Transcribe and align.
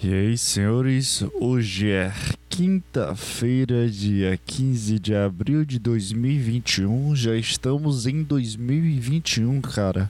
E 0.00 0.14
aí, 0.14 0.38
senhores, 0.38 1.24
hoje 1.40 1.90
é 1.90 2.12
quinta-feira, 2.48 3.90
dia 3.90 4.38
15 4.46 4.96
de 4.96 5.12
abril 5.12 5.64
de 5.64 5.80
2021. 5.80 7.16
Já 7.16 7.34
estamos 7.34 8.06
em 8.06 8.22
2021, 8.22 9.60
cara. 9.60 10.08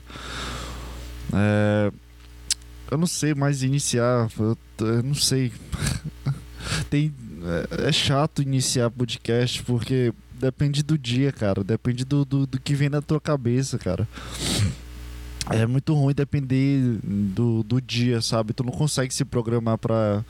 É... 1.33 1.91
Eu 2.91 2.99
não 2.99 3.07
sei 3.07 3.33
mais 3.33 3.63
iniciar, 3.63 4.29
eu, 4.39 4.55
eu 4.79 5.01
não 5.01 5.15
sei. 5.15 5.51
Tem... 6.91 7.11
É, 7.81 7.87
é 7.87 7.91
chato 7.91 8.43
iniciar 8.43 8.91
podcast 8.91 9.63
porque 9.63 10.13
depende 10.39 10.83
do 10.83 10.99
dia, 10.99 11.31
cara. 11.31 11.63
Depende 11.63 12.05
do, 12.05 12.23
do, 12.23 12.45
do 12.45 12.61
que 12.61 12.75
vem 12.75 12.89
na 12.89 13.01
tua 13.01 13.19
cabeça, 13.19 13.79
cara 13.79 14.07
é 15.49 15.65
muito 15.65 15.93
ruim 15.95 16.13
depender 16.13 16.99
do, 17.03 17.63
do 17.63 17.81
dia, 17.81 18.21
sabe? 18.21 18.53
Tu 18.53 18.63
não 18.63 18.71
consegue 18.71 19.13
se 19.13 19.25
programar 19.25 19.77
para 19.79 20.23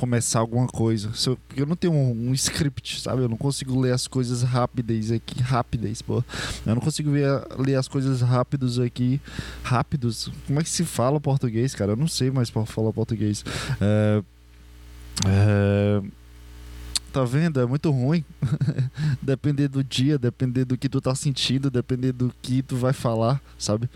começar 0.00 0.40
alguma 0.40 0.66
coisa. 0.66 1.12
Eu, 1.26 1.38
eu 1.56 1.66
não 1.66 1.76
tenho 1.76 1.92
um, 1.92 2.30
um, 2.30 2.34
script, 2.34 3.00
sabe? 3.00 3.22
Eu 3.22 3.28
não 3.28 3.36
consigo 3.36 3.78
ler 3.80 3.92
as 3.92 4.08
coisas 4.08 4.42
rápidas 4.42 5.12
aqui. 5.12 5.40
Rápidas, 5.40 6.02
pô. 6.02 6.24
Eu 6.66 6.74
não 6.74 6.80
consigo 6.80 7.12
ver, 7.12 7.28
ler 7.56 7.76
as 7.76 7.86
coisas 7.86 8.20
rápidos 8.20 8.80
aqui. 8.80 9.20
Rápidos? 9.62 10.28
Como 10.46 10.58
é 10.58 10.62
que 10.62 10.68
se 10.68 10.84
fala 10.84 11.20
português, 11.20 11.72
cara? 11.74 11.92
Eu 11.92 11.96
não 11.96 12.08
sei 12.08 12.30
mais 12.32 12.50
falar 12.50 12.92
português. 12.92 13.44
É, 13.80 14.22
é, 15.24 16.02
tá 17.12 17.24
vendo? 17.24 17.60
É 17.60 17.66
muito 17.66 17.92
ruim. 17.92 18.24
depender 19.22 19.68
do 19.68 19.84
dia, 19.84 20.18
depender 20.18 20.64
do 20.64 20.76
que 20.76 20.88
tu 20.88 21.00
tá 21.00 21.14
sentindo, 21.14 21.70
depender 21.70 22.10
do 22.10 22.34
que 22.42 22.60
tu 22.60 22.74
vai 22.74 22.92
falar, 22.92 23.40
sabe? 23.56 23.88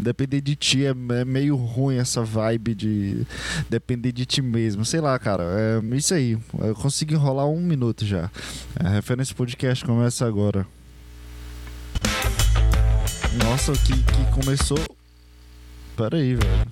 Depender 0.00 0.40
de 0.40 0.56
ti 0.56 0.84
é, 0.84 0.90
é, 0.90 1.24
meio 1.24 1.56
ruim 1.56 1.96
essa 1.96 2.22
vibe 2.22 2.74
de 2.74 3.26
depender 3.68 4.12
de 4.12 4.24
ti 4.24 4.40
mesmo. 4.40 4.84
Sei 4.84 5.00
lá, 5.00 5.18
cara. 5.18 5.44
É 5.44 5.96
isso 5.96 6.14
aí. 6.14 6.38
Eu 6.58 6.74
consigo 6.74 7.12
enrolar 7.12 7.46
um 7.46 7.60
minuto 7.60 8.04
já. 8.04 8.30
A 8.76 8.88
referência 8.88 9.34
podcast 9.34 9.84
começa 9.84 10.26
agora. 10.26 10.66
Nossa, 13.44 13.72
que, 13.72 13.92
que 13.92 14.32
começou. 14.32 14.78
Pera 15.96 16.16
aí, 16.16 16.34
velho. 16.34 16.66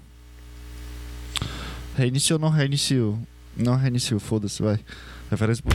Reiniciou 1.96 2.38
ou 2.38 2.44
não 2.44 2.50
reiniciou? 2.50 3.18
Não 3.56 3.76
reiniciou, 3.76 4.20
foda-se, 4.20 4.62
vai. 4.62 4.78
Referência. 5.30 5.64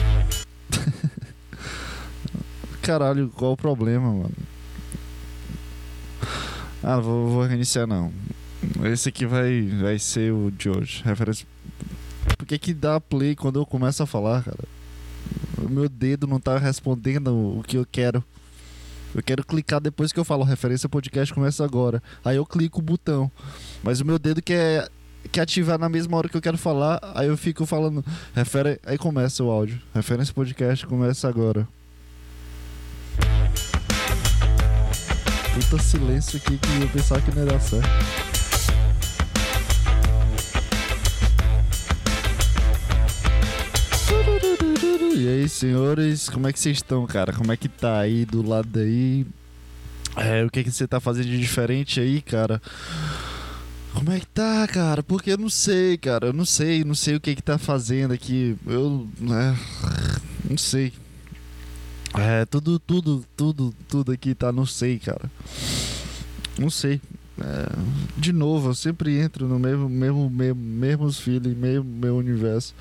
Caralho, 2.82 3.30
qual 3.34 3.52
o 3.52 3.56
problema, 3.56 4.10
mano? 4.10 4.53
Ah, 6.86 7.00
vou, 7.00 7.28
vou 7.28 7.46
reiniciar 7.46 7.86
não. 7.86 8.12
Esse 8.84 9.08
aqui 9.08 9.24
vai, 9.24 9.62
vai 9.80 9.98
ser 9.98 10.32
o 10.32 10.50
de 10.50 10.68
hoje. 10.68 11.02
Referência. 11.02 11.46
Por 12.36 12.46
que, 12.46 12.58
que 12.58 12.74
dá 12.74 13.00
play 13.00 13.34
quando 13.34 13.58
eu 13.58 13.64
começo 13.64 14.02
a 14.02 14.06
falar, 14.06 14.44
cara? 14.44 14.64
O 15.56 15.68
meu 15.68 15.88
dedo 15.88 16.26
não 16.26 16.38
tá 16.38 16.58
respondendo 16.58 17.58
o 17.58 17.62
que 17.66 17.78
eu 17.78 17.86
quero. 17.90 18.22
Eu 19.14 19.22
quero 19.22 19.46
clicar 19.46 19.80
depois 19.80 20.12
que 20.12 20.20
eu 20.20 20.24
falo 20.24 20.44
referência 20.44 20.86
podcast 20.86 21.32
começa 21.32 21.64
agora. 21.64 22.02
Aí 22.22 22.36
eu 22.36 22.44
clico 22.44 22.80
o 22.80 22.82
botão. 22.82 23.30
Mas 23.82 24.00
o 24.00 24.04
meu 24.04 24.18
dedo 24.18 24.42
quer, 24.42 24.90
quer 25.32 25.40
ativar 25.40 25.78
na 25.78 25.88
mesma 25.88 26.18
hora 26.18 26.28
que 26.28 26.36
eu 26.36 26.42
quero 26.42 26.58
falar. 26.58 27.00
Aí 27.14 27.28
eu 27.28 27.36
fico 27.36 27.64
falando. 27.64 28.04
Refere... 28.34 28.78
Aí 28.84 28.98
começa 28.98 29.42
o 29.42 29.50
áudio. 29.50 29.80
Referência 29.94 30.34
podcast 30.34 30.86
começa 30.86 31.26
agora. 31.28 31.66
Puta 35.54 35.80
silêncio 35.80 36.36
aqui 36.36 36.58
que 36.58 36.82
eu 36.82 36.88
pensava 36.88 37.20
que 37.20 37.30
não 37.30 37.44
ia 37.44 37.52
dar 37.52 37.60
certo. 37.60 37.88
E 45.16 45.28
aí, 45.28 45.48
senhores, 45.48 46.28
como 46.28 46.48
é 46.48 46.52
que 46.52 46.58
vocês 46.58 46.78
estão, 46.78 47.06
cara? 47.06 47.32
Como 47.32 47.52
é 47.52 47.56
que 47.56 47.68
tá 47.68 48.00
aí 48.00 48.24
do 48.24 48.46
lado 48.46 48.68
daí? 48.68 49.24
É, 50.16 50.44
o 50.44 50.50
que, 50.50 50.60
é 50.60 50.64
que 50.64 50.72
você 50.72 50.88
tá 50.88 50.98
fazendo 50.98 51.26
de 51.26 51.38
diferente 51.38 52.00
aí, 52.00 52.20
cara? 52.20 52.60
Como 53.92 54.10
é 54.10 54.18
que 54.18 54.26
tá, 54.26 54.66
cara? 54.66 55.04
Porque 55.04 55.30
eu 55.30 55.38
não 55.38 55.48
sei, 55.48 55.96
cara. 55.96 56.26
Eu 56.26 56.32
não 56.32 56.44
sei, 56.44 56.82
não 56.82 56.96
sei 56.96 57.14
o 57.14 57.20
que 57.20 57.30
é 57.30 57.34
que 57.34 57.42
tá 57.42 57.58
fazendo 57.58 58.12
aqui. 58.12 58.56
Eu, 58.66 59.08
né? 59.20 59.56
Não 60.50 60.58
sei. 60.58 60.92
É, 62.16 62.44
tudo, 62.44 62.78
tudo, 62.78 63.24
tudo, 63.36 63.74
tudo 63.88 64.12
aqui 64.12 64.34
tá, 64.34 64.52
não 64.52 64.64
sei, 64.64 64.98
cara. 64.98 65.30
Não 66.58 66.70
sei. 66.70 67.00
É, 67.40 67.66
de 68.16 68.32
novo, 68.32 68.68
eu 68.70 68.74
sempre 68.74 69.18
entro 69.18 69.48
no 69.48 69.58
mesmo, 69.58 69.88
mesmo, 69.88 70.30
mesmo 70.30 70.54
mesmos 70.54 71.18
feeling, 71.18 71.54
mesmo 71.54 71.84
meu 71.84 72.16
universo. 72.16 72.72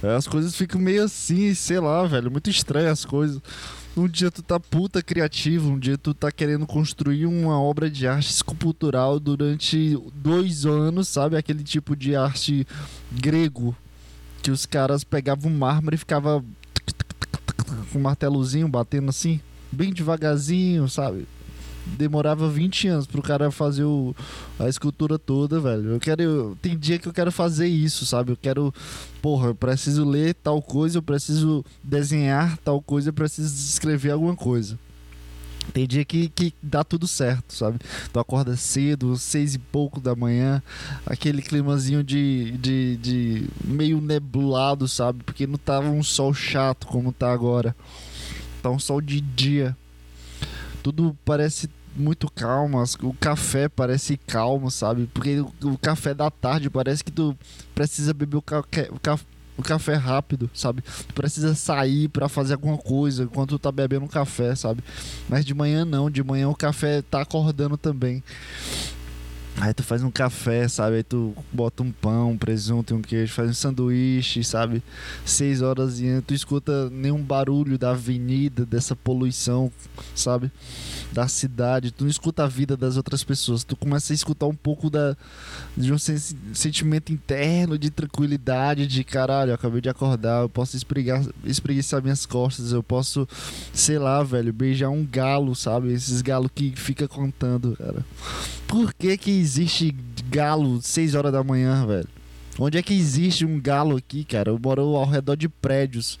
É, 0.00 0.14
as 0.14 0.28
coisas 0.28 0.54
ficam 0.54 0.80
meio 0.80 1.02
assim, 1.02 1.52
sei 1.54 1.80
lá, 1.80 2.06
velho, 2.06 2.30
muito 2.30 2.48
estranho 2.48 2.90
as 2.90 3.04
coisas. 3.04 3.40
Um 3.96 4.06
dia 4.06 4.30
tu 4.30 4.42
tá 4.42 4.60
puta 4.60 5.02
criativo, 5.02 5.70
um 5.70 5.78
dia 5.78 5.98
tu 5.98 6.14
tá 6.14 6.30
querendo 6.30 6.66
construir 6.66 7.26
uma 7.26 7.60
obra 7.60 7.90
de 7.90 8.06
arte 8.06 8.30
escultural 8.30 9.18
durante 9.18 9.98
dois 10.14 10.64
anos, 10.66 11.08
sabe? 11.08 11.36
Aquele 11.36 11.64
tipo 11.64 11.96
de 11.96 12.14
arte 12.14 12.66
grego 13.10 13.74
que 14.42 14.50
os 14.50 14.66
caras 14.66 15.02
pegavam 15.02 15.50
mármore 15.50 15.96
e 15.96 15.98
ficava 15.98 16.44
com 17.92 17.98
um 17.98 18.02
martelozinho 18.02 18.68
batendo 18.68 19.10
assim, 19.10 19.40
bem 19.70 19.92
devagarzinho, 19.92 20.88
sabe? 20.88 21.26
Demorava 21.86 22.48
20 22.48 22.88
anos 22.88 23.06
pro 23.06 23.22
cara 23.22 23.50
fazer 23.50 23.84
o, 23.84 24.14
a 24.58 24.68
escultura 24.68 25.18
toda, 25.18 25.60
velho. 25.60 25.90
Eu 25.90 26.00
quero. 26.00 26.22
Eu, 26.22 26.58
tem 26.60 26.76
dia 26.76 26.98
que 26.98 27.06
eu 27.06 27.12
quero 27.12 27.30
fazer 27.30 27.68
isso, 27.68 28.04
sabe? 28.04 28.32
Eu 28.32 28.36
quero. 28.36 28.74
Porra, 29.22 29.48
eu 29.48 29.54
preciso 29.54 30.04
ler 30.04 30.34
tal 30.34 30.60
coisa, 30.60 30.98
eu 30.98 31.02
preciso 31.02 31.64
desenhar 31.84 32.58
tal 32.58 32.82
coisa, 32.82 33.10
eu 33.10 33.12
preciso 33.12 33.54
escrever 33.54 34.10
alguma 34.10 34.34
coisa. 34.34 34.76
Tem 35.72 35.86
dia 35.86 36.04
que, 36.04 36.28
que 36.28 36.54
dá 36.62 36.82
tudo 36.84 37.06
certo, 37.06 37.52
sabe? 37.52 37.78
Tu 38.12 38.18
acorda 38.18 38.56
cedo, 38.56 39.16
seis 39.16 39.54
e 39.54 39.58
pouco 39.58 40.00
da 40.00 40.14
manhã, 40.14 40.62
aquele 41.04 41.42
climazinho 41.42 42.02
de, 42.02 42.52
de, 42.58 42.96
de 42.96 43.48
meio 43.64 44.00
nebulado, 44.00 44.88
sabe? 44.88 45.22
Porque 45.22 45.46
não 45.46 45.58
tava 45.58 45.88
um 45.88 46.02
sol 46.02 46.32
chato 46.32 46.86
como 46.86 47.12
tá 47.12 47.32
agora. 47.32 47.74
Tá 48.62 48.70
um 48.70 48.78
sol 48.78 49.00
de 49.00 49.20
dia. 49.20 49.76
Tudo 50.82 51.16
parece 51.24 51.68
muito 51.96 52.30
calmo, 52.30 52.82
o 53.02 53.14
café 53.14 53.68
parece 53.68 54.16
calmo, 54.16 54.70
sabe? 54.70 55.08
Porque 55.12 55.40
o, 55.40 55.78
café 55.78 56.12
da 56.12 56.30
tarde 56.30 56.68
parece 56.68 57.02
que 57.02 57.10
tu 57.10 57.36
precisa 57.74 58.12
beber 58.12 58.36
o, 58.36 58.42
ca 58.42 58.60
o, 58.60 59.00
ca 59.00 59.18
o 59.56 59.62
café 59.62 59.94
rápido, 59.94 60.50
sabe? 60.52 60.82
Tu 60.82 61.14
precisa 61.14 61.54
sair 61.54 62.08
para 62.08 62.28
fazer 62.28 62.54
alguma 62.54 62.78
coisa 62.78 63.24
enquanto 63.24 63.50
tu 63.50 63.58
tá 63.58 63.72
bebendo 63.72 64.04
um 64.04 64.08
café, 64.08 64.54
sabe? 64.54 64.82
Mas 65.28 65.44
de 65.44 65.54
manhã 65.54 65.84
não, 65.84 66.10
de 66.10 66.22
manhã 66.22 66.48
o 66.48 66.54
café 66.54 67.02
tá 67.02 67.22
acordando 67.22 67.76
também. 67.76 68.22
Aí 69.58 69.72
tu 69.72 69.82
faz 69.82 70.02
um 70.02 70.10
café, 70.10 70.68
sabe? 70.68 70.96
Aí 70.96 71.02
tu 71.02 71.34
bota 71.50 71.82
um 71.82 71.90
pão, 71.90 72.32
um 72.32 72.36
presunto 72.36 72.92
e 72.92 72.96
um 72.96 73.00
queijo, 73.00 73.32
faz 73.32 73.48
um 73.48 73.54
sanduíche, 73.54 74.44
sabe? 74.44 74.82
Seis 75.24 75.62
horas 75.62 75.98
e 75.98 76.20
tu 76.26 76.34
escuta 76.34 76.90
nenhum 76.90 77.22
barulho 77.22 77.78
da 77.78 77.92
avenida, 77.92 78.66
dessa 78.66 78.94
poluição, 78.94 79.72
sabe? 80.14 80.50
Da 81.10 81.26
cidade. 81.26 81.90
Tu 81.90 82.04
não 82.04 82.10
escuta 82.10 82.44
a 82.44 82.46
vida 82.46 82.76
das 82.76 82.98
outras 82.98 83.24
pessoas. 83.24 83.64
Tu 83.64 83.74
começa 83.76 84.12
a 84.12 84.14
escutar 84.14 84.46
um 84.46 84.54
pouco 84.54 84.90
da, 84.90 85.16
de 85.74 85.90
um 85.90 85.98
sentimento 85.98 87.10
interno 87.10 87.78
de 87.78 87.90
tranquilidade, 87.90 88.86
de 88.86 89.02
caralho, 89.04 89.50
eu 89.50 89.54
acabei 89.54 89.80
de 89.80 89.88
acordar, 89.88 90.42
eu 90.42 90.50
posso 90.50 90.76
espreguiçar, 90.76 91.24
espreguiçar 91.44 92.02
minhas 92.02 92.26
costas, 92.26 92.72
eu 92.72 92.82
posso, 92.82 93.26
sei 93.72 93.98
lá, 93.98 94.22
velho, 94.22 94.52
beijar 94.52 94.90
um 94.90 95.04
galo, 95.04 95.54
sabe? 95.54 95.92
Esses 95.92 96.20
galos 96.20 96.50
que 96.54 96.74
fica 96.76 97.08
contando, 97.08 97.74
cara. 97.76 98.04
Por 98.66 98.92
que 98.94 99.16
que 99.16 99.30
existe 99.30 99.94
galo 100.28 100.80
6 100.82 101.14
horas 101.14 101.32
da 101.32 101.42
manhã, 101.42 101.86
velho? 101.86 102.08
Onde 102.58 102.78
é 102.78 102.82
que 102.82 102.94
existe 102.94 103.44
um 103.44 103.60
galo 103.60 103.96
aqui, 103.96 104.24
cara? 104.24 104.50
Eu 104.50 104.58
moro 104.58 104.82
ao 104.96 105.08
redor 105.08 105.36
de 105.36 105.48
prédios. 105.48 106.18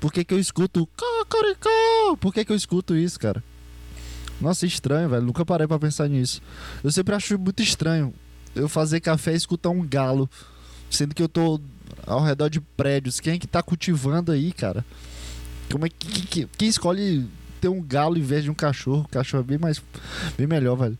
Por 0.00 0.12
que 0.12 0.24
que 0.24 0.34
eu 0.34 0.38
escuto 0.38 0.86
cacaricó? 0.86 2.16
Por 2.20 2.32
que 2.32 2.44
que 2.44 2.52
eu 2.52 2.56
escuto 2.56 2.94
isso, 2.94 3.18
cara? 3.18 3.42
Nossa, 4.40 4.66
estranho, 4.66 5.08
velho. 5.08 5.22
Nunca 5.22 5.44
parei 5.46 5.66
para 5.66 5.78
pensar 5.78 6.08
nisso. 6.08 6.42
Eu 6.82 6.90
sempre 6.90 7.14
acho 7.14 7.38
muito 7.38 7.62
estranho 7.62 8.12
eu 8.54 8.68
fazer 8.68 9.00
café 9.00 9.32
e 9.32 9.36
escutar 9.36 9.70
um 9.70 9.86
galo. 9.86 10.28
Sendo 10.90 11.14
que 11.14 11.22
eu 11.22 11.28
tô 11.28 11.60
ao 12.06 12.22
redor 12.22 12.48
de 12.48 12.60
prédios. 12.60 13.20
Quem 13.20 13.34
é 13.34 13.38
que 13.38 13.46
tá 13.46 13.62
cultivando 13.62 14.32
aí, 14.32 14.52
cara? 14.52 14.84
Como 15.70 15.86
é 15.86 15.88
que, 15.88 16.26
que, 16.26 16.48
quem 16.58 16.68
escolhe 16.68 17.26
ter 17.60 17.68
um 17.68 17.80
galo 17.82 18.18
em 18.18 18.22
vez 18.22 18.44
de 18.44 18.50
um 18.50 18.54
cachorro? 18.54 19.02
O 19.02 19.08
cachorro 19.08 19.42
é 19.42 19.46
bem 19.46 19.58
mais 19.58 19.82
bem 20.36 20.46
melhor, 20.46 20.76
velho. 20.76 20.98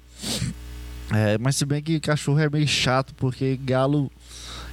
É, 1.15 1.37
mas 1.39 1.57
se 1.57 1.67
bem 1.67 1.83
que 1.83 2.01
cachorro 2.01 2.39
é 2.39 2.49
meio 2.49 2.67
chato, 2.67 3.15
porque 3.15 3.57
galo. 3.57 4.11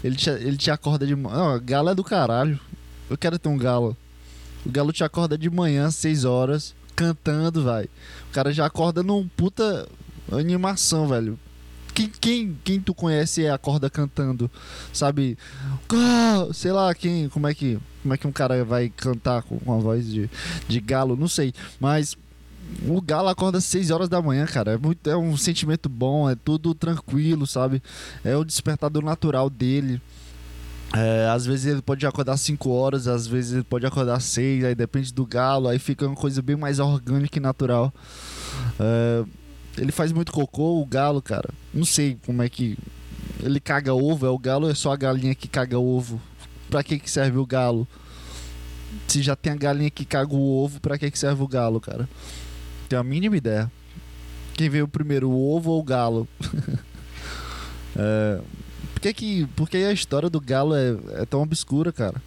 Ele 0.03 0.15
te, 0.15 0.29
ele 0.29 0.55
te 0.55 0.71
acorda 0.71 1.05
de 1.05 1.15
manhã. 1.15 1.59
Galo 1.63 1.89
é 1.89 1.95
do 1.95 2.03
caralho. 2.03 2.59
Eu 3.09 3.17
quero 3.17 3.37
ter 3.37 3.49
um 3.49 3.57
galo. 3.57 3.95
O 4.65 4.69
galo 4.69 4.93
te 4.93 5.03
acorda 5.03 5.37
de 5.37 5.49
manhã, 5.49 5.91
6 5.91 6.25
horas, 6.25 6.73
cantando, 6.95 7.63
vai. 7.63 7.85
O 8.29 8.31
cara 8.31 8.53
já 8.53 8.65
acorda 8.65 9.03
num 9.03 9.27
puta 9.27 9.87
animação, 10.31 11.07
velho. 11.07 11.37
Quem, 11.93 12.07
quem, 12.07 12.57
quem 12.63 12.79
tu 12.79 12.93
conhece 12.93 13.47
acorda 13.47 13.89
cantando, 13.89 14.49
sabe? 14.93 15.37
Sei 16.53 16.71
lá, 16.71 16.93
quem, 16.95 17.27
como 17.27 17.47
é 17.47 17.53
que, 17.53 17.77
como 18.01 18.13
é 18.13 18.17
que 18.17 18.27
um 18.27 18.31
cara 18.31 18.63
vai 18.63 18.89
cantar 18.89 19.43
com 19.43 19.57
uma 19.65 19.79
voz 19.79 20.05
de, 20.09 20.29
de 20.67 20.79
galo, 20.79 21.17
não 21.17 21.27
sei, 21.27 21.53
mas 21.79 22.15
o 22.87 23.01
galo 23.01 23.29
acorda 23.29 23.57
às 23.57 23.65
6 23.65 23.91
horas 23.91 24.09
da 24.09 24.21
manhã, 24.21 24.45
cara. 24.45 24.73
É, 24.73 24.77
muito, 24.77 25.09
é 25.09 25.17
um 25.17 25.35
sentimento 25.35 25.89
bom, 25.89 26.29
é 26.29 26.35
tudo 26.35 26.73
tranquilo, 26.73 27.45
sabe? 27.45 27.81
É 28.23 28.35
o 28.35 28.43
despertador 28.43 29.03
natural 29.03 29.49
dele. 29.49 30.01
É, 30.95 31.29
às 31.31 31.45
vezes 31.45 31.67
ele 31.67 31.81
pode 31.81 32.05
acordar 32.05 32.35
5 32.37 32.69
horas, 32.69 33.07
às 33.07 33.27
vezes 33.27 33.53
ele 33.53 33.63
pode 33.63 33.85
acordar 33.85 34.19
6, 34.19 34.63
aí 34.63 34.73
depende 34.73 35.13
do 35.13 35.25
galo, 35.25 35.67
aí 35.67 35.77
fica 35.77 36.07
uma 36.07 36.15
coisa 36.15 36.41
bem 36.41 36.55
mais 36.55 36.79
orgânica 36.79 37.37
e 37.37 37.41
natural. 37.41 37.93
É, 38.79 39.23
ele 39.77 39.91
faz 39.91 40.11
muito 40.11 40.31
cocô, 40.31 40.81
o 40.81 40.85
galo, 40.85 41.21
cara. 41.21 41.49
Não 41.73 41.85
sei 41.85 42.17
como 42.25 42.41
é 42.41 42.49
que. 42.49 42.77
Ele 43.41 43.59
caga 43.59 43.93
ovo, 43.93 44.25
é 44.25 44.29
o 44.29 44.37
galo 44.37 44.65
ou 44.65 44.71
é 44.71 44.75
só 44.75 44.91
a 44.91 44.97
galinha 44.97 45.35
que 45.35 45.47
caga 45.47 45.77
ovo? 45.77 46.19
Pra 46.69 46.83
que, 46.83 46.99
que 46.99 47.09
serve 47.09 47.37
o 47.37 47.45
galo? 47.45 47.87
Se 49.07 49.21
já 49.21 49.35
tem 49.35 49.53
a 49.53 49.55
galinha 49.55 49.89
que 49.89 50.03
caga 50.03 50.33
o 50.33 50.63
ovo, 50.63 50.79
pra 50.79 50.97
que, 50.97 51.09
que 51.09 51.17
serve 51.17 51.43
o 51.43 51.47
galo, 51.47 51.79
cara? 51.79 52.09
Tenho 52.89 52.99
a 52.99 53.03
mínima 53.03 53.37
ideia. 53.37 53.71
Quem 54.55 54.67
veio 54.67 54.87
primeiro, 54.87 55.29
o 55.29 55.55
ovo 55.55 55.71
ou 55.71 55.79
o 55.79 55.83
galo? 55.83 56.27
é, 57.95 58.41
por 58.93 59.01
que, 59.01 59.13
que, 59.13 59.77
a 59.77 59.93
história 59.93 60.29
do 60.29 60.41
galo 60.41 60.75
é, 60.75 60.97
é 61.21 61.25
tão 61.25 61.41
obscura, 61.41 61.93
cara? 61.93 62.21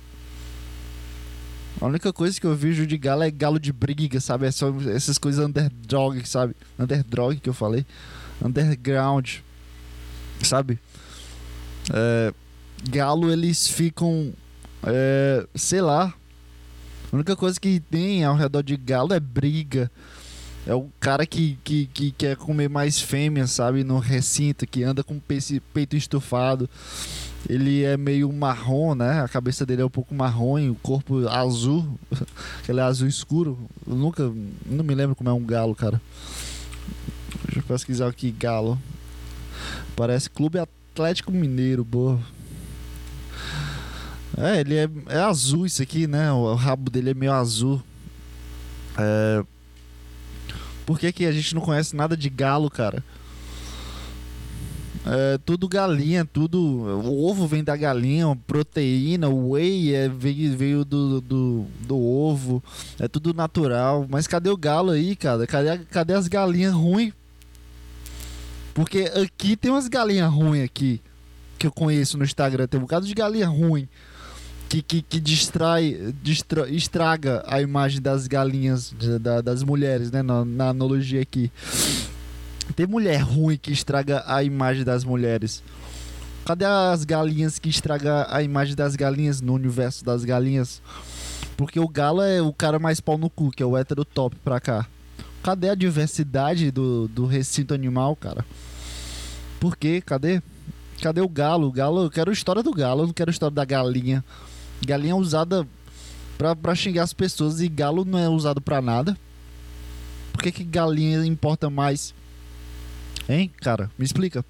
A 1.80 1.86
única 1.86 2.12
coisa 2.12 2.40
que 2.40 2.46
eu 2.46 2.54
vejo 2.54 2.86
de 2.86 2.96
galo 2.96 3.24
é 3.24 3.30
galo 3.30 3.58
de 3.58 3.72
briga, 3.72 4.20
sabe? 4.20 4.46
É 4.46 4.52
só 4.52 4.72
essas 4.94 5.18
coisas 5.18 5.44
underdog, 5.44 6.24
sabe? 6.26 6.54
Underdog 6.78 7.40
que 7.40 7.48
eu 7.48 7.54
falei. 7.54 7.84
Underground, 8.40 9.38
sabe? 10.42 10.78
É, 11.92 12.32
galo, 12.88 13.32
eles 13.32 13.66
ficam. 13.66 14.32
É, 14.84 15.44
sei 15.56 15.80
lá. 15.80 16.14
A 17.12 17.16
única 17.16 17.34
coisa 17.34 17.58
que 17.58 17.80
tem 17.80 18.24
ao 18.24 18.36
redor 18.36 18.62
de 18.62 18.76
galo 18.76 19.12
é 19.12 19.18
briga. 19.18 19.90
É 20.66 20.74
o 20.74 20.88
cara 21.00 21.26
que, 21.26 21.58
que, 21.64 21.86
que 21.86 22.12
quer 22.12 22.36
comer 22.36 22.68
mais 22.68 23.00
fêmea, 23.00 23.46
sabe? 23.46 23.82
No 23.82 23.98
recinto, 23.98 24.66
que 24.66 24.84
anda 24.84 25.02
com 25.02 25.18
peito 25.18 25.96
estufado. 25.96 26.70
Ele 27.48 27.82
é 27.82 27.96
meio 27.96 28.32
marrom, 28.32 28.94
né? 28.94 29.20
A 29.20 29.28
cabeça 29.28 29.66
dele 29.66 29.82
é 29.82 29.84
um 29.84 29.90
pouco 29.90 30.14
marrom 30.14 30.58
e 30.58 30.70
o 30.70 30.76
corpo 30.76 31.26
azul. 31.28 31.98
Ele 32.68 32.78
é 32.78 32.82
azul 32.84 33.08
escuro. 33.08 33.58
Eu 33.84 33.96
nunca. 33.96 34.22
Não 34.64 34.84
me 34.84 34.94
lembro 34.94 35.16
como 35.16 35.28
é 35.28 35.32
um 35.32 35.44
galo, 35.44 35.74
cara. 35.74 36.00
Deixa 37.44 37.58
eu 37.58 37.62
pesquisar 37.64 38.06
aqui, 38.06 38.30
galo. 38.30 38.78
Parece 39.96 40.30
Clube 40.30 40.60
Atlético 40.60 41.32
Mineiro, 41.32 41.84
boa. 41.84 42.20
É, 44.36 44.60
ele 44.60 44.76
é, 44.76 44.88
é 45.08 45.18
azul 45.18 45.66
isso 45.66 45.82
aqui, 45.82 46.06
né? 46.06 46.32
O 46.32 46.54
rabo 46.54 46.90
dele 46.90 47.10
é 47.10 47.14
meio 47.14 47.32
azul. 47.32 47.82
É, 48.96 49.44
por 50.84 50.98
que, 50.98 51.12
que 51.12 51.26
a 51.26 51.32
gente 51.32 51.54
não 51.54 51.62
conhece 51.62 51.94
nada 51.94 52.16
de 52.16 52.28
galo, 52.28 52.70
cara? 52.70 53.02
É 55.04 55.38
tudo 55.44 55.68
galinha, 55.68 56.24
tudo. 56.24 56.58
O 56.60 57.28
ovo 57.28 57.46
vem 57.46 57.64
da 57.64 57.76
galinha, 57.76 58.36
proteína, 58.46 59.28
whey 59.28 59.94
é, 59.94 60.08
veio, 60.08 60.56
veio 60.56 60.84
do, 60.84 61.20
do, 61.20 61.66
do, 61.80 61.98
ovo, 61.98 62.62
é 63.00 63.08
tudo 63.08 63.34
natural. 63.34 64.06
Mas 64.08 64.28
cadê 64.28 64.48
o 64.48 64.56
galo 64.56 64.92
aí, 64.92 65.16
cara? 65.16 65.46
Cadê, 65.46 65.78
cadê 65.90 66.14
as 66.14 66.28
galinhas 66.28 66.72
ruins? 66.72 67.12
Porque 68.74 69.10
aqui 69.22 69.56
tem 69.56 69.70
umas 69.70 69.88
galinhas 69.88 70.32
ruins 70.32 70.64
aqui, 70.64 71.00
que 71.58 71.66
eu 71.66 71.72
conheço 71.72 72.16
no 72.16 72.24
Instagram, 72.24 72.66
tem 72.66 72.78
um 72.78 72.84
bocado 72.84 73.04
de 73.04 73.12
galinha 73.12 73.48
ruim 73.48 73.88
que, 74.72 74.80
que, 74.80 75.02
que 75.02 75.20
distrai, 75.20 76.14
distra, 76.22 76.66
estraga 76.70 77.44
a 77.46 77.60
imagem 77.60 78.00
das 78.00 78.26
galinhas, 78.26 78.94
da, 79.20 79.42
das 79.42 79.62
mulheres, 79.62 80.10
né? 80.10 80.22
Na, 80.22 80.46
na 80.46 80.68
analogia 80.70 81.20
aqui. 81.20 81.52
Tem 82.74 82.86
mulher 82.86 83.20
ruim 83.20 83.58
que 83.58 83.70
estraga 83.70 84.24
a 84.26 84.42
imagem 84.42 84.82
das 84.82 85.04
mulheres. 85.04 85.62
Cadê 86.46 86.64
as 86.64 87.04
galinhas 87.04 87.58
que 87.58 87.68
estraga 87.68 88.26
a 88.30 88.42
imagem 88.42 88.74
das 88.74 88.96
galinhas 88.96 89.42
no 89.42 89.52
universo 89.52 90.02
das 90.06 90.24
galinhas? 90.24 90.80
Porque 91.54 91.78
o 91.78 91.86
galo 91.86 92.22
é 92.22 92.40
o 92.40 92.52
cara 92.52 92.78
mais 92.78 92.98
pau 92.98 93.18
no 93.18 93.28
cu, 93.28 93.50
que 93.50 93.62
é 93.62 93.66
o 93.66 93.76
hétero 93.76 94.06
top 94.06 94.36
pra 94.42 94.58
cá. 94.58 94.86
Cadê 95.42 95.68
a 95.68 95.74
diversidade 95.74 96.70
do, 96.70 97.08
do 97.08 97.26
recinto 97.26 97.74
animal, 97.74 98.16
cara? 98.16 98.42
Por 99.60 99.76
quê? 99.76 100.00
Cadê? 100.00 100.40
Cadê 101.02 101.20
o 101.20 101.28
galo? 101.28 101.66
O 101.66 101.72
galo, 101.72 102.04
eu 102.04 102.10
quero 102.10 102.32
história 102.32 102.62
do 102.62 102.72
galo, 102.72 103.02
eu 103.02 103.06
não 103.08 103.12
quero 103.12 103.30
história 103.30 103.54
da 103.54 103.66
galinha. 103.66 104.24
Galinha 104.86 105.12
é 105.12 105.16
usada 105.16 105.66
pra, 106.36 106.56
pra 106.56 106.74
xingar 106.74 107.04
as 107.04 107.12
pessoas 107.12 107.60
e 107.60 107.68
galo 107.68 108.04
não 108.04 108.18
é 108.18 108.28
usado 108.28 108.60
pra 108.60 108.82
nada. 108.82 109.16
Por 110.32 110.42
que, 110.42 110.50
que 110.50 110.64
galinha 110.64 111.24
importa 111.24 111.70
mais? 111.70 112.14
Hein, 113.28 113.50
cara? 113.60 113.90
Me 113.96 114.04
explica. 114.04 114.44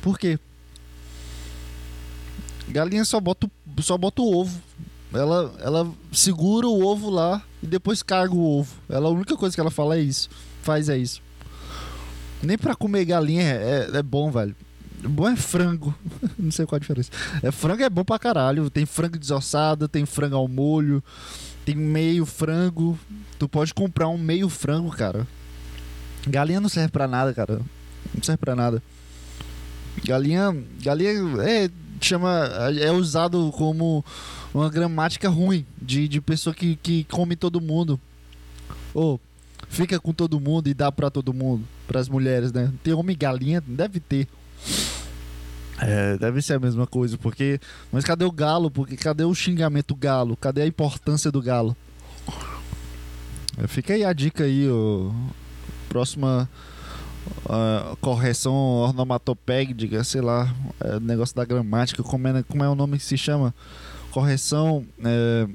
Por 0.00 0.18
quê? 0.18 0.38
Galinha 2.68 3.04
só 3.04 3.20
bota, 3.20 3.50
só 3.80 3.98
bota 3.98 4.22
o 4.22 4.34
ovo. 4.34 4.60
Ela, 5.12 5.54
ela 5.60 5.92
segura 6.10 6.66
o 6.66 6.82
ovo 6.82 7.10
lá 7.10 7.42
e 7.62 7.66
depois 7.66 8.02
carga 8.02 8.34
o 8.34 8.60
ovo. 8.60 8.74
Ela, 8.88 9.08
a 9.08 9.12
única 9.12 9.36
coisa 9.36 9.54
que 9.54 9.60
ela 9.60 9.70
fala 9.70 9.96
é 9.96 10.00
isso. 10.00 10.30
Faz 10.62 10.88
é 10.88 10.96
isso. 10.96 11.20
Nem 12.42 12.56
pra 12.56 12.74
comer 12.74 13.04
galinha 13.04 13.42
é, 13.42 13.90
é, 13.92 13.96
é 13.98 14.02
bom, 14.02 14.30
velho. 14.30 14.56
Bom 15.02 15.28
é 15.28 15.36
frango. 15.36 15.94
não 16.38 16.50
sei 16.50 16.64
qual 16.64 16.76
a 16.76 16.80
diferença. 16.80 17.10
É, 17.42 17.50
frango 17.50 17.82
é 17.82 17.90
bom 17.90 18.04
pra 18.04 18.18
caralho. 18.18 18.70
Tem 18.70 18.86
frango 18.86 19.18
desossado, 19.18 19.88
tem 19.88 20.06
frango 20.06 20.36
ao 20.36 20.48
molho, 20.48 21.02
tem 21.64 21.74
meio 21.74 22.24
frango. 22.24 22.98
Tu 23.38 23.48
pode 23.48 23.74
comprar 23.74 24.08
um 24.08 24.18
meio 24.18 24.48
frango, 24.48 24.90
cara. 24.90 25.26
Galinha 26.26 26.60
não 26.60 26.68
serve 26.68 26.90
pra 26.90 27.08
nada, 27.08 27.34
cara. 27.34 27.60
Não 28.14 28.22
serve 28.22 28.38
pra 28.38 28.54
nada. 28.54 28.82
Galinha. 30.04 30.56
Galinha 30.80 31.12
é, 31.42 31.70
chama, 32.00 32.48
é 32.80 32.90
usado 32.92 33.50
como 33.52 34.04
uma 34.54 34.70
gramática 34.70 35.28
ruim 35.28 35.66
de, 35.80 36.06
de 36.06 36.20
pessoa 36.20 36.54
que, 36.54 36.76
que 36.76 37.04
come 37.04 37.34
todo 37.34 37.60
mundo. 37.60 38.00
Ou 38.94 39.20
fica 39.68 39.98
com 39.98 40.12
todo 40.12 40.38
mundo 40.38 40.68
e 40.68 40.74
dá 40.74 40.92
pra 40.92 41.10
todo 41.10 41.32
mundo. 41.32 41.66
Pras 41.88 42.08
mulheres, 42.08 42.52
né? 42.52 42.72
Tem 42.84 42.92
homem 42.92 43.16
galinha? 43.16 43.60
Deve 43.66 43.98
ter. 43.98 44.28
É, 45.84 46.16
deve 46.16 46.40
ser 46.40 46.54
a 46.54 46.60
mesma 46.60 46.86
coisa, 46.86 47.18
porque. 47.18 47.60
Mas 47.90 48.04
cadê 48.04 48.24
o 48.24 48.30
galo? 48.30 48.70
Porque 48.70 48.96
cadê 48.96 49.24
o 49.24 49.34
xingamento 49.34 49.96
galo? 49.96 50.36
Cadê 50.36 50.62
a 50.62 50.66
importância 50.66 51.30
do 51.30 51.42
galo? 51.42 51.76
É, 53.58 53.66
fica 53.66 53.92
aí 53.92 54.04
a 54.04 54.12
dica 54.12 54.44
aí, 54.44 54.68
ó. 54.70 55.10
Próxima 55.88 56.48
uh, 57.46 57.96
correção 57.96 58.54
ornomatopédica, 58.54 60.02
sei 60.04 60.20
lá, 60.20 60.54
é, 60.80 61.00
negócio 61.00 61.34
da 61.34 61.44
gramática, 61.44 62.02
como 62.02 62.28
é, 62.28 62.42
como 62.42 62.64
é 62.64 62.68
o 62.68 62.74
nome 62.74 62.98
que 62.98 63.04
se 63.04 63.18
chama? 63.18 63.52
Correção 64.10 64.86
é, 65.04 65.48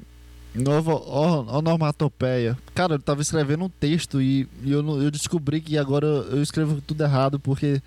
nova 0.54 0.94
onomatopeia. 0.94 2.56
Cara, 2.74 2.94
eu 2.94 2.98
tava 2.98 3.22
escrevendo 3.22 3.64
um 3.64 3.68
texto 3.68 4.20
e, 4.20 4.48
e 4.62 4.72
eu, 4.72 5.02
eu 5.02 5.10
descobri 5.10 5.60
que 5.60 5.78
agora 5.78 6.06
eu 6.06 6.42
escrevo 6.42 6.80
tudo 6.80 7.02
errado 7.02 7.40
porque 7.40 7.80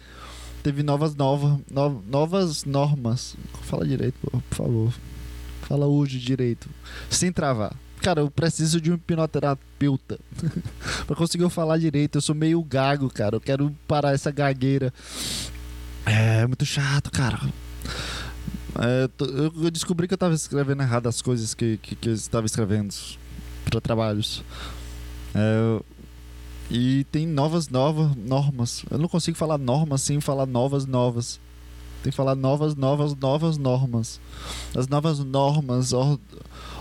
teve 0.62 0.84
novas, 0.84 1.16
nova, 1.16 1.60
no, 1.70 2.04
novas 2.08 2.66
normas. 2.66 3.36
Fala 3.64 3.86
direito, 3.86 4.16
por 4.22 4.56
favor. 4.56 4.94
Fala 5.64 5.86
hoje 5.86 6.20
direito. 6.20 6.70
Sem 7.10 7.32
travar. 7.32 7.74
Cara, 8.02 8.22
eu 8.22 8.32
preciso 8.32 8.82
de 8.82 8.92
um 8.92 8.96
hipnoterapeuta 8.96 10.20
pra 11.06 11.16
conseguir 11.16 11.48
falar 11.50 11.78
direito. 11.78 12.18
Eu 12.18 12.22
sou 12.22 12.34
meio 12.34 12.64
gago, 12.64 13.10
cara. 13.10 13.36
Eu 13.36 13.42
quero 13.42 13.76
parar 13.88 14.14
essa 14.14 14.32
gagueira. 14.32 14.94
É 16.06 16.46
muito 16.48 16.66
chato, 16.66 17.12
cara. 17.12 17.40
É, 18.80 19.10
eu 19.64 19.70
descobri 19.70 20.08
que 20.08 20.14
eu 20.14 20.18
tava 20.18 20.34
escrevendo 20.34 20.82
errado 20.82 21.08
as 21.08 21.22
coisas 21.22 21.54
que, 21.54 21.78
que, 21.78 21.96
que 21.96 22.10
eu 22.10 22.14
estava 22.14 22.46
escrevendo 22.46 22.94
para 23.66 23.80
trabalhos. 23.80 24.44
É, 25.36 25.82
e 26.74 27.04
tem 27.12 27.28
novas, 27.28 27.68
novas 27.68 28.16
normas. 28.16 28.86
Eu 28.90 28.98
não 28.98 29.10
consigo 29.10 29.38
falar 29.38 29.58
normas 29.58 30.02
sem 30.04 30.22
falar 30.22 30.46
novas, 30.46 30.86
novas. 30.86 31.38
Tem 32.02 32.12
que 32.12 32.16
falar 32.16 32.34
novas, 32.34 32.76
novas, 32.76 33.14
novas 33.14 33.58
normas. 33.58 34.22
As 34.74 34.88
novas 34.88 35.20
normas, 35.20 35.92
or, 35.92 36.18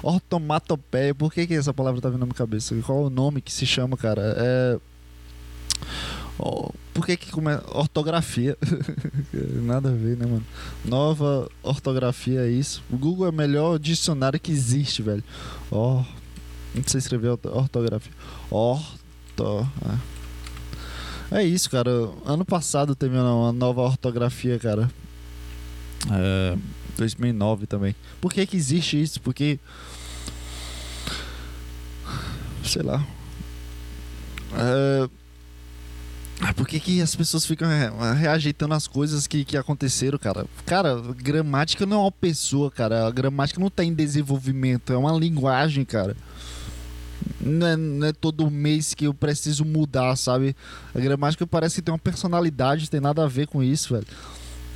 ortomatopeia. 0.00 1.12
Por 1.12 1.32
que, 1.32 1.44
que 1.44 1.54
essa 1.54 1.74
palavra 1.74 2.00
tá 2.00 2.08
vindo 2.08 2.20
na 2.20 2.26
minha 2.26 2.36
cabeça? 2.36 2.72
Qual 2.86 3.02
o 3.02 3.10
nome 3.10 3.42
que 3.42 3.52
se 3.52 3.66
chama, 3.66 3.96
cara? 3.96 4.22
É. 4.38 4.78
Oh, 6.38 6.70
por 6.94 7.04
que 7.04 7.16
que 7.16 7.32
ortografia? 7.74 8.56
Nada 9.64 9.88
a 9.88 9.92
ver, 9.92 10.16
né, 10.16 10.24
mano? 10.24 10.46
Nova 10.84 11.50
ortografia 11.64 12.42
é 12.42 12.48
isso. 12.48 12.80
O 12.88 12.96
Google 12.96 13.26
é 13.26 13.30
o 13.30 13.32
melhor 13.32 13.76
dicionário 13.76 14.38
que 14.38 14.52
existe, 14.52 15.02
velho. 15.02 15.24
Ó, 15.68 15.96
oh, 15.96 16.04
não 16.76 16.84
sei 16.86 16.98
escrever 16.98 17.30
ortografia. 17.30 18.12
Orto 18.48 19.00
Ó. 19.38 19.64
É 21.30 21.44
isso, 21.44 21.70
cara. 21.70 21.90
Ano 22.24 22.44
passado 22.44 22.94
teve 22.94 23.16
uma 23.16 23.52
nova 23.52 23.82
ortografia, 23.82 24.58
cara. 24.58 24.90
É, 26.10 26.56
2009 26.96 27.66
também. 27.66 27.94
Por 28.20 28.32
que 28.32 28.44
que 28.46 28.56
existe 28.56 29.00
isso? 29.00 29.20
Porque 29.20 29.58
sei 32.64 32.82
lá. 32.82 33.04
É, 34.54 35.08
por 36.54 36.66
que, 36.66 36.80
que 36.80 37.02
as 37.02 37.14
pessoas 37.14 37.44
ficam 37.44 37.68
reajeitando 38.18 38.74
as 38.74 38.86
coisas 38.86 39.26
que, 39.26 39.44
que 39.44 39.56
aconteceram, 39.56 40.18
cara? 40.18 40.46
Cara, 40.64 41.00
gramática 41.16 41.84
não 41.84 41.98
é 41.98 42.00
uma 42.00 42.12
pessoa, 42.12 42.70
cara. 42.70 43.06
A 43.06 43.10
gramática 43.10 43.60
não 43.60 43.68
tá 43.68 43.84
em 43.84 43.92
desenvolvimento, 43.92 44.92
é 44.92 44.96
uma 44.96 45.12
linguagem, 45.12 45.84
cara. 45.84 46.16
Não 47.40 47.66
é, 47.66 47.76
não 47.76 48.06
é, 48.06 48.12
todo 48.12 48.50
mês 48.50 48.92
que 48.92 49.06
eu 49.06 49.14
preciso 49.14 49.64
mudar, 49.64 50.14
sabe? 50.16 50.54
A 50.94 51.00
gramática 51.00 51.46
parece 51.46 51.76
que 51.76 51.82
tem 51.82 51.92
uma 51.92 51.98
personalidade, 51.98 52.90
tem 52.90 53.00
nada 53.00 53.24
a 53.24 53.28
ver 53.28 53.46
com 53.46 53.62
isso, 53.62 53.94
velho. 53.94 54.06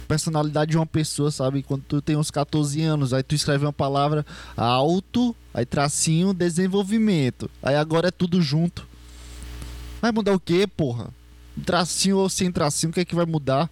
Personalidade 0.08 0.70
de 0.70 0.76
uma 0.76 0.86
pessoa, 0.86 1.30
sabe? 1.30 1.62
Quando 1.62 1.82
tu 1.82 2.00
tem 2.00 2.16
uns 2.16 2.30
14 2.30 2.80
anos, 2.82 3.12
aí 3.12 3.22
tu 3.22 3.34
escreve 3.34 3.64
uma 3.66 3.72
palavra 3.72 4.24
alto, 4.56 5.34
aí 5.52 5.66
tracinho, 5.66 6.32
desenvolvimento. 6.32 7.50
Aí 7.62 7.76
agora 7.76 8.08
é 8.08 8.10
tudo 8.10 8.40
junto. 8.40 8.86
Vai 10.00 10.12
mudar 10.12 10.32
o 10.32 10.40
quê, 10.40 10.66
porra? 10.66 11.08
Tracinho 11.64 12.18
ou 12.18 12.28
sem 12.28 12.50
tracinho, 12.50 12.90
o 12.90 12.92
que 12.92 13.00
é 13.00 13.04
que 13.04 13.14
vai 13.14 13.26
mudar? 13.26 13.70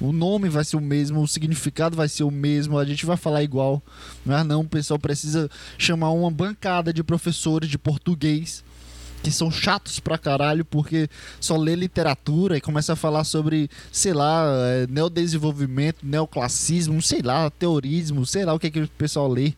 O 0.00 0.12
nome 0.12 0.48
vai 0.48 0.64
ser 0.64 0.76
o 0.76 0.80
mesmo, 0.80 1.20
o 1.20 1.28
significado 1.28 1.96
vai 1.96 2.08
ser 2.08 2.22
o 2.22 2.30
mesmo, 2.30 2.78
a 2.78 2.84
gente 2.84 3.04
vai 3.04 3.16
falar 3.16 3.42
igual. 3.42 3.82
Mas 4.24 4.46
não, 4.46 4.60
o 4.60 4.68
pessoal 4.68 4.98
precisa 4.98 5.50
chamar 5.76 6.10
uma 6.10 6.30
bancada 6.30 6.92
de 6.92 7.02
professores 7.02 7.68
de 7.68 7.78
português 7.78 8.64
que 9.22 9.30
são 9.32 9.50
chatos 9.50 9.98
pra 9.98 10.16
caralho 10.16 10.64
porque 10.64 11.08
só 11.40 11.56
lê 11.56 11.74
literatura 11.74 12.56
e 12.56 12.60
começa 12.60 12.92
a 12.92 12.96
falar 12.96 13.24
sobre, 13.24 13.68
sei 13.90 14.12
lá, 14.12 14.44
é, 14.68 14.86
neodesenvolvimento, 14.86 16.06
neoclassismo, 16.06 17.02
sei 17.02 17.20
lá, 17.22 17.50
teorismo, 17.50 18.24
sei 18.24 18.44
lá 18.44 18.54
o 18.54 18.58
que, 18.58 18.68
é 18.68 18.70
que 18.70 18.80
o 18.80 18.88
pessoal 18.88 19.28
lê. 19.28 19.54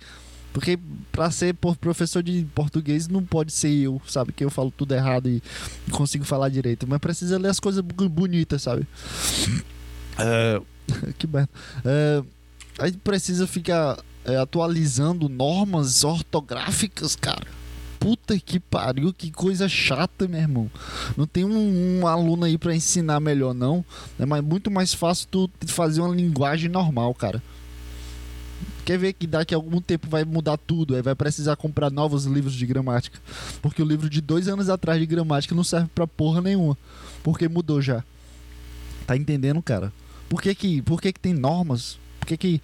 Porque 0.52 0.78
pra 1.12 1.30
ser 1.30 1.54
professor 1.54 2.22
de 2.22 2.44
português 2.54 3.06
não 3.06 3.22
pode 3.24 3.52
ser 3.52 3.72
eu, 3.72 4.02
sabe? 4.08 4.32
Que 4.32 4.44
eu 4.44 4.50
falo 4.50 4.72
tudo 4.76 4.92
errado 4.94 5.28
e 5.28 5.40
consigo 5.92 6.24
falar 6.24 6.48
direito. 6.48 6.88
Mas 6.88 6.98
precisa 6.98 7.38
ler 7.38 7.50
as 7.50 7.60
coisas 7.60 7.82
bonitas, 7.82 8.62
sabe? 8.62 8.84
É, 10.20 10.60
que 11.18 11.26
merda. 11.26 11.50
É, 11.84 12.22
aí 12.78 12.92
precisa 12.92 13.46
ficar 13.46 13.98
é, 14.24 14.36
atualizando 14.36 15.28
normas 15.28 16.04
ortográficas, 16.04 17.16
cara. 17.16 17.46
Puta 17.98 18.38
que 18.38 18.58
pariu, 18.58 19.12
que 19.12 19.30
coisa 19.30 19.68
chata, 19.68 20.26
meu 20.26 20.40
irmão. 20.40 20.70
Não 21.16 21.26
tem 21.26 21.44
um, 21.44 22.00
um 22.00 22.06
aluno 22.06 22.46
aí 22.46 22.56
para 22.56 22.74
ensinar 22.74 23.20
melhor, 23.20 23.52
não. 23.52 23.84
É 24.18 24.24
mais, 24.24 24.42
muito 24.42 24.70
mais 24.70 24.94
fácil 24.94 25.28
tu 25.30 25.50
fazer 25.66 26.00
uma 26.00 26.14
linguagem 26.14 26.70
normal, 26.70 27.14
cara. 27.14 27.42
Quer 28.86 28.98
ver 28.98 29.12
que 29.12 29.26
daqui 29.26 29.54
a 29.54 29.58
algum 29.58 29.82
tempo 29.82 30.08
vai 30.08 30.24
mudar 30.24 30.56
tudo, 30.56 30.96
aí 30.96 31.02
vai 31.02 31.14
precisar 31.14 31.56
comprar 31.56 31.90
novos 31.90 32.24
livros 32.24 32.54
de 32.54 32.64
gramática. 32.64 33.18
Porque 33.60 33.82
o 33.82 33.86
livro 33.86 34.08
de 34.08 34.22
dois 34.22 34.48
anos 34.48 34.70
atrás 34.70 34.98
de 34.98 35.04
gramática 35.04 35.54
não 35.54 35.62
serve 35.62 35.90
pra 35.94 36.06
porra 36.06 36.40
nenhuma. 36.40 36.78
Porque 37.22 37.48
mudou 37.48 37.82
já. 37.82 38.02
Tá 39.06 39.14
entendendo, 39.14 39.60
cara? 39.60 39.92
Por 40.30 40.40
que 40.40 40.54
que, 40.54 40.80
por 40.82 41.02
que, 41.02 41.12
que 41.12 41.18
tem 41.18 41.34
normas? 41.34 41.98
Por 42.20 42.28
que 42.28 42.36
que. 42.36 42.62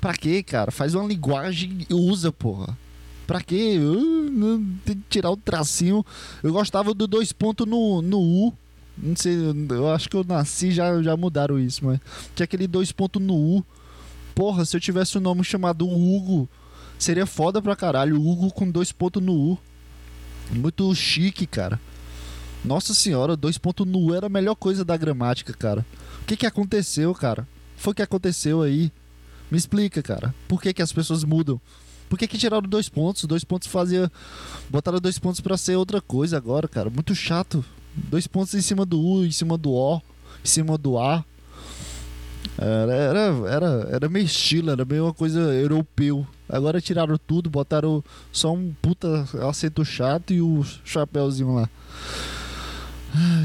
Pra 0.00 0.14
quê, 0.14 0.40
cara? 0.40 0.70
Faz 0.70 0.94
uma 0.94 1.04
linguagem 1.04 1.84
e 1.90 1.92
usa, 1.92 2.30
porra. 2.30 2.78
Pra 3.26 3.40
quê? 3.42 3.76
Uh, 3.80 4.64
que 4.86 4.96
tirar 5.10 5.32
o 5.32 5.36
tracinho. 5.36 6.06
Eu 6.44 6.52
gostava 6.52 6.94
do 6.94 7.08
dois 7.08 7.32
pontos 7.32 7.66
no, 7.66 8.00
no 8.00 8.20
U. 8.20 8.54
Não 8.96 9.16
sei, 9.16 9.34
eu 9.70 9.92
acho 9.92 10.08
que 10.08 10.16
eu 10.16 10.22
nasci 10.22 10.70
já 10.70 11.02
já 11.02 11.16
mudaram 11.16 11.58
isso, 11.58 11.84
mas 11.84 11.98
tinha 12.36 12.44
aquele 12.44 12.68
dois 12.68 12.92
pontos 12.92 13.20
no 13.20 13.34
U. 13.34 13.64
Porra, 14.32 14.64
se 14.64 14.76
eu 14.76 14.80
tivesse 14.80 15.18
um 15.18 15.20
nome 15.20 15.42
chamado 15.42 15.88
Hugo, 15.88 16.48
seria 17.00 17.26
foda 17.26 17.60
pra 17.60 17.74
caralho. 17.74 18.22
Hugo 18.22 18.52
com 18.52 18.70
dois 18.70 18.92
pontos 18.92 19.20
no 19.20 19.34
U. 19.34 19.58
Muito 20.52 20.94
chique, 20.94 21.48
cara. 21.48 21.80
Nossa 22.64 22.94
senhora, 22.94 23.36
dois 23.36 23.58
pontos 23.58 23.84
no 23.84 23.98
U 23.98 24.14
era 24.14 24.26
a 24.26 24.30
melhor 24.30 24.54
coisa 24.54 24.84
da 24.84 24.96
gramática, 24.96 25.52
cara 25.52 25.84
que, 26.28 26.36
que 26.36 26.46
aconteceu, 26.46 27.14
cara? 27.14 27.48
Foi 27.76 27.92
o 27.92 27.94
que 27.94 28.02
aconteceu 28.02 28.60
aí? 28.60 28.92
Me 29.50 29.56
explica, 29.56 30.02
cara. 30.02 30.34
Por 30.46 30.60
que, 30.60 30.74
que 30.74 30.82
as 30.82 30.92
pessoas 30.92 31.24
mudam? 31.24 31.58
Por 32.06 32.18
que, 32.18 32.28
que 32.28 32.36
tiraram 32.36 32.68
dois 32.68 32.88
pontos? 32.88 33.24
Dois 33.24 33.44
pontos 33.44 33.66
fazia. 33.66 34.12
Botaram 34.68 35.00
dois 35.00 35.18
pontos 35.18 35.40
para 35.40 35.56
ser 35.56 35.76
outra 35.76 36.02
coisa 36.02 36.36
agora, 36.36 36.68
cara. 36.68 36.90
Muito 36.90 37.14
chato. 37.14 37.64
Dois 37.94 38.26
pontos 38.26 38.52
em 38.54 38.60
cima 38.60 38.84
do 38.84 39.00
U, 39.00 39.24
em 39.24 39.30
cima 39.30 39.56
do 39.56 39.72
O, 39.72 39.96
em 40.44 40.48
cima 40.48 40.76
do 40.76 40.98
A. 40.98 41.24
Era, 42.58 42.92
era, 42.92 43.48
era, 43.48 43.88
era 43.92 44.08
meio 44.08 44.26
estilo, 44.26 44.70
era 44.70 44.84
meio 44.84 45.04
uma 45.04 45.14
coisa 45.14 45.40
europeu. 45.40 46.26
Agora 46.46 46.80
tiraram 46.80 47.16
tudo, 47.16 47.48
botaram 47.48 48.04
só 48.30 48.52
um 48.52 48.74
puta 48.82 49.26
acento 49.48 49.82
chato 49.82 50.32
e 50.32 50.42
o 50.42 50.62
chapéuzinho 50.84 51.54
lá. 51.54 51.70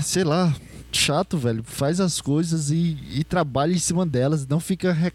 Sei 0.02 0.24
lá, 0.24 0.54
chato, 0.98 1.38
velho. 1.38 1.64
Faz 1.64 2.00
as 2.00 2.22
coisas 2.22 2.70
e, 2.72 2.98
e 3.12 3.24
trabalha 3.24 3.74
em 3.74 3.80
cima 3.80 4.06
delas. 4.06 4.48
Não 4.48 4.60
fica, 4.60 4.92
re, 4.92 5.12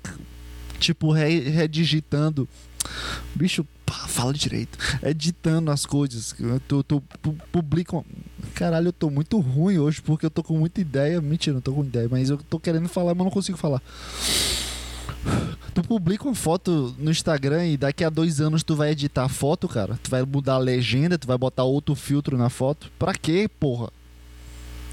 tipo, 0.78 1.12
re, 1.12 1.40
redigitando. 1.40 2.48
Bicho, 3.34 3.66
pá, 3.84 4.06
fala 4.06 4.32
direito. 4.32 4.78
Editando 5.02 5.70
as 5.70 5.86
coisas. 5.86 6.34
Tu, 6.66 6.82
tu, 6.82 7.02
tu 7.22 7.36
publica. 7.52 8.04
Caralho, 8.54 8.88
eu 8.88 8.92
tô 8.92 9.10
muito 9.10 9.38
ruim 9.38 9.78
hoje 9.78 10.02
porque 10.02 10.26
eu 10.26 10.30
tô 10.30 10.42
com 10.42 10.58
muita 10.58 10.80
ideia. 10.80 11.20
Mentira, 11.20 11.54
não 11.54 11.60
tô 11.60 11.72
com 11.72 11.84
ideia, 11.84 12.08
mas 12.10 12.30
eu 12.30 12.38
tô 12.38 12.58
querendo 12.58 12.88
falar, 12.88 13.14
mas 13.14 13.24
não 13.24 13.30
consigo 13.30 13.58
falar. 13.58 13.82
Tu 15.74 15.82
publica 15.82 16.24
uma 16.24 16.34
foto 16.34 16.94
no 16.98 17.10
Instagram 17.10 17.66
e 17.66 17.76
daqui 17.76 18.02
a 18.02 18.10
dois 18.10 18.40
anos 18.40 18.62
tu 18.62 18.74
vai 18.74 18.90
editar 18.90 19.24
a 19.24 19.28
foto, 19.28 19.68
cara. 19.68 19.98
Tu 20.02 20.10
vai 20.10 20.22
mudar 20.22 20.54
a 20.54 20.58
legenda, 20.58 21.18
tu 21.18 21.26
vai 21.26 21.38
botar 21.38 21.64
outro 21.64 21.94
filtro 21.94 22.36
na 22.36 22.50
foto. 22.50 22.90
Pra 22.98 23.14
quê, 23.14 23.48
porra? 23.60 23.90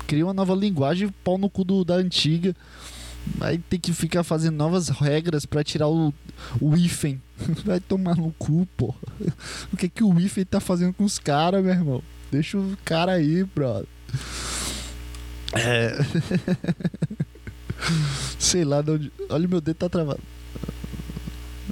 Cria 0.08 0.26
uma 0.26 0.34
nova 0.34 0.54
linguagem, 0.54 1.14
pau 1.24 1.38
no 1.38 1.50
cu 1.50 1.64
do, 1.64 1.84
da 1.84 1.96
antiga. 1.96 2.56
Aí 3.42 3.58
tem 3.58 3.80
que 3.80 3.92
ficar 3.92 4.24
fazendo 4.24 4.56
novas 4.56 4.90
regras 4.90 5.46
para 5.46 5.64
tirar 5.64 5.88
o, 5.88 6.14
o 6.62 6.76
hífen. 6.76 7.22
Vai 7.66 7.80
tomar 7.80 8.16
no 8.16 8.32
cu, 8.38 8.68
pô. 8.78 8.94
O 9.74 9.78
que 9.78 9.90
que 9.90 10.04
o 10.04 10.20
hífen 10.20 10.46
tá 10.46 10.60
fazendo 10.60 10.94
com 10.94 11.04
os 11.04 11.18
caras, 11.20 11.64
meu 11.64 11.74
irmão? 11.74 12.04
Deixa 12.32 12.58
o 12.58 12.78
cara 12.84 13.14
aí, 13.14 13.44
brother. 13.44 13.88
É. 15.54 15.96
Sei 18.40 18.64
lá 18.64 18.82
de 18.82 18.92
onde. 18.92 19.12
Olha, 19.30 19.48
meu 19.48 19.62
dedo 19.62 19.76
tá 19.76 19.90
travado. 19.90 20.22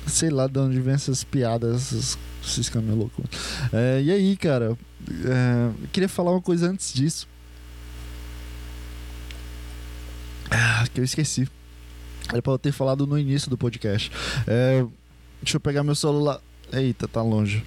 Sei 0.08 0.30
lá 0.30 0.48
de 0.48 0.60
onde 0.60 0.80
vem 0.80 0.94
essas 0.94 1.24
piadas, 1.24 1.94
esses, 1.94 2.18
esses 2.46 2.70
caminhos 2.70 2.98
loucos. 2.98 3.25
É, 3.72 4.02
e 4.02 4.12
aí, 4.12 4.36
cara? 4.38 4.78
É, 5.10 5.72
queria 5.92 6.10
falar 6.10 6.32
uma 6.32 6.42
coisa 6.42 6.70
antes 6.70 6.94
disso. 6.94 7.28
Ah, 10.53 10.86
que 10.93 11.00
eu 11.00 11.03
esqueci. 11.03 11.48
Era 12.29 12.41
pra 12.41 12.53
eu 12.53 12.60
ter 12.60 12.72
falado 12.72 13.07
no 13.07 13.17
início 13.17 13.50
do 13.50 13.57
podcast. 13.57 14.12
É, 14.48 14.86
deixa 15.41 15.57
eu 15.57 15.62
pegar 15.62 15.83
meu 15.83 15.95
celular. 15.95 16.39
Eita, 16.72 17.07
tá 17.07 17.22
longe. 17.22 17.63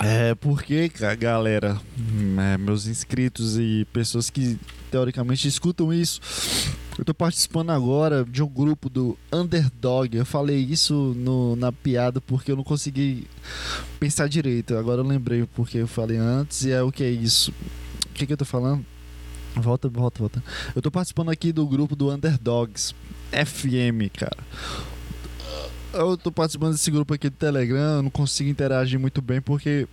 É 0.00 0.34
porque, 0.34 0.90
galera, 1.18 1.80
é, 2.54 2.58
meus 2.58 2.86
inscritos 2.86 3.56
e 3.58 3.86
pessoas 3.92 4.30
que 4.30 4.58
teoricamente 4.90 5.46
escutam 5.46 5.92
isso, 5.92 6.20
eu 6.98 7.04
tô 7.04 7.14
participando 7.14 7.70
agora 7.70 8.24
de 8.24 8.42
um 8.42 8.48
grupo 8.48 8.90
do 8.90 9.16
Underdog. 9.32 10.16
Eu 10.16 10.26
falei 10.26 10.58
isso 10.58 11.14
no, 11.16 11.54
na 11.56 11.70
piada 11.70 12.20
porque 12.20 12.50
eu 12.50 12.56
não 12.56 12.64
consegui 12.64 13.26
pensar 14.00 14.28
direito. 14.28 14.76
Agora 14.76 15.00
eu 15.00 15.06
lembrei 15.06 15.46
porque 15.54 15.78
eu 15.78 15.86
falei 15.86 16.16
antes 16.16 16.64
e 16.64 16.72
é 16.72 16.82
o 16.82 16.90
que 16.90 17.04
é 17.04 17.10
isso. 17.10 17.52
O 18.10 18.14
que, 18.14 18.26
que 18.26 18.32
eu 18.32 18.36
tô 18.36 18.44
falando? 18.44 18.84
Volta, 19.54 19.88
volta, 19.88 20.18
volta. 20.18 20.42
Eu 20.74 20.80
tô 20.80 20.90
participando 20.90 21.30
aqui 21.30 21.52
do 21.52 21.66
grupo 21.66 21.94
do 21.94 22.10
Underdogs 22.10 22.94
FM, 23.30 24.10
cara. 24.16 24.38
Eu 25.92 26.16
tô 26.16 26.32
participando 26.32 26.72
desse 26.72 26.90
grupo 26.90 27.12
aqui 27.12 27.28
do 27.28 27.36
Telegram, 27.36 27.96
eu 27.96 28.02
não 28.02 28.10
consigo 28.10 28.48
interagir 28.48 28.98
muito 28.98 29.20
bem 29.20 29.40
porque. 29.40 29.86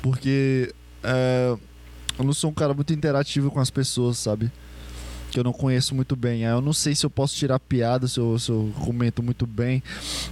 Porque. 0.00 0.72
É, 1.02 1.56
eu 2.18 2.24
não 2.24 2.32
sou 2.32 2.50
um 2.50 2.54
cara 2.54 2.72
muito 2.72 2.92
interativo 2.92 3.50
com 3.50 3.58
as 3.58 3.70
pessoas, 3.70 4.18
sabe? 4.18 4.52
Que 5.32 5.40
eu 5.40 5.44
não 5.44 5.52
conheço 5.52 5.94
muito 5.94 6.14
bem. 6.14 6.42
Eu 6.42 6.60
não 6.60 6.72
sei 6.72 6.94
se 6.94 7.04
eu 7.04 7.10
posso 7.10 7.34
tirar 7.34 7.58
piada, 7.58 8.06
se 8.06 8.20
eu, 8.20 8.38
se 8.38 8.50
eu 8.50 8.72
comento 8.84 9.20
muito 9.20 9.46
bem. 9.46 9.82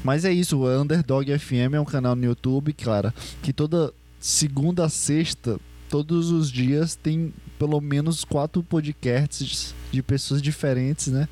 Mas 0.04 0.24
é 0.24 0.32
isso, 0.32 0.58
o 0.58 0.80
Underdog 0.80 1.36
FM 1.36 1.74
é 1.74 1.80
um 1.80 1.84
canal 1.84 2.14
no 2.14 2.24
YouTube, 2.24 2.72
cara, 2.72 3.12
que 3.42 3.52
toda 3.52 3.92
segunda 4.20 4.84
a 4.84 4.88
sexta 4.88 5.58
todos 5.88 6.30
os 6.30 6.52
dias 6.52 6.94
tem 6.94 7.34
pelo 7.60 7.78
menos 7.78 8.24
quatro 8.24 8.62
podcasts 8.62 9.74
de 9.92 10.02
pessoas 10.02 10.40
diferentes, 10.40 11.08
né? 11.08 11.28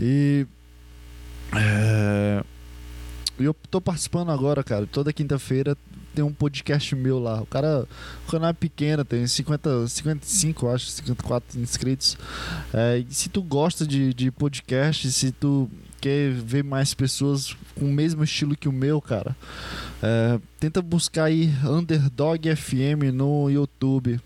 E. 0.00 0.46
É, 1.54 2.42
eu 3.38 3.54
tô 3.70 3.78
participando 3.78 4.30
agora, 4.30 4.64
cara. 4.64 4.86
Toda 4.86 5.12
quinta-feira 5.12 5.76
tem 6.14 6.24
um 6.24 6.32
podcast 6.32 6.94
meu 6.96 7.18
lá. 7.18 7.42
O 7.42 7.46
cara, 7.46 7.86
o 8.26 8.30
canal 8.30 8.48
é 8.48 8.52
pequeno, 8.54 9.04
tem 9.04 9.26
50, 9.26 9.86
55, 9.86 10.66
acho, 10.68 10.86
54 10.86 11.60
inscritos. 11.60 12.16
É, 12.72 13.04
se 13.10 13.28
tu 13.28 13.42
gosta 13.42 13.86
de, 13.86 14.14
de 14.14 14.30
podcast, 14.30 15.12
se 15.12 15.30
tu 15.30 15.68
quer 16.00 16.32
ver 16.32 16.64
mais 16.64 16.94
pessoas 16.94 17.54
com 17.74 17.84
o 17.84 17.92
mesmo 17.92 18.24
estilo 18.24 18.56
que 18.56 18.68
o 18.68 18.72
meu, 18.72 18.98
cara, 18.98 19.36
é, 20.02 20.40
tenta 20.58 20.80
buscar 20.80 21.24
aí 21.24 21.52
Underdog 21.62 22.56
FM 22.56 23.12
no 23.12 23.50
YouTube. 23.50 24.18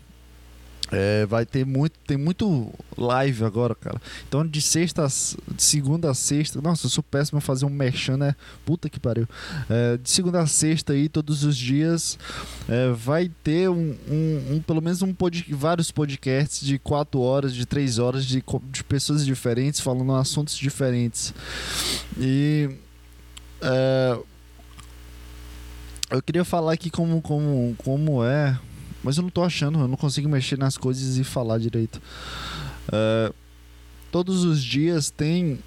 É, 0.91 1.25
vai 1.25 1.45
ter 1.45 1.65
muito, 1.65 1.93
tem 2.05 2.17
muito 2.17 2.73
live 2.97 3.43
agora, 3.45 3.75
cara. 3.75 4.01
Então 4.27 4.45
de 4.45 4.61
sexta, 4.61 5.05
de 5.05 5.61
segunda 5.61 6.09
a 6.09 6.13
sexta, 6.13 6.61
nossa, 6.61 6.85
eu 6.85 6.89
sou 6.89 7.03
péssimo 7.03 7.39
fazer 7.39 7.65
um 7.65 7.69
merchan, 7.69 8.17
né? 8.17 8.35
Puta 8.65 8.89
que 8.89 8.99
pariu. 8.99 9.27
É, 9.69 9.97
de 9.97 10.09
segunda 10.09 10.41
a 10.41 10.47
sexta 10.47 10.93
aí, 10.93 11.07
todos 11.07 11.43
os 11.43 11.55
dias, 11.55 12.17
é, 12.67 12.91
vai 12.91 13.29
ter 13.43 13.69
um, 13.69 13.95
um, 14.07 14.55
um, 14.55 14.63
pelo 14.65 14.81
menos 14.81 15.01
um 15.01 15.13
pod, 15.13 15.45
vários 15.53 15.91
podcasts 15.91 16.65
de 16.65 16.79
quatro 16.79 17.19
horas, 17.19 17.53
de 17.53 17.65
três 17.65 17.99
horas, 17.99 18.25
de, 18.25 18.43
de 18.71 18.83
pessoas 18.83 19.25
diferentes 19.25 19.79
falando 19.79 20.13
assuntos 20.15 20.57
diferentes. 20.57 21.33
E 22.17 22.69
é, 23.61 24.17
eu 26.09 26.21
queria 26.23 26.43
falar 26.43 26.73
aqui 26.73 26.89
como, 26.89 27.21
como, 27.21 27.75
como 27.77 28.23
é 28.23 28.57
mas 29.03 29.17
eu 29.17 29.23
não 29.23 29.29
tô 29.29 29.43
achando, 29.43 29.79
eu 29.79 29.87
não 29.87 29.97
consigo 29.97 30.27
mexer 30.27 30.57
nas 30.57 30.77
coisas 30.77 31.17
e 31.17 31.23
falar 31.23 31.57
direito. 31.57 32.01
Uh, 32.87 33.33
todos 34.11 34.43
os 34.43 34.63
dias 34.63 35.09
tem. 35.09 35.59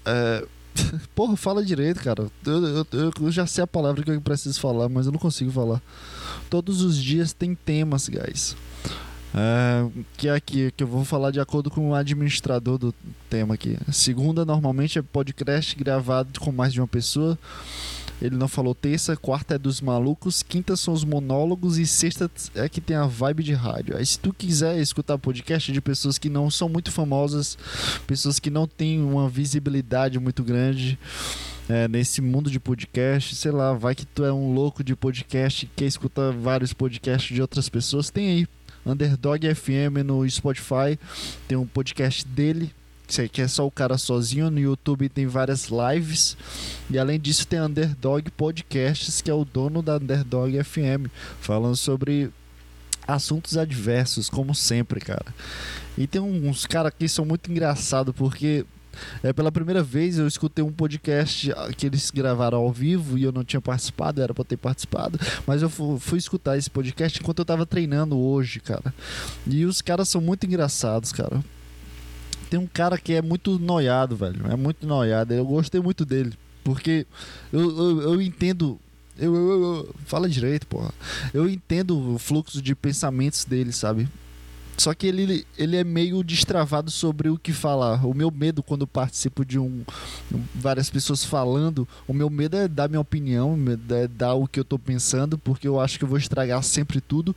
Uh, 0.00 0.48
porra, 1.14 1.36
fala 1.36 1.64
direito, 1.64 2.02
cara. 2.02 2.30
Eu, 2.46 2.86
eu, 2.92 3.12
eu, 3.20 3.32
já 3.32 3.46
sei 3.46 3.62
a 3.64 3.66
palavra 3.66 4.02
que 4.02 4.10
eu 4.10 4.20
preciso 4.20 4.60
falar, 4.60 4.88
mas 4.88 5.06
eu 5.06 5.12
não 5.12 5.18
consigo 5.18 5.50
falar. 5.50 5.82
Todos 6.48 6.82
os 6.82 6.96
dias 6.96 7.32
tem 7.32 7.54
temas, 7.54 8.08
guys. 8.08 8.56
Uh, 9.32 10.04
que 10.16 10.26
é 10.28 10.34
aqui, 10.34 10.72
que 10.76 10.82
eu 10.82 10.88
vou 10.88 11.04
falar 11.04 11.30
de 11.30 11.38
acordo 11.38 11.70
com 11.70 11.90
o 11.90 11.94
administrador 11.94 12.78
do 12.78 12.94
tema 13.28 13.54
aqui. 13.54 13.76
Segunda, 13.92 14.44
normalmente, 14.44 14.98
é 14.98 15.02
podcast 15.02 15.76
gravado 15.76 16.40
com 16.40 16.50
mais 16.50 16.72
de 16.72 16.80
uma 16.80 16.88
pessoa. 16.88 17.38
Ele 18.20 18.36
não 18.36 18.48
falou 18.48 18.74
terça, 18.74 19.16
quarta 19.16 19.54
é 19.54 19.58
dos 19.58 19.80
malucos, 19.80 20.42
quinta 20.42 20.76
são 20.76 20.92
os 20.92 21.04
monólogos 21.04 21.78
e 21.78 21.86
sexta 21.86 22.30
é 22.54 22.68
que 22.68 22.80
tem 22.80 22.96
a 22.96 23.06
vibe 23.06 23.42
de 23.42 23.54
rádio. 23.54 23.96
Aí 23.96 24.04
se 24.04 24.18
tu 24.18 24.32
quiser 24.32 24.78
escutar 24.78 25.16
podcast 25.16 25.72
de 25.72 25.80
pessoas 25.80 26.18
que 26.18 26.28
não 26.28 26.50
são 26.50 26.68
muito 26.68 26.92
famosas, 26.92 27.56
pessoas 28.06 28.38
que 28.38 28.50
não 28.50 28.66
têm 28.66 29.02
uma 29.02 29.28
visibilidade 29.28 30.18
muito 30.18 30.44
grande, 30.44 30.98
é, 31.68 31.86
nesse 31.86 32.20
mundo 32.20 32.50
de 32.50 32.58
podcast, 32.58 33.36
sei 33.36 33.52
lá, 33.52 33.72
vai 33.72 33.94
que 33.94 34.04
tu 34.04 34.24
é 34.24 34.32
um 34.32 34.52
louco 34.52 34.82
de 34.82 34.96
podcast 34.96 35.64
e 35.64 35.68
quer 35.74 35.86
escutar 35.86 36.32
vários 36.32 36.72
podcasts 36.72 37.34
de 37.34 37.40
outras 37.40 37.68
pessoas, 37.68 38.10
tem 38.10 38.28
aí. 38.28 38.48
Underdog 38.84 39.54
FM 39.54 40.02
no 40.04 40.28
Spotify, 40.28 40.98
tem 41.46 41.56
um 41.56 41.66
podcast 41.66 42.26
dele, 42.26 42.72
que 43.32 43.42
é 43.42 43.48
só 43.48 43.66
o 43.66 43.70
cara 43.70 43.98
sozinho. 43.98 44.50
No 44.50 44.60
YouTube 44.60 45.08
tem 45.08 45.26
várias 45.26 45.68
lives. 45.68 46.36
E 46.88 46.98
além 46.98 47.18
disso, 47.18 47.46
tem 47.46 47.60
Underdog 47.60 48.30
Podcasts, 48.30 49.20
que 49.20 49.30
é 49.30 49.34
o 49.34 49.44
dono 49.44 49.82
da 49.82 49.96
Underdog 49.96 50.62
FM, 50.62 51.10
falando 51.40 51.76
sobre 51.76 52.30
assuntos 53.06 53.56
adversos, 53.56 54.30
como 54.30 54.54
sempre, 54.54 55.00
cara. 55.00 55.34
E 55.98 56.06
tem 56.06 56.20
uns 56.20 56.66
caras 56.66 56.92
que 56.96 57.08
são 57.08 57.24
muito 57.24 57.50
engraçados, 57.50 58.14
porque 58.14 58.64
é, 59.22 59.32
pela 59.32 59.50
primeira 59.50 59.82
vez 59.82 60.18
eu 60.18 60.26
escutei 60.26 60.64
um 60.64 60.72
podcast 60.72 61.52
que 61.76 61.86
eles 61.86 62.10
gravaram 62.10 62.58
ao 62.58 62.72
vivo 62.72 63.18
e 63.18 63.24
eu 63.24 63.32
não 63.32 63.44
tinha 63.44 63.60
participado, 63.60 64.22
era 64.22 64.34
pra 64.34 64.44
ter 64.44 64.56
participado, 64.56 65.18
mas 65.46 65.62
eu 65.62 65.70
fui, 65.70 65.98
fui 65.98 66.18
escutar 66.18 66.56
esse 66.56 66.70
podcast 66.70 67.18
enquanto 67.20 67.40
eu 67.40 67.44
tava 67.44 67.66
treinando 67.66 68.18
hoje, 68.18 68.60
cara. 68.60 68.94
E 69.46 69.64
os 69.64 69.82
caras 69.82 70.08
são 70.08 70.20
muito 70.20 70.46
engraçados, 70.46 71.12
cara 71.12 71.42
tem 72.50 72.58
um 72.58 72.66
cara 72.66 72.98
que 72.98 73.14
é 73.14 73.22
muito 73.22 73.58
noiado, 73.58 74.16
velho. 74.16 74.44
É 74.50 74.56
muito 74.56 74.84
noiado. 74.84 75.32
Eu 75.32 75.46
gostei 75.46 75.80
muito 75.80 76.04
dele. 76.04 76.32
Porque 76.64 77.06
eu, 77.52 77.60
eu, 77.60 78.02
eu 78.02 78.22
entendo. 78.22 78.78
Eu, 79.16 79.34
eu, 79.34 79.62
eu, 79.62 79.94
fala 80.04 80.28
direito, 80.28 80.66
porra. 80.66 80.92
Eu 81.32 81.48
entendo 81.48 82.14
o 82.14 82.18
fluxo 82.18 82.60
de 82.60 82.74
pensamentos 82.74 83.44
dele, 83.44 83.72
sabe? 83.72 84.08
Só 84.76 84.94
que 84.94 85.06
ele, 85.06 85.46
ele 85.58 85.76
é 85.76 85.84
meio 85.84 86.24
destravado 86.24 86.90
sobre 86.90 87.28
o 87.28 87.38
que 87.38 87.52
falar. 87.52 88.04
O 88.04 88.14
meu 88.14 88.30
medo 88.30 88.62
quando 88.62 88.86
participo 88.86 89.44
de 89.44 89.58
um 89.58 89.84
várias 90.54 90.88
pessoas 90.88 91.22
falando, 91.22 91.86
o 92.08 92.14
meu 92.14 92.30
medo 92.30 92.56
é 92.56 92.66
dar 92.66 92.88
minha 92.88 93.00
opinião, 93.00 93.58
é 93.90 94.08
dar 94.08 94.34
o 94.34 94.48
que 94.48 94.58
eu 94.58 94.64
tô 94.64 94.78
pensando, 94.78 95.36
porque 95.36 95.68
eu 95.68 95.78
acho 95.78 95.98
que 95.98 96.04
eu 96.04 96.08
vou 96.08 96.16
estragar 96.16 96.62
sempre 96.62 96.98
tudo. 96.98 97.36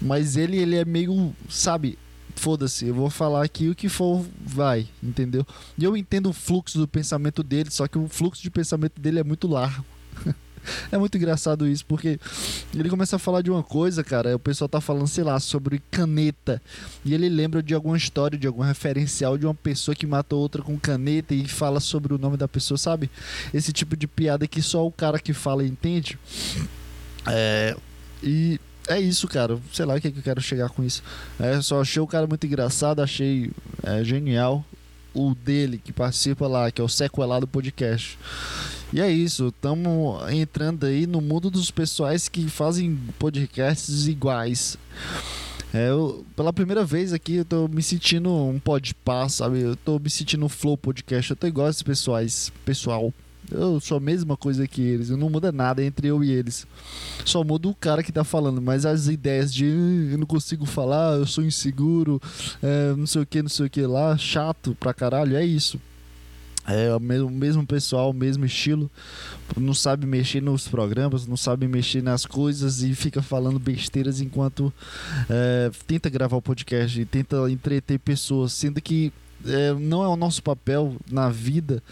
Mas 0.00 0.36
ele 0.36 0.56
ele 0.56 0.74
é 0.74 0.84
meio, 0.84 1.32
sabe, 1.48 1.96
foda-se, 2.36 2.86
eu 2.86 2.94
vou 2.94 3.10
falar 3.10 3.44
aqui 3.44 3.68
o 3.68 3.74
que 3.74 3.88
for, 3.88 4.24
vai, 4.44 4.88
entendeu? 5.02 5.46
E 5.78 5.84
eu 5.84 5.96
entendo 5.96 6.30
o 6.30 6.32
fluxo 6.32 6.78
do 6.78 6.88
pensamento 6.88 7.42
dele, 7.42 7.70
só 7.70 7.86
que 7.86 7.98
o 7.98 8.08
fluxo 8.08 8.42
de 8.42 8.50
pensamento 8.50 9.00
dele 9.00 9.20
é 9.20 9.24
muito 9.24 9.46
largo. 9.46 9.84
é 10.90 10.98
muito 10.98 11.16
engraçado 11.16 11.66
isso, 11.66 11.84
porque 11.86 12.18
ele 12.74 12.88
começa 12.88 13.16
a 13.16 13.18
falar 13.18 13.42
de 13.42 13.50
uma 13.50 13.62
coisa, 13.62 14.02
cara, 14.02 14.34
o 14.34 14.38
pessoal 14.38 14.68
tá 14.68 14.80
falando, 14.80 15.06
sei 15.06 15.24
lá, 15.24 15.38
sobre 15.40 15.82
caneta, 15.90 16.60
e 17.04 17.14
ele 17.14 17.28
lembra 17.28 17.62
de 17.62 17.74
alguma 17.74 17.96
história, 17.96 18.38
de 18.38 18.46
algum 18.46 18.62
referencial 18.62 19.36
de 19.36 19.46
uma 19.46 19.54
pessoa 19.54 19.94
que 19.94 20.06
matou 20.06 20.40
outra 20.40 20.62
com 20.62 20.78
caneta 20.78 21.34
e 21.34 21.46
fala 21.46 21.80
sobre 21.80 22.14
o 22.14 22.18
nome 22.18 22.36
da 22.36 22.48
pessoa, 22.48 22.78
sabe? 22.78 23.10
Esse 23.52 23.72
tipo 23.72 23.96
de 23.96 24.06
piada 24.06 24.46
que 24.46 24.62
só 24.62 24.86
o 24.86 24.92
cara 24.92 25.18
que 25.18 25.32
fala 25.32 25.64
entende. 25.64 26.18
É, 27.26 27.76
e 28.22 28.60
é 28.92 29.00
isso, 29.00 29.28
cara. 29.28 29.58
Sei 29.72 29.84
lá 29.84 29.94
o 29.94 30.00
que, 30.00 30.08
é 30.08 30.10
que 30.10 30.18
eu 30.18 30.22
quero 30.22 30.40
chegar 30.40 30.68
com 30.70 30.82
isso. 30.82 31.02
É, 31.38 31.60
só 31.60 31.80
achei 31.80 32.00
o 32.00 32.06
cara 32.06 32.26
muito 32.26 32.46
engraçado, 32.46 33.00
achei 33.00 33.50
é, 33.82 34.02
genial 34.04 34.64
o 35.14 35.34
dele 35.34 35.78
que 35.82 35.92
participa 35.92 36.46
lá, 36.46 36.70
que 36.70 36.80
é 36.80 36.84
o 36.84 36.88
Sequelado 36.88 37.46
Podcast. 37.46 38.18
E 38.92 39.00
é 39.00 39.10
isso, 39.10 39.48
estamos 39.48 40.30
entrando 40.30 40.84
aí 40.84 41.06
no 41.06 41.20
mundo 41.20 41.50
dos 41.50 41.70
pessoais 41.70 42.28
que 42.28 42.48
fazem 42.48 42.98
podcasts 43.18 44.06
iguais. 44.06 44.76
É, 45.72 45.88
eu, 45.88 46.26
pela 46.36 46.52
primeira 46.52 46.84
vez 46.84 47.14
aqui 47.14 47.36
eu 47.36 47.44
tô 47.44 47.66
me 47.66 47.82
sentindo 47.82 48.30
um 48.30 48.58
podpar, 48.58 49.30
sabe? 49.30 49.60
Eu 49.60 49.76
tô 49.76 49.98
me 49.98 50.10
sentindo 50.10 50.44
um 50.44 50.48
flow 50.48 50.76
podcast. 50.76 51.30
Eu 51.30 51.36
tô 51.36 51.46
igual 51.46 51.70
esses 51.70 51.82
pessoais, 51.82 52.52
pessoal. 52.66 53.12
Eu 53.52 53.80
sou 53.80 53.98
a 53.98 54.00
mesma 54.00 54.36
coisa 54.36 54.66
que 54.66 54.80
eles, 54.80 55.10
não 55.10 55.28
muda 55.28 55.52
nada 55.52 55.84
entre 55.84 56.08
eu 56.08 56.22
e 56.22 56.30
eles. 56.30 56.66
Só 57.24 57.44
muda 57.44 57.68
o 57.68 57.74
cara 57.74 58.02
que 58.02 58.12
tá 58.12 58.24
falando, 58.24 58.60
mas 58.60 58.86
as 58.86 59.08
ideias 59.08 59.52
de 59.52 59.64
eu 59.64 60.18
não 60.18 60.26
consigo 60.26 60.66
falar, 60.66 61.18
eu 61.18 61.26
sou 61.26 61.44
inseguro, 61.44 62.20
é, 62.62 62.94
não 62.96 63.06
sei 63.06 63.22
o 63.22 63.26
que, 63.26 63.42
não 63.42 63.48
sei 63.48 63.66
o 63.66 63.70
que 63.70 63.82
lá, 63.82 64.16
chato 64.16 64.76
pra 64.78 64.94
caralho, 64.94 65.36
é 65.36 65.44
isso. 65.44 65.80
É 66.66 66.94
o 66.94 67.00
mesmo, 67.00 67.28
mesmo 67.28 67.66
pessoal, 67.66 68.10
o 68.10 68.14
mesmo 68.14 68.44
estilo, 68.44 68.88
não 69.56 69.74
sabe 69.74 70.06
mexer 70.06 70.40
nos 70.40 70.68
programas, 70.68 71.26
não 71.26 71.36
sabe 71.36 71.66
mexer 71.66 72.02
nas 72.02 72.24
coisas 72.24 72.82
e 72.82 72.94
fica 72.94 73.20
falando 73.20 73.58
besteiras 73.58 74.20
enquanto 74.20 74.72
é, 75.28 75.72
tenta 75.88 76.08
gravar 76.08 76.36
o 76.36 76.42
podcast 76.42 77.00
e 77.00 77.04
tenta 77.04 77.50
entreter 77.50 77.98
pessoas, 77.98 78.52
sendo 78.52 78.80
que 78.80 79.12
é, 79.44 79.72
não 79.74 80.04
é 80.04 80.08
o 80.08 80.14
nosso 80.14 80.40
papel 80.40 80.96
na 81.10 81.28
vida 81.28 81.82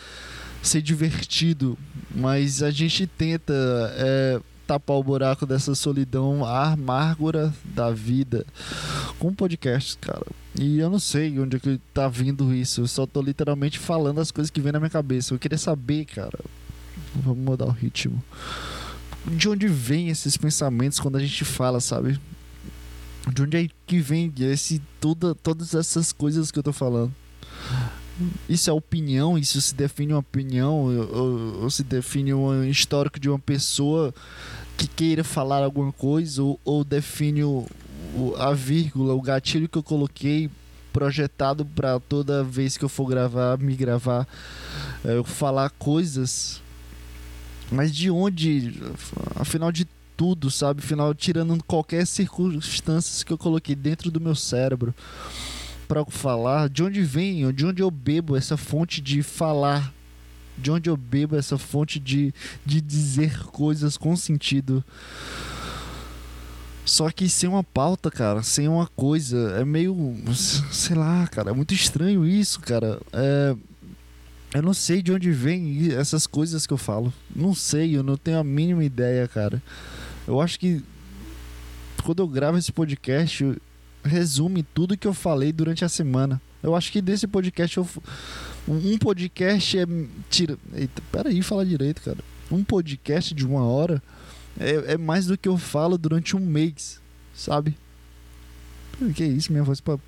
ser 0.62 0.82
divertido, 0.82 1.78
mas 2.14 2.62
a 2.62 2.70
gente 2.70 3.06
tenta 3.06 3.54
é, 3.96 4.40
tapar 4.66 4.96
o 4.96 5.02
buraco 5.02 5.46
dessa 5.46 5.74
solidão 5.74 6.44
amargura 6.44 7.52
da 7.64 7.90
vida 7.90 8.46
com 9.18 9.34
podcast, 9.34 9.98
cara. 9.98 10.26
E 10.58 10.78
eu 10.78 10.90
não 10.90 10.98
sei 10.98 11.38
onde 11.40 11.56
é 11.56 11.60
que 11.60 11.80
tá 11.92 12.08
vindo 12.08 12.54
isso. 12.54 12.80
Eu 12.80 12.86
só 12.86 13.06
tô 13.06 13.20
literalmente 13.20 13.78
falando 13.78 14.20
as 14.20 14.30
coisas 14.30 14.50
que 14.50 14.60
vem 14.60 14.72
na 14.72 14.78
minha 14.78 14.90
cabeça. 14.90 15.34
Eu 15.34 15.38
queria 15.38 15.58
saber, 15.58 16.04
cara. 16.04 16.38
Vamos 17.14 17.38
mudar 17.38 17.66
o 17.66 17.70
ritmo. 17.70 18.22
De 19.26 19.48
onde 19.48 19.66
vem 19.66 20.08
esses 20.08 20.36
pensamentos 20.36 21.00
quando 21.00 21.16
a 21.16 21.20
gente 21.20 21.44
fala, 21.44 21.80
sabe? 21.80 22.20
De 23.32 23.42
onde 23.42 23.56
é 23.56 23.68
que 23.86 24.00
vem 24.00 24.32
esse 24.38 24.80
toda, 25.00 25.34
todas 25.34 25.74
essas 25.74 26.12
coisas 26.12 26.50
que 26.50 26.58
eu 26.58 26.62
tô 26.62 26.72
falando? 26.72 27.12
Isso 28.48 28.70
é 28.70 28.72
opinião, 28.72 29.38
isso 29.38 29.60
se 29.60 29.74
define 29.74 30.12
uma 30.12 30.20
opinião, 30.20 30.84
ou, 30.84 31.62
ou, 31.62 31.70
se 31.70 31.82
define 31.82 32.34
um 32.34 32.64
histórico 32.64 33.18
de 33.18 33.28
uma 33.28 33.38
pessoa 33.38 34.14
que 34.76 34.86
queira 34.86 35.22
falar 35.24 35.62
alguma 35.62 35.92
coisa, 35.92 36.42
ou, 36.42 36.60
ou 36.64 36.84
define 36.84 37.44
o, 37.44 37.66
o, 38.14 38.34
a 38.36 38.52
vírgula, 38.52 39.14
o 39.14 39.20
gatilho 39.20 39.68
que 39.68 39.78
eu 39.78 39.82
coloquei 39.82 40.50
projetado 40.92 41.64
para 41.64 42.00
toda 42.00 42.42
vez 42.42 42.76
que 42.76 42.84
eu 42.84 42.88
for 42.88 43.06
gravar, 43.06 43.58
me 43.58 43.74
gravar, 43.74 44.26
é, 45.04 45.16
eu 45.16 45.24
falar 45.24 45.70
coisas. 45.70 46.60
Mas 47.70 47.94
de 47.94 48.10
onde, 48.10 48.82
afinal 49.36 49.70
de 49.70 49.86
tudo, 50.16 50.50
sabe? 50.50 50.80
Afinal, 50.80 51.14
tirando 51.14 51.62
qualquer 51.64 52.06
circunstância 52.06 53.24
que 53.24 53.32
eu 53.32 53.38
coloquei 53.38 53.76
dentro 53.76 54.10
do 54.10 54.20
meu 54.20 54.34
cérebro 54.34 54.92
para 55.90 56.04
falar, 56.04 56.68
de 56.68 56.84
onde 56.84 57.02
vem, 57.02 57.52
de 57.52 57.66
onde 57.66 57.82
eu 57.82 57.90
bebo 57.90 58.36
essa 58.36 58.56
fonte 58.56 59.00
de 59.00 59.24
falar 59.24 59.92
De 60.56 60.70
onde 60.70 60.88
eu 60.88 60.96
bebo 60.96 61.34
essa 61.34 61.58
fonte 61.58 61.98
de, 61.98 62.32
de 62.64 62.80
dizer 62.80 63.44
coisas 63.46 63.96
com 63.96 64.14
sentido. 64.14 64.84
Só 66.84 67.10
que 67.10 67.28
sem 67.28 67.48
uma 67.48 67.64
pauta, 67.64 68.08
cara, 68.08 68.40
sem 68.42 68.68
uma 68.68 68.86
coisa, 68.86 69.56
é 69.58 69.64
meio. 69.64 70.16
Sei 70.70 70.94
lá, 70.94 71.26
cara, 71.26 71.50
é 71.50 71.52
muito 71.52 71.74
estranho 71.74 72.24
isso, 72.24 72.60
cara. 72.60 73.00
É, 73.12 73.56
eu 74.54 74.62
não 74.62 74.74
sei 74.74 75.02
de 75.02 75.12
onde 75.12 75.32
vem 75.32 75.92
essas 75.92 76.26
coisas 76.26 76.66
que 76.66 76.72
eu 76.72 76.78
falo. 76.78 77.12
Não 77.34 77.54
sei, 77.54 77.96
eu 77.96 78.02
não 78.02 78.16
tenho 78.16 78.38
a 78.38 78.44
mínima 78.44 78.84
ideia, 78.84 79.26
cara. 79.26 79.62
Eu 80.28 80.40
acho 80.40 80.60
que 80.60 80.84
quando 82.04 82.22
eu 82.22 82.28
gravo 82.28 82.58
esse 82.58 82.70
podcast, 82.70 83.56
resume 84.02 84.62
tudo 84.62 84.96
que 84.96 85.06
eu 85.06 85.14
falei 85.14 85.52
durante 85.52 85.84
a 85.84 85.88
semana. 85.88 86.40
Eu 86.62 86.74
acho 86.74 86.92
que 86.92 87.00
desse 87.00 87.26
podcast 87.26 87.76
eu. 87.76 87.88
Um 88.68 88.98
podcast 88.98 89.78
é. 89.78 89.86
Tira. 90.28 90.58
Eita, 90.74 91.02
peraí, 91.10 91.42
fala 91.42 91.64
direito, 91.64 92.02
cara. 92.02 92.18
Um 92.50 92.62
podcast 92.64 93.34
de 93.34 93.46
uma 93.46 93.64
hora 93.64 94.02
é, 94.58 94.94
é 94.94 94.98
mais 94.98 95.26
do 95.26 95.38
que 95.38 95.48
eu 95.48 95.56
falo 95.56 95.96
durante 95.96 96.36
um 96.36 96.40
mês, 96.40 97.00
sabe? 97.34 97.76
Que 99.14 99.24
isso, 99.24 99.50
minha 99.52 99.64
voz. 99.64 99.80
Pra... 99.80 99.98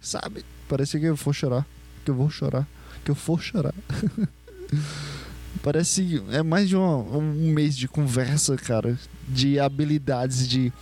Sabe? 0.00 0.44
Parece 0.68 0.98
que 0.98 1.06
eu 1.06 1.14
vou 1.14 1.32
chorar. 1.32 1.66
Que 2.04 2.10
eu 2.10 2.14
vou 2.14 2.30
chorar. 2.30 2.66
Que 3.04 3.10
eu 3.10 3.14
vou 3.14 3.38
chorar. 3.38 3.74
Parece 5.62 6.22
é 6.30 6.42
mais 6.42 6.68
de 6.68 6.76
uma, 6.76 6.96
um 6.96 7.52
mês 7.52 7.76
de 7.76 7.86
conversa, 7.86 8.56
cara, 8.56 8.98
de 9.28 9.60
habilidades 9.60 10.48
de 10.48 10.72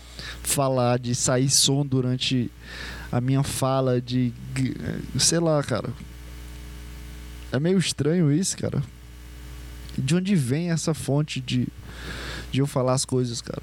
falar, 0.42 0.98
de 0.98 1.14
sair 1.14 1.50
som 1.50 1.84
durante 1.84 2.50
a 3.12 3.20
minha 3.20 3.42
fala, 3.42 4.00
de 4.00 4.32
sei 5.18 5.38
lá, 5.38 5.62
cara. 5.62 5.92
É 7.52 7.60
meio 7.60 7.78
estranho 7.78 8.32
isso, 8.32 8.56
cara. 8.56 8.82
De 9.98 10.14
onde 10.14 10.34
vem 10.34 10.70
essa 10.70 10.94
fonte 10.94 11.40
de 11.40 11.68
de 12.50 12.60
eu 12.60 12.66
falar 12.66 12.94
as 12.94 13.04
coisas, 13.04 13.40
cara? 13.40 13.62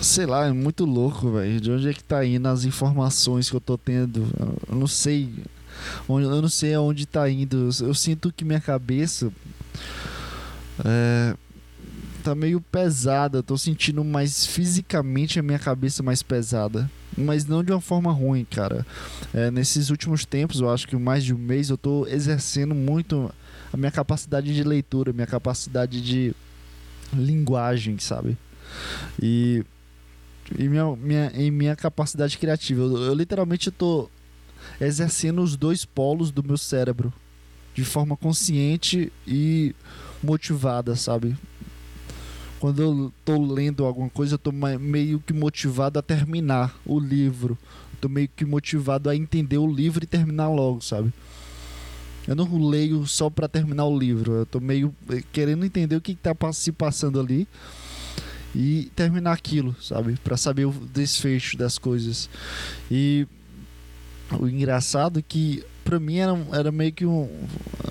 Sei 0.00 0.26
lá, 0.26 0.46
é 0.46 0.52
muito 0.52 0.84
louco, 0.84 1.30
velho. 1.32 1.60
De 1.60 1.70
onde 1.70 1.88
é 1.88 1.92
que 1.92 2.02
tá 2.02 2.24
indo 2.24 2.46
as 2.48 2.64
informações 2.64 3.48
que 3.48 3.56
eu 3.56 3.60
tô 3.60 3.78
tendo? 3.78 4.26
Eu 4.68 4.74
não 4.74 4.86
sei 4.86 5.32
eu 6.08 6.42
não 6.42 6.48
sei 6.48 6.74
aonde 6.74 7.06
tá 7.06 7.28
indo. 7.28 7.68
Eu 7.80 7.94
sinto 7.94 8.32
que 8.32 8.44
minha 8.44 8.60
cabeça 8.60 9.32
é, 10.84 11.34
tá 12.22 12.34
meio 12.34 12.60
pesada. 12.60 13.42
tô 13.42 13.58
sentindo 13.58 14.02
mais 14.04 14.46
fisicamente 14.46 15.38
a 15.38 15.42
minha 15.42 15.58
cabeça 15.58 16.02
mais 16.02 16.22
pesada. 16.22 16.90
Mas 17.16 17.44
não 17.44 17.62
de 17.62 17.72
uma 17.72 17.80
forma 17.80 18.10
ruim, 18.10 18.44
cara. 18.44 18.86
É, 19.34 19.50
nesses 19.50 19.90
últimos 19.90 20.24
tempos, 20.24 20.60
eu 20.60 20.70
acho 20.70 20.88
que 20.88 20.96
mais 20.96 21.24
de 21.24 21.34
um 21.34 21.38
mês, 21.38 21.68
eu 21.68 21.76
tô 21.76 22.06
exercendo 22.06 22.74
muito 22.74 23.30
a 23.72 23.76
minha 23.76 23.90
capacidade 23.90 24.54
de 24.54 24.62
leitura, 24.62 25.12
minha 25.12 25.26
capacidade 25.26 26.00
de 26.00 26.34
linguagem, 27.12 27.98
sabe? 27.98 28.38
E, 29.20 29.64
e 30.58 30.68
minha, 30.68 30.96
minha, 30.96 31.30
minha 31.50 31.76
capacidade 31.76 32.38
criativa. 32.38 32.82
Eu, 32.82 32.96
eu 32.96 33.14
literalmente 33.14 33.70
tô 33.70 34.08
exercendo 34.80 35.42
os 35.42 35.56
dois 35.56 35.84
polos 35.84 36.30
do 36.30 36.42
meu 36.42 36.58
cérebro 36.58 37.12
de 37.74 37.84
forma 37.84 38.16
consciente 38.16 39.12
e 39.26 39.74
motivada, 40.22 40.94
sabe? 40.94 41.36
Quando 42.60 42.80
eu 42.80 43.12
tô 43.24 43.42
lendo 43.42 43.84
alguma 43.84 44.08
coisa, 44.08 44.34
eu 44.34 44.38
tô 44.38 44.52
meio 44.52 45.18
que 45.20 45.32
motivado 45.32 45.98
a 45.98 46.02
terminar 46.02 46.76
o 46.86 47.00
livro. 47.00 47.58
tô 48.00 48.08
meio 48.08 48.28
que 48.28 48.44
motivado 48.44 49.10
a 49.10 49.16
entender 49.16 49.58
o 49.58 49.66
livro 49.66 50.04
e 50.04 50.06
terminar 50.06 50.48
logo, 50.48 50.80
sabe? 50.80 51.12
Eu 52.26 52.36
não 52.36 52.68
leio 52.68 53.04
só 53.06 53.28
para 53.28 53.48
terminar 53.48 53.86
o 53.86 53.98
livro. 53.98 54.32
Eu 54.32 54.46
tô 54.46 54.60
meio 54.60 54.94
eh, 55.10 55.22
querendo 55.32 55.64
entender 55.64 55.96
o 55.96 56.00
que, 56.00 56.14
que 56.14 56.20
tá 56.20 56.34
se 56.52 56.70
passando 56.70 57.18
ali 57.18 57.48
e 58.54 58.90
terminar 58.94 59.32
aquilo, 59.32 59.74
sabe? 59.80 60.16
Para 60.22 60.36
saber 60.36 60.66
o 60.66 60.70
desfecho 60.70 61.56
das 61.56 61.78
coisas. 61.78 62.30
E 62.90 63.26
o 64.40 64.48
engraçado 64.48 65.18
é 65.18 65.22
que 65.22 65.64
para 65.84 65.98
mim 65.98 66.16
era, 66.16 66.32
era 66.52 66.72
meio 66.72 66.92
que 66.92 67.04
um 67.04 67.28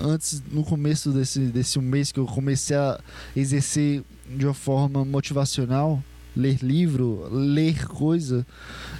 antes 0.00 0.42
no 0.50 0.64
começo 0.64 1.10
desse 1.10 1.40
desse 1.40 1.78
mês 1.78 2.10
que 2.10 2.18
eu 2.18 2.26
comecei 2.26 2.76
a 2.76 2.98
exercer 3.36 4.02
de 4.28 4.46
uma 4.46 4.54
forma 4.54 5.04
motivacional 5.04 6.02
ler 6.34 6.58
livro 6.62 7.28
ler 7.30 7.86
coisa 7.86 8.46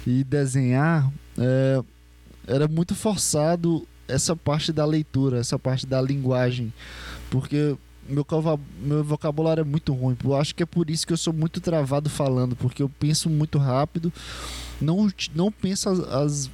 e 0.05 0.23
desenhar 0.23 1.11
é, 1.37 1.83
era 2.47 2.67
muito 2.67 2.93
forçado 2.93 3.87
essa 4.07 4.35
parte 4.35 4.71
da 4.71 4.85
leitura 4.85 5.39
essa 5.39 5.57
parte 5.57 5.85
da 5.87 6.01
linguagem 6.01 6.71
porque 7.29 7.75
meu, 8.07 8.25
meu 8.81 9.01
vocabulário 9.01 9.61
é 9.61 9.63
muito 9.63 9.93
ruim. 9.93 10.17
Eu 10.21 10.35
acho 10.35 10.53
que 10.53 10.61
é 10.61 10.65
por 10.65 10.89
isso 10.89 11.07
que 11.07 11.13
eu 11.13 11.17
sou 11.17 11.33
muito 11.33 11.61
travado 11.61 12.09
falando 12.09 12.55
porque 12.55 12.83
eu 12.83 12.89
penso 12.89 13.29
muito 13.29 13.57
rápido 13.57 14.11
não 14.81 15.09
não 15.33 15.51
penso 15.51 15.89
as, 15.89 15.99
as 15.99 16.51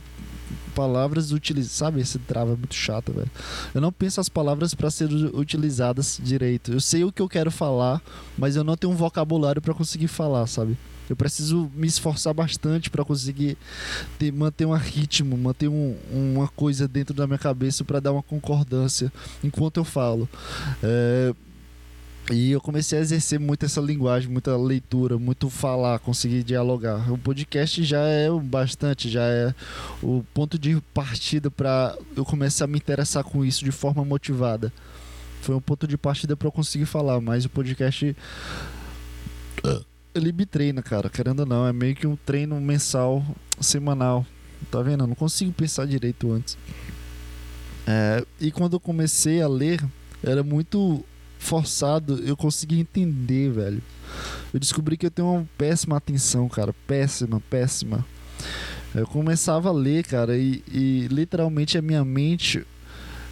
palavras 0.79 1.33
utilizadas. 1.33 1.75
Sabe, 1.75 1.99
esse 1.99 2.17
trava 2.19 2.53
é 2.53 2.55
muito 2.55 2.73
chato, 2.73 3.11
velho. 3.11 3.29
Eu 3.73 3.81
não 3.81 3.91
penso 3.91 4.21
as 4.21 4.29
palavras 4.29 4.73
para 4.73 4.89
serem 4.89 5.29
utilizadas 5.33 6.17
direito. 6.23 6.71
Eu 6.71 6.79
sei 6.79 7.03
o 7.03 7.11
que 7.11 7.21
eu 7.21 7.27
quero 7.27 7.51
falar, 7.51 8.01
mas 8.37 8.55
eu 8.55 8.63
não 8.63 8.77
tenho 8.77 8.93
um 8.93 8.95
vocabulário 8.95 9.61
para 9.61 9.73
conseguir 9.73 10.07
falar, 10.07 10.47
sabe? 10.47 10.77
Eu 11.09 11.17
preciso 11.17 11.69
me 11.75 11.85
esforçar 11.85 12.33
bastante 12.33 12.89
para 12.89 13.03
conseguir 13.03 13.57
ter, 14.17 14.31
manter 14.31 14.65
um 14.65 14.73
ritmo, 14.73 15.37
manter 15.37 15.67
um, 15.67 15.97
uma 16.11 16.47
coisa 16.47 16.87
dentro 16.87 17.13
da 17.13 17.27
minha 17.27 17.39
cabeça 17.39 17.83
para 17.83 17.99
dar 17.99 18.13
uma 18.13 18.23
concordância 18.23 19.11
enquanto 19.43 19.77
eu 19.77 19.83
falo. 19.83 20.29
É, 20.81 21.33
e 22.31 22.51
eu 22.51 22.61
comecei 22.61 22.99
a 22.99 23.01
exercer 23.01 23.39
muito 23.39 23.65
essa 23.65 23.81
linguagem, 23.81 24.29
muita 24.29 24.55
leitura, 24.55 25.17
muito 25.17 25.49
falar, 25.49 25.97
conseguir 25.99 26.43
dialogar. 26.43 27.11
O 27.11 27.17
podcast 27.17 27.83
já 27.83 28.01
é 28.01 28.29
bastante, 28.29 29.09
já 29.09 29.23
é 29.23 29.53
o 30.01 30.23
ponto 30.33 30.59
de 30.59 30.79
partida 30.93 31.49
para 31.49 31.97
eu 32.15 32.23
começar 32.23 32.65
a 32.65 32.67
me 32.67 32.77
interessar 32.77 33.23
com 33.23 33.43
isso 33.43 33.65
de 33.65 33.71
forma 33.71 34.05
motivada. 34.05 34.71
Foi 35.41 35.55
um 35.55 35.61
ponto 35.61 35.87
de 35.87 35.97
partida 35.97 36.35
para 36.35 36.47
eu 36.47 36.51
conseguir 36.51 36.85
falar, 36.85 37.19
mas 37.19 37.45
o 37.45 37.49
podcast 37.49 38.15
ele 40.13 40.31
me 40.31 40.45
treina, 40.45 40.81
cara, 40.81 41.09
querendo 41.09 41.41
ou 41.41 41.45
não, 41.45 41.67
é 41.67 41.73
meio 41.73 41.95
que 41.95 42.07
um 42.07 42.15
treino 42.15 42.59
mensal, 42.59 43.23
semanal. 43.59 44.25
Tá 44.69 44.81
vendo? 44.81 45.03
Eu 45.03 45.07
não 45.07 45.15
consigo 45.15 45.51
pensar 45.51 45.85
direito 45.85 46.31
antes. 46.31 46.57
É, 47.87 48.23
e 48.39 48.51
quando 48.51 48.73
eu 48.73 48.79
comecei 48.79 49.41
a 49.41 49.47
ler, 49.47 49.83
era 50.23 50.43
muito 50.43 51.03
forçado, 51.39 52.21
eu 52.23 52.38
consegui 52.38 52.80
entender, 52.80 53.49
velho. 53.49 53.82
Eu 54.54 54.60
descobri 54.60 54.97
que 54.97 55.08
eu 55.08 55.12
tenho 55.12 55.34
uma 55.34 55.49
péssima 55.58 55.97
atenção, 55.97 56.47
cara. 56.47 56.75
Péssima, 56.86 57.41
péssima. 57.49 58.06
Eu 58.93 59.08
começava 59.08 59.69
a 59.69 59.71
ler, 59.71 60.04
cara, 60.04 60.38
e, 60.38 60.63
e 60.71 61.08
literalmente 61.10 61.78
a 61.78 61.82
minha 61.82 62.04
mente 62.04 62.65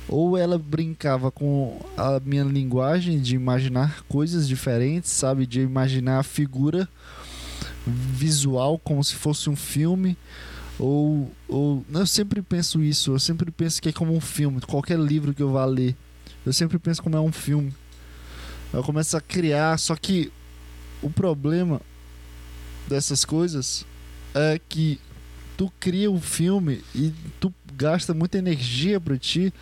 ou 0.08 0.38
ela 0.38 0.58
brincava 0.58 1.30
com 1.30 1.80
a 1.98 2.22
minha 2.24 2.44
linguagem 2.44 3.20
de 3.20 3.36
imaginar 3.36 4.04
coisas 4.08 4.48
diferentes, 4.48 5.12
sabe? 5.12 5.46
De 5.46 5.60
imaginar 5.60 6.20
a 6.20 6.24
figura 6.24 6.88
visual 7.86 8.80
como 8.80 9.04
se 9.04 9.16
fosse 9.16 9.50
um 9.50 9.56
filme. 9.56 10.18
Ou, 10.80 11.32
ou. 11.50 11.86
Eu 11.92 12.08
sempre 12.08 12.42
penso 12.42 12.82
isso, 12.82 13.12
eu 13.12 13.20
sempre 13.20 13.52
penso 13.52 13.82
que 13.82 13.90
é 13.90 13.92
como 13.92 14.14
um 14.14 14.22
filme. 14.22 14.62
Qualquer 14.62 14.98
livro 14.98 15.34
que 15.34 15.44
eu 15.44 15.52
vá 15.52 15.66
ler, 15.66 15.96
eu 16.46 16.54
sempre 16.54 16.80
penso 16.80 17.04
como 17.04 17.18
é 17.18 17.20
um 17.20 17.32
filme. 17.32 17.74
Eu 18.74 18.84
começo 18.84 19.16
a 19.16 19.22
criar, 19.22 19.78
só 19.80 19.96
que 19.96 20.32
o 21.02 21.10
problema 21.10 21.82
dessas 22.88 23.24
coisas 23.24 23.86
é 24.34 24.60
que 24.68 25.00
tu 25.56 25.72
cria 25.80 26.10
um 26.12 26.22
filme 26.22 26.84
e 26.94 27.14
tu 27.40 27.54
gasta 27.76 28.14
muita 28.14 28.38
energia 28.38 29.00
para 29.00 29.18
ti 29.18 29.54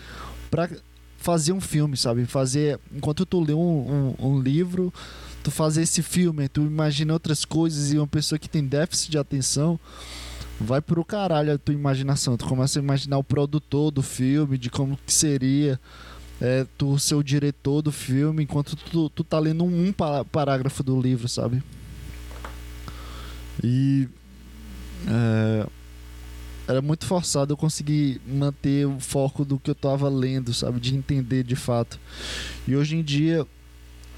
para 0.50 0.70
fazer 1.18 1.54
um 1.54 1.62
filme, 1.62 1.98
sabe? 1.98 2.26
Fazer 2.26 2.80
enquanto 2.94 3.26
tu 3.26 3.44
lê 3.44 3.54
um, 3.54 4.16
um, 4.20 4.28
um, 4.28 4.40
livro, 4.40 4.94
tu 5.44 5.50
fazer 5.50 5.82
esse 5.82 6.04
filme, 6.04 6.48
tu 6.48 6.62
imagina 6.62 7.14
outras 7.14 7.44
coisas 7.44 7.92
e 7.92 7.98
uma 7.98 8.08
pessoa 8.08 8.38
que 8.38 8.50
tem 8.50 8.66
déficit 8.66 9.12
de 9.12 9.18
atenção 9.18 9.80
vai 10.60 10.82
pro 10.82 11.04
caralho 11.04 11.54
a 11.54 11.58
tua 11.58 11.74
imaginação. 11.74 12.38
Tu 12.38 12.46
começa 12.46 12.80
a 12.80 12.82
imaginar 12.82 13.18
o 13.18 13.24
produtor 13.24 13.92
do 13.92 14.02
filme, 14.02 14.58
de 14.58 14.70
como 14.70 14.98
que 15.06 15.12
seria 15.12 15.80
é, 16.42 16.66
tu 16.78 16.98
ser 17.00 17.16
o 17.16 17.24
diretor 17.24 17.82
do 17.82 17.92
filme 17.92 18.44
enquanto 18.44 18.76
tu, 18.76 19.10
tu 19.10 19.24
tá 19.24 19.40
lendo 19.40 19.64
um, 19.64 19.94
parágrafo 20.32 20.84
do 20.84 21.00
livro, 21.00 21.28
sabe? 21.28 21.64
E. 23.64 24.08
É, 25.08 25.68
era 26.68 26.82
muito 26.82 27.06
forçado 27.06 27.54
eu 27.54 27.58
conseguir 27.58 28.20
manter 28.26 28.88
o 28.88 29.00
foco 29.00 29.46
do 29.46 29.60
que 29.60 29.70
eu 29.70 29.76
tava 29.76 30.10
lendo, 30.10 30.52
sabe? 30.52 30.80
De 30.80 30.96
entender 30.96 31.44
de 31.44 31.56
fato. 31.56 32.00
E 32.68 32.76
hoje 32.76 32.96
em 32.96 33.04
dia. 33.04 33.46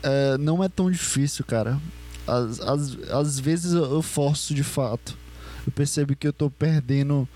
É, 0.03 0.37
não 0.37 0.63
é 0.63 0.69
tão 0.69 0.89
difícil, 0.89 1.43
cara. 1.43 1.79
Às, 2.25 2.59
às, 2.59 2.97
às 3.09 3.39
vezes 3.39 3.73
eu 3.73 4.01
forço 4.01 4.53
de 4.53 4.63
fato. 4.63 5.17
Eu 5.65 5.71
percebo 5.71 6.15
que 6.15 6.27
eu 6.27 6.31
tô 6.31 6.49
perdendo 6.49 7.27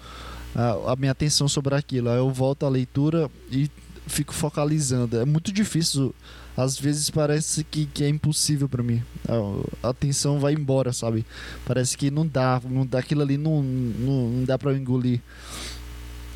a, 0.55 0.93
a 0.93 0.95
minha 0.95 1.11
atenção 1.11 1.47
sobre 1.47 1.75
aquilo. 1.75 2.09
Aí 2.09 2.17
eu 2.17 2.29
volto 2.29 2.65
à 2.65 2.69
leitura 2.69 3.29
e 3.51 3.69
fico 4.11 4.33
focalizando. 4.33 5.17
É 5.19 5.25
muito 5.25 5.51
difícil. 5.51 6.13
Às 6.55 6.77
vezes 6.77 7.09
parece 7.09 7.63
que, 7.63 7.85
que 7.85 8.03
é 8.03 8.09
impossível 8.09 8.67
para 8.67 8.83
mim. 8.83 9.01
A, 9.83 9.89
atenção 9.89 10.39
vai 10.39 10.53
embora, 10.53 10.91
sabe? 10.91 11.25
Parece 11.65 11.97
que 11.97 12.11
não 12.11 12.27
dá, 12.27 12.61
não 12.63 12.85
dá 12.85 12.99
aquilo 12.99 13.21
ali 13.21 13.37
não, 13.37 13.63
não, 13.63 14.29
não 14.29 14.43
dá 14.43 14.57
para 14.57 14.73
engolir. 14.73 15.21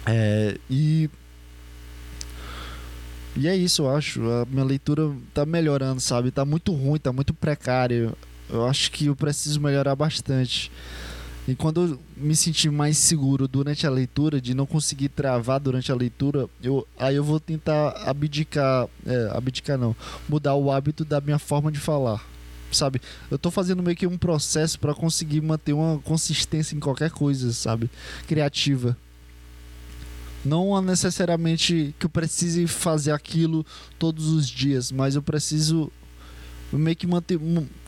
É, 0.06 0.58
e 0.70 1.10
e 3.38 3.48
é 3.50 3.56
isso, 3.56 3.82
eu 3.84 3.96
acho. 3.96 4.22
A 4.30 4.46
minha 4.46 4.64
leitura 4.64 5.12
tá 5.34 5.46
melhorando, 5.46 6.00
sabe? 6.00 6.32
Tá 6.32 6.46
muito 6.46 6.72
ruim, 6.72 6.98
tá 6.98 7.12
muito 7.12 7.34
precário. 7.34 8.16
Eu 8.50 8.66
acho 8.66 8.92
que 8.92 9.08
eu 9.08 9.16
preciso 9.16 9.60
melhorar 9.60 9.96
bastante. 9.96 10.72
E 11.48 11.54
quando 11.54 11.82
eu 11.82 12.00
me 12.18 12.36
sentir 12.36 12.72
mais 12.72 12.98
seguro 12.98 13.48
durante 13.48 13.86
a 13.86 13.90
leitura, 13.90 14.42
de 14.42 14.56
não 14.56 14.66
conseguir 14.66 15.10
travar 15.10 15.60
durante 15.60 15.92
a 15.92 15.96
leitura, 15.96 16.50
eu, 16.62 16.88
aí 16.98 17.16
eu 17.16 17.24
vou 17.24 17.40
tentar 17.40 17.90
abdicar, 18.08 18.88
é, 19.06 19.30
abdicar 19.32 19.78
não, 19.78 19.96
mudar 20.28 20.56
o 20.56 20.72
hábito 20.72 21.06
da 21.06 21.22
minha 21.22 21.38
forma 21.38 21.72
de 21.72 21.80
falar. 21.80 22.26
Sabe? 22.72 23.00
Eu 23.30 23.38
tô 23.38 23.52
fazendo 23.52 23.84
meio 23.84 23.96
que 23.96 24.08
um 24.08 24.18
processo 24.18 24.80
para 24.80 24.94
conseguir 24.94 25.40
manter 25.40 25.74
uma 25.74 26.00
consistência 26.00 26.76
em 26.76 26.80
qualquer 26.80 27.12
coisa, 27.12 27.54
sabe? 27.54 27.90
Criativa. 28.28 28.98
Não 30.44 30.82
necessariamente 30.82 31.94
que 32.00 32.08
eu 32.08 32.10
precise 32.10 32.68
fazer 32.68 33.12
aquilo 33.12 33.66
todos 33.98 34.28
os 34.28 34.48
dias, 34.48 34.92
mas 34.92 35.16
eu 35.16 35.22
preciso 35.22 35.92
meio 36.74 36.96
que 36.96 37.08
manter. 37.08 37.40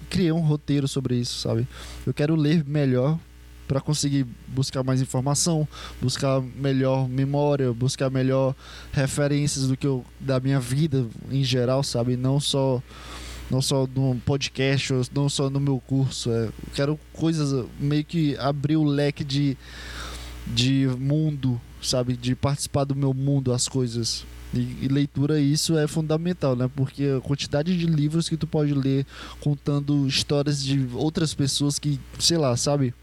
Criar 0.10 0.36
um 0.36 0.40
roteiro 0.40 0.88
sobre 0.88 1.18
isso, 1.18 1.40
sabe? 1.40 1.68
Eu 2.06 2.14
quero 2.14 2.36
ler 2.36 2.64
melhor 2.66 3.20
para 3.68 3.82
conseguir 3.82 4.26
buscar 4.48 4.84
mais 4.84 5.02
informação, 5.02 5.68
buscar 6.02 6.42
melhor 6.42 7.08
memória, 7.08 7.74
buscar 7.74 8.10
melhor 8.10 8.56
referências 8.92 9.68
do 9.68 9.76
que 9.76 9.86
eu 9.86 10.06
da 10.20 10.40
minha 10.40 10.60
vida 10.60 11.06
em 11.30 11.44
geral, 11.44 11.84
sabe? 11.84 12.16
Não 12.16 12.40
só 12.40 12.82
não 13.50 13.62
só 13.62 13.88
no 13.88 14.16
podcast, 14.26 14.94
não 15.14 15.30
só 15.30 15.50
no 15.50 15.60
meu 15.60 15.82
curso. 15.88 16.30
É, 16.32 16.50
quero 16.74 17.00
coisas 17.14 17.66
meio 17.80 18.04
que 18.04 18.38
abrir 18.38 18.76
o 18.76 18.84
leque 18.84 19.24
de 19.24 19.58
de 20.46 20.88
mundo, 20.98 21.60
sabe? 21.82 22.16
De 22.16 22.36
participar 22.36 22.86
do 22.86 22.96
meu 22.96 23.14
mundo, 23.14 23.52
as 23.52 23.68
coisas. 23.68 24.26
E, 24.54 24.86
e, 24.86 24.88
leitura 24.88 25.40
isso 25.40 25.78
é 25.78 25.88
fundamental, 25.88 26.56
né? 26.56 26.70
Porque 26.74 27.04
a 27.18 27.22
quantidade 27.22 27.78
de 27.78 27.86
livros 27.86 28.30
que 28.30 28.38
tu 28.38 28.48
pode 28.48 28.74
ler 28.74 29.06
contando 29.42 30.08
histórias 30.08 30.64
de 30.64 30.88
outras 30.94 31.34
pessoas 31.34 31.78
que, 31.78 32.00
sei 32.18 32.38
lá, 32.38 32.56
sabe? 32.56 32.94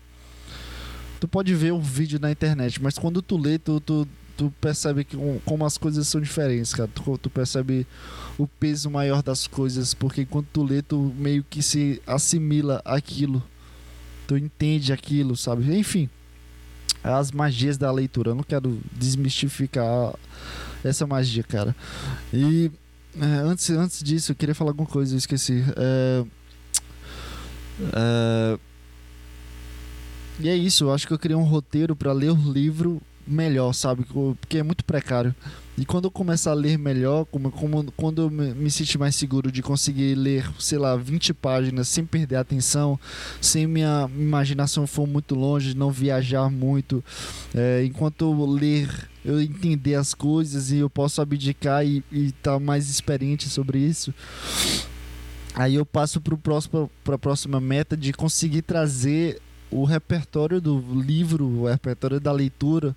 Tu 1.24 1.28
pode 1.28 1.54
ver 1.54 1.72
um 1.72 1.80
vídeo 1.80 2.20
na 2.20 2.30
internet, 2.30 2.82
mas 2.82 2.98
quando 2.98 3.22
tu 3.22 3.38
lê, 3.38 3.58
tu, 3.58 3.80
tu, 3.80 4.06
tu 4.36 4.52
percebe 4.60 5.04
que, 5.04 5.16
como 5.46 5.64
as 5.64 5.78
coisas 5.78 6.06
são 6.06 6.20
diferentes, 6.20 6.74
cara. 6.74 6.86
Tu, 6.86 7.16
tu 7.16 7.30
percebe 7.30 7.86
o 8.36 8.46
peso 8.46 8.90
maior 8.90 9.22
das 9.22 9.46
coisas, 9.46 9.94
porque 9.94 10.20
enquanto 10.20 10.48
tu 10.52 10.62
lê, 10.62 10.82
tu 10.82 11.14
meio 11.16 11.42
que 11.42 11.62
se 11.62 12.02
assimila 12.06 12.82
aquilo. 12.84 13.42
Tu 14.26 14.36
entende 14.36 14.92
aquilo, 14.92 15.34
sabe? 15.34 15.74
Enfim, 15.74 16.10
as 17.02 17.32
magias 17.32 17.78
da 17.78 17.90
leitura. 17.90 18.32
Eu 18.32 18.34
não 18.34 18.44
quero 18.44 18.78
desmistificar 18.92 20.12
essa 20.84 21.06
magia, 21.06 21.42
cara. 21.42 21.74
E 22.34 22.70
é, 23.18 23.24
antes, 23.24 23.70
antes 23.70 24.02
disso, 24.02 24.32
eu 24.32 24.36
queria 24.36 24.54
falar 24.54 24.72
alguma 24.72 24.88
coisa, 24.88 25.14
eu 25.14 25.18
esqueci. 25.18 25.64
É, 25.74 26.24
é, 27.94 28.58
e 30.40 30.48
é 30.48 30.56
isso, 30.56 30.84
eu 30.84 30.92
acho 30.92 31.06
que 31.06 31.12
eu 31.12 31.18
criei 31.18 31.36
um 31.36 31.44
roteiro 31.44 31.94
para 31.94 32.12
ler 32.12 32.30
o 32.30 32.52
livro 32.52 33.00
melhor, 33.26 33.72
sabe? 33.72 34.04
Porque 34.04 34.58
é 34.58 34.62
muito 34.62 34.84
precário. 34.84 35.34
E 35.76 35.84
quando 35.84 36.04
eu 36.04 36.10
começar 36.10 36.52
a 36.52 36.54
ler 36.54 36.78
melhor, 36.78 37.24
como, 37.24 37.50
como, 37.50 37.90
quando 37.92 38.22
eu 38.22 38.30
me, 38.30 38.70
sentir 38.70 38.96
mais 38.96 39.16
seguro 39.16 39.50
de 39.50 39.60
conseguir 39.60 40.14
ler, 40.14 40.48
sei 40.58 40.78
lá, 40.78 40.94
20 40.94 41.34
páginas 41.34 41.88
sem 41.88 42.04
perder 42.04 42.36
a 42.36 42.40
atenção, 42.40 42.98
sem 43.40 43.66
minha 43.66 44.08
imaginação 44.16 44.86
for 44.86 45.06
muito 45.06 45.34
longe, 45.34 45.76
não 45.76 45.90
viajar 45.90 46.48
muito, 46.48 47.02
é, 47.52 47.84
enquanto 47.84 48.22
eu 48.22 48.46
ler, 48.46 48.88
eu 49.24 49.40
entender 49.40 49.96
as 49.96 50.14
coisas 50.14 50.70
e 50.70 50.78
eu 50.78 50.88
posso 50.88 51.20
abdicar 51.20 51.84
e 51.84 52.04
estar 52.12 52.52
tá 52.52 52.60
mais 52.60 52.88
experiente 52.88 53.48
sobre 53.48 53.78
isso. 53.78 54.14
Aí 55.56 55.74
eu 55.76 55.86
passo 55.86 56.20
para 56.20 57.14
a 57.14 57.18
próxima 57.18 57.60
meta 57.60 57.96
de 57.96 58.12
conseguir 58.12 58.62
trazer 58.62 59.40
o 59.74 59.84
repertório 59.84 60.60
do 60.60 60.78
livro, 60.94 61.44
o 61.44 61.66
repertório 61.66 62.20
da 62.20 62.30
leitura 62.30 62.96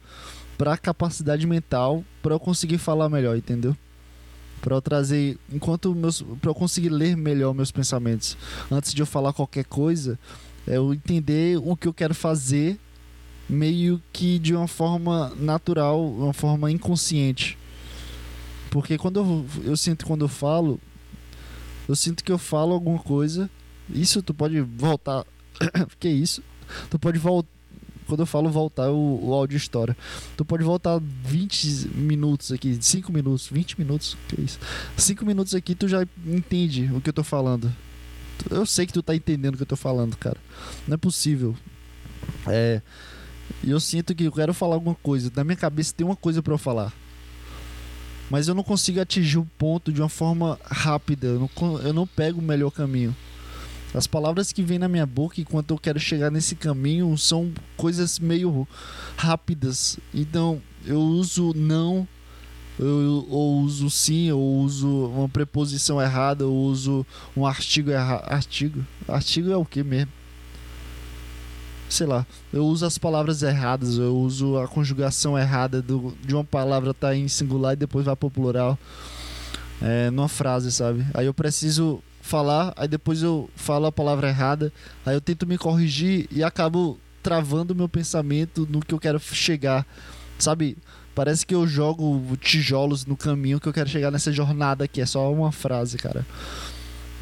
para 0.59 0.73
a 0.73 0.77
capacidade 0.77 1.45
mental 1.47 2.03
para 2.21 2.35
eu 2.35 2.39
conseguir 2.39 2.77
falar 2.77 3.09
melhor, 3.09 3.35
entendeu? 3.35 3.75
Para 4.61 4.75
eu 4.75 4.81
trazer, 4.81 5.39
enquanto 5.51 5.93
meus, 5.95 6.21
para 6.21 6.51
eu 6.51 6.55
conseguir 6.55 6.89
ler 6.89 7.17
melhor 7.17 7.53
meus 7.53 7.71
pensamentos, 7.71 8.37
antes 8.71 8.93
de 8.93 9.01
eu 9.01 9.07
falar 9.07 9.33
qualquer 9.33 9.65
coisa, 9.65 10.19
é 10.67 10.77
eu 10.77 10.93
entender 10.93 11.57
o 11.57 11.75
que 11.75 11.87
eu 11.87 11.93
quero 11.93 12.13
fazer 12.13 12.79
meio 13.49 13.99
que 14.13 14.37
de 14.37 14.53
uma 14.53 14.67
forma 14.67 15.33
natural, 15.39 16.05
uma 16.07 16.33
forma 16.33 16.71
inconsciente. 16.71 17.57
Porque 18.69 18.99
quando 18.99 19.19
eu, 19.19 19.45
eu 19.63 19.77
sinto 19.77 20.05
quando 20.05 20.25
eu 20.25 20.29
falo, 20.29 20.79
eu 21.87 21.95
sinto 21.95 22.23
que 22.23 22.31
eu 22.31 22.37
falo 22.37 22.73
alguma 22.73 22.99
coisa. 22.99 23.49
Isso 23.89 24.21
tu 24.21 24.33
pode 24.33 24.59
voltar. 24.59 25.25
que 25.99 26.09
isso? 26.09 26.43
Tu 26.89 26.99
pode 26.99 27.19
voltar. 27.19 27.49
Quando 28.07 28.21
eu 28.21 28.25
falo 28.25 28.49
voltar, 28.49 28.89
o, 28.89 29.27
o 29.27 29.33
áudio 29.33 29.57
história. 29.57 29.95
Tu 30.37 30.45
pode 30.45 30.63
voltar 30.63 30.97
20 31.25 31.89
minutos 31.93 32.53
aqui, 32.53 32.77
5 32.79 33.11
minutos, 33.11 33.49
20 33.51 33.77
minutos, 33.77 34.17
que 34.29 34.39
é 34.39 34.43
isso? 34.45 34.59
5 34.95 35.25
minutos 35.25 35.53
aqui, 35.53 35.75
tu 35.75 35.89
já 35.89 36.07
entende 36.25 36.89
o 36.93 37.01
que 37.01 37.09
eu 37.09 37.13
tô 37.13 37.23
falando. 37.23 37.69
Eu 38.49 38.65
sei 38.65 38.85
que 38.85 38.93
tu 38.93 39.03
tá 39.03 39.13
entendendo 39.13 39.55
o 39.55 39.57
que 39.57 39.63
eu 39.63 39.67
tô 39.67 39.75
falando, 39.75 40.15
cara. 40.15 40.37
Não 40.87 40.93
é 40.93 40.97
possível. 40.97 41.53
É. 42.47 42.81
E 43.63 43.71
eu 43.71 43.79
sinto 43.79 44.15
que 44.15 44.25
eu 44.25 44.31
quero 44.31 44.53
falar 44.53 44.75
alguma 44.75 44.95
coisa. 44.95 45.31
Na 45.35 45.43
minha 45.43 45.57
cabeça 45.57 45.93
tem 45.95 46.05
uma 46.05 46.15
coisa 46.15 46.41
para 46.41 46.53
eu 46.53 46.57
falar. 46.57 46.93
Mas 48.29 48.47
eu 48.47 48.55
não 48.55 48.63
consigo 48.63 48.99
atingir 48.99 49.37
o 49.37 49.47
ponto 49.57 49.91
de 49.91 50.01
uma 50.01 50.09
forma 50.09 50.59
rápida. 50.63 51.27
Eu 51.27 51.39
não, 51.39 51.77
eu 51.79 51.93
não 51.93 52.05
pego 52.05 52.39
o 52.39 52.43
melhor 52.43 52.71
caminho. 52.71 53.15
As 53.97 54.05
palavras 54.07 54.51
que 54.51 54.61
vêm 54.61 54.77
na 54.77 54.87
minha 54.87 55.05
boca 55.05 55.41
enquanto 55.41 55.71
eu 55.71 55.77
quero 55.77 55.99
chegar 55.99 56.29
nesse 56.29 56.55
caminho 56.55 57.17
são 57.17 57.51
coisas 57.75 58.19
meio 58.19 58.67
rápidas. 59.15 59.97
Então 60.13 60.61
eu 60.85 60.99
uso 60.99 61.51
não, 61.55 62.07
eu, 62.77 63.25
ou 63.29 63.61
uso 63.61 63.89
sim, 63.89 64.25
eu 64.25 64.39
uso 64.39 65.07
uma 65.07 65.27
preposição 65.27 66.01
errada, 66.01 66.43
eu 66.43 66.53
uso 66.53 67.05
um 67.35 67.45
artigo 67.45 67.89
errado. 67.89 68.31
Artigo? 68.31 68.85
Artigo 69.07 69.51
é 69.51 69.57
o 69.57 69.65
que 69.65 69.83
mesmo? 69.83 70.11
sei 71.89 72.05
lá, 72.05 72.25
eu 72.51 72.65
uso 72.65 72.85
as 72.85 72.97
palavras 72.97 73.41
erradas, 73.41 73.97
eu 73.97 74.15
uso 74.15 74.57
a 74.57 74.67
conjugação 74.67 75.37
errada 75.37 75.81
do, 75.81 76.13
de 76.21 76.33
uma 76.33 76.43
palavra 76.43 76.93
tá 76.93 77.15
em 77.15 77.27
singular 77.29 77.73
e 77.73 77.77
depois 77.77 78.05
vai 78.05 78.15
pro 78.15 78.29
plural. 78.29 78.77
É, 79.81 80.09
numa 80.09 80.27
frase, 80.27 80.71
sabe? 80.71 81.05
Aí 81.13 81.27
eu 81.27 81.33
preciso 81.33 82.01
falar, 82.27 82.73
aí 82.75 82.87
depois 82.87 83.23
eu 83.23 83.49
falo 83.55 83.85
a 83.85 83.91
palavra 83.91 84.29
errada, 84.29 84.71
aí 85.05 85.15
eu 85.15 85.21
tento 85.21 85.47
me 85.47 85.57
corrigir 85.57 86.27
e 86.31 86.43
acabo 86.43 86.99
travando 87.23 87.73
meu 87.73 87.89
pensamento 87.89 88.67
no 88.69 88.79
que 88.79 88.93
eu 88.93 88.99
quero 88.99 89.19
chegar. 89.19 89.85
Sabe? 90.37 90.77
Parece 91.15 91.45
que 91.45 91.55
eu 91.55 91.65
jogo 91.65 92.37
tijolos 92.39 93.05
no 93.05 93.17
caminho 93.17 93.59
que 93.59 93.67
eu 93.67 93.73
quero 93.73 93.89
chegar 93.89 94.11
nessa 94.11 94.31
jornada 94.31 94.87
que 94.87 95.01
é 95.01 95.05
só 95.05 95.31
uma 95.33 95.51
frase, 95.51 95.97
cara. 95.97 96.25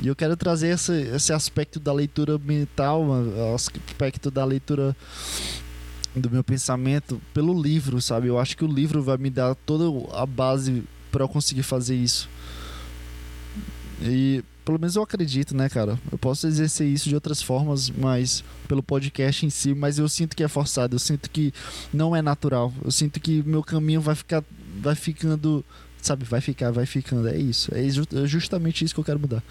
E 0.02 0.08
eu 0.08 0.16
quero 0.16 0.36
trazer 0.36 0.68
esse, 0.68 0.92
esse 0.92 1.32
aspecto 1.32 1.80
da 1.80 1.94
leitura 1.94 2.38
mental, 2.38 3.06
aspecto 3.54 4.30
da 4.30 4.44
leitura 4.44 4.96
do 6.14 6.30
meu 6.30 6.44
pensamento 6.44 7.22
pelo 7.34 7.60
livro, 7.60 8.02
sabe? 8.02 8.28
Eu 8.28 8.38
acho 8.38 8.58
que 8.58 8.66
o 8.66 8.68
livro 8.68 9.02
vai 9.02 9.18
me 9.18 9.30
dar 9.30 9.56
toda 9.56 9.86
a 10.18 10.26
base 10.26 10.84
para 11.12 11.24
eu 11.24 11.30
conseguir 11.30 11.64
fazer 11.64 11.96
isso. 11.96 12.30
E 14.02 14.44
pelo 14.66 14.80
menos 14.80 14.96
eu 14.96 15.04
acredito, 15.04 15.56
né, 15.56 15.70
cara? 15.70 16.00
Eu 16.12 16.18
posso 16.18 16.48
exercer 16.48 16.88
isso 16.88 17.08
de 17.08 17.16
outras 17.16 17.42
formas, 17.42 17.90
mas 17.90 18.44
pelo 18.68 18.82
podcast 18.82 19.46
em 19.46 19.50
si, 19.50 19.76
mas 19.76 20.00
eu 20.00 20.10
sinto 20.10 20.36
que 20.36 20.44
é 20.44 20.48
forçado, 20.48 20.96
eu 20.96 21.00
sinto 21.00 21.30
que 21.30 21.54
não 21.94 22.16
é 22.16 22.22
natural. 22.22 22.74
Eu 22.84 22.92
sinto 22.92 23.20
que 23.20 23.44
meu 23.44 23.64
caminho 23.64 24.02
vai 24.02 24.16
ficar 24.16 24.44
vai 24.82 24.96
ficando 24.96 25.64
sabe, 26.06 26.24
vai 26.24 26.40
ficar, 26.40 26.72
vai 26.72 26.86
ficando, 26.86 27.28
é 27.28 27.36
isso, 27.36 27.74
é, 27.74 27.84
é 27.84 28.28
justamente 28.28 28.86
isso 28.86 28.94
que 28.94 29.00
eu 29.00 29.04
quero 29.04 29.20
mudar. 29.20 29.44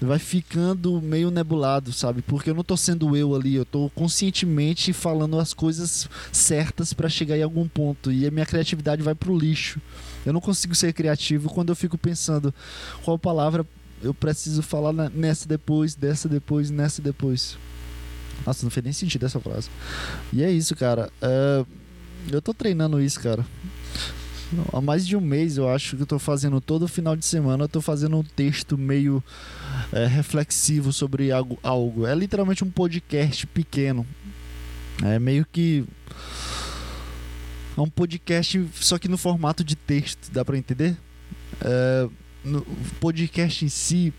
Vai 0.00 0.20
ficando 0.20 1.00
meio 1.00 1.30
nebulado, 1.30 1.92
sabe? 1.92 2.22
Porque 2.22 2.48
eu 2.48 2.54
não 2.54 2.62
tô 2.62 2.76
sendo 2.76 3.16
eu 3.16 3.34
ali, 3.34 3.56
eu 3.56 3.64
tô 3.64 3.90
conscientemente 3.92 4.92
falando 4.92 5.38
as 5.38 5.52
coisas 5.52 6.08
certas 6.30 6.92
para 6.92 7.08
chegar 7.08 7.36
em 7.36 7.42
algum 7.42 7.66
ponto 7.66 8.12
e 8.12 8.24
a 8.24 8.30
minha 8.30 8.46
criatividade 8.46 9.02
vai 9.02 9.16
pro 9.16 9.36
lixo. 9.36 9.80
Eu 10.24 10.32
não 10.32 10.40
consigo 10.40 10.74
ser 10.74 10.92
criativo 10.92 11.48
quando 11.48 11.70
eu 11.70 11.76
fico 11.76 11.98
pensando 11.98 12.54
qual 13.02 13.18
palavra 13.18 13.66
eu 14.02 14.14
preciso 14.14 14.62
falar 14.62 14.92
nessa 15.10 15.48
depois, 15.48 15.94
dessa 15.94 16.28
depois, 16.28 16.70
nessa 16.70 17.02
depois. 17.02 17.58
Nossa, 18.46 18.64
não 18.64 18.70
fez 18.70 18.84
nem 18.84 18.92
sentido 18.92 19.26
essa 19.26 19.40
frase. 19.40 19.68
E 20.32 20.42
é 20.42 20.50
isso, 20.50 20.74
cara. 20.74 21.10
Uh, 21.22 21.66
eu 22.30 22.40
tô 22.40 22.54
treinando 22.54 23.00
isso, 23.00 23.20
cara. 23.20 23.44
há 24.72 24.80
mais 24.80 25.06
de 25.06 25.16
um 25.16 25.20
mês 25.20 25.56
eu 25.56 25.68
acho 25.68 25.96
que 25.96 26.02
eu 26.02 26.06
tô 26.06 26.18
fazendo 26.18 26.60
todo 26.60 26.88
final 26.88 27.16
de 27.16 27.24
semana, 27.24 27.64
eu 27.64 27.68
tô 27.68 27.80
fazendo 27.80 28.16
um 28.16 28.22
texto 28.22 28.76
meio 28.76 29.22
é, 29.92 30.06
reflexivo 30.06 30.92
sobre 30.92 31.30
algo, 31.30 31.58
algo. 31.62 32.06
É 32.06 32.14
literalmente 32.14 32.64
um 32.64 32.70
podcast 32.70 33.46
pequeno. 33.46 34.06
É 35.02 35.18
meio 35.18 35.46
que 35.50 35.84
é 37.76 37.80
um 37.80 37.88
podcast 37.88 38.68
só 38.74 38.98
que 38.98 39.08
no 39.08 39.16
formato 39.16 39.64
de 39.64 39.76
texto, 39.76 40.30
dá 40.30 40.44
para 40.44 40.58
entender? 40.58 40.96
É, 41.62 42.08
no 42.44 42.62
podcast 43.00 43.64
em 43.64 43.68
si, 43.68 44.12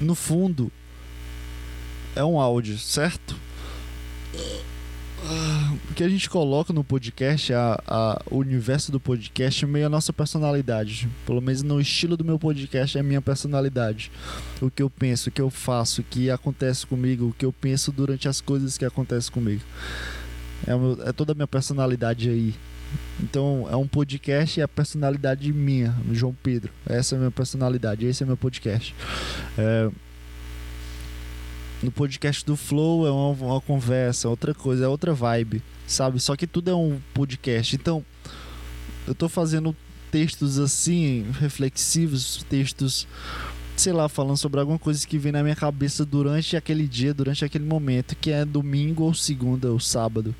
no 0.00 0.14
fundo, 0.14 0.70
é 2.14 2.24
um 2.24 2.38
áudio, 2.40 2.78
certo? 2.78 3.36
O 5.90 5.94
que 5.94 6.04
a 6.04 6.08
gente 6.08 6.28
coloca 6.30 6.72
no 6.72 6.84
podcast, 6.84 7.52
a, 7.52 7.82
a, 7.86 8.22
o 8.30 8.36
universo 8.36 8.92
do 8.92 9.00
podcast, 9.00 9.64
é 9.64 9.68
meio 9.68 9.86
a 9.86 9.88
nossa 9.88 10.12
personalidade. 10.12 11.08
Pelo 11.24 11.40
menos 11.40 11.62
no 11.62 11.80
estilo 11.80 12.16
do 12.16 12.24
meu 12.24 12.38
podcast, 12.38 12.96
é 12.96 13.00
a 13.00 13.04
minha 13.04 13.20
personalidade. 13.20 14.10
O 14.60 14.70
que 14.70 14.82
eu 14.82 14.90
penso, 14.90 15.28
o 15.28 15.32
que 15.32 15.40
eu 15.40 15.50
faço, 15.50 16.00
o 16.00 16.04
que 16.04 16.30
acontece 16.30 16.86
comigo, 16.86 17.28
o 17.28 17.32
que 17.32 17.44
eu 17.44 17.52
penso 17.52 17.90
durante 17.90 18.28
as 18.28 18.40
coisas 18.40 18.78
que 18.78 18.84
acontecem 18.84 19.32
comigo. 19.32 19.62
É, 20.66 21.08
é 21.08 21.12
toda 21.12 21.32
a 21.32 21.34
minha 21.34 21.48
personalidade 21.48 22.28
aí. 22.28 22.54
Então 23.20 23.66
é 23.70 23.76
um 23.76 23.86
podcast 23.86 24.60
e 24.60 24.62
a 24.62 24.68
personalidade 24.68 25.52
minha, 25.52 25.94
João 26.12 26.36
Pedro. 26.42 26.72
Essa 26.86 27.14
é 27.14 27.16
a 27.16 27.18
minha 27.18 27.30
personalidade, 27.30 28.06
esse 28.06 28.22
é 28.22 28.26
meu 28.26 28.36
podcast. 28.36 28.94
É, 29.56 29.90
no 31.82 31.90
podcast 31.90 32.44
do 32.44 32.56
Flow 32.56 33.06
é 33.06 33.10
uma, 33.10 33.30
uma, 33.30 33.60
conversa, 33.60 34.28
outra 34.28 34.54
coisa, 34.54 34.84
é 34.84 34.88
outra 34.88 35.12
vibe, 35.12 35.62
sabe? 35.86 36.20
Só 36.20 36.36
que 36.36 36.46
tudo 36.46 36.70
é 36.70 36.74
um 36.74 36.98
podcast. 37.14 37.74
Então 37.74 38.04
eu 39.06 39.14
tô 39.14 39.28
fazendo 39.28 39.74
textos 40.10 40.58
assim, 40.58 41.26
reflexivos, 41.40 42.44
textos, 42.48 43.06
sei 43.76 43.92
lá, 43.92 44.08
falando 44.08 44.36
sobre 44.36 44.60
alguma 44.60 44.78
coisa 44.78 45.06
que 45.06 45.18
vem 45.18 45.32
na 45.32 45.42
minha 45.42 45.56
cabeça 45.56 46.04
durante 46.04 46.56
aquele 46.56 46.86
dia, 46.86 47.12
durante 47.12 47.44
aquele 47.44 47.64
momento, 47.64 48.16
que 48.16 48.30
é 48.30 48.44
domingo 48.44 49.04
ou 49.04 49.14
segunda 49.14 49.70
ou 49.70 49.80
sábado. 49.80 50.34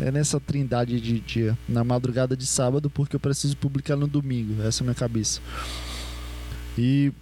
É 0.00 0.10
nessa 0.10 0.40
trindade 0.40 1.00
de 1.00 1.20
dia, 1.20 1.56
na 1.68 1.84
madrugada 1.84 2.36
de 2.36 2.46
sábado, 2.46 2.88
porque 2.88 3.16
eu 3.16 3.20
preciso 3.20 3.56
publicar 3.56 3.96
no 3.96 4.06
domingo. 4.06 4.62
Essa 4.62 4.82
é 4.82 4.84
a 4.84 4.86
minha 4.86 4.94
cabeça. 4.94 5.40
E 6.76 7.12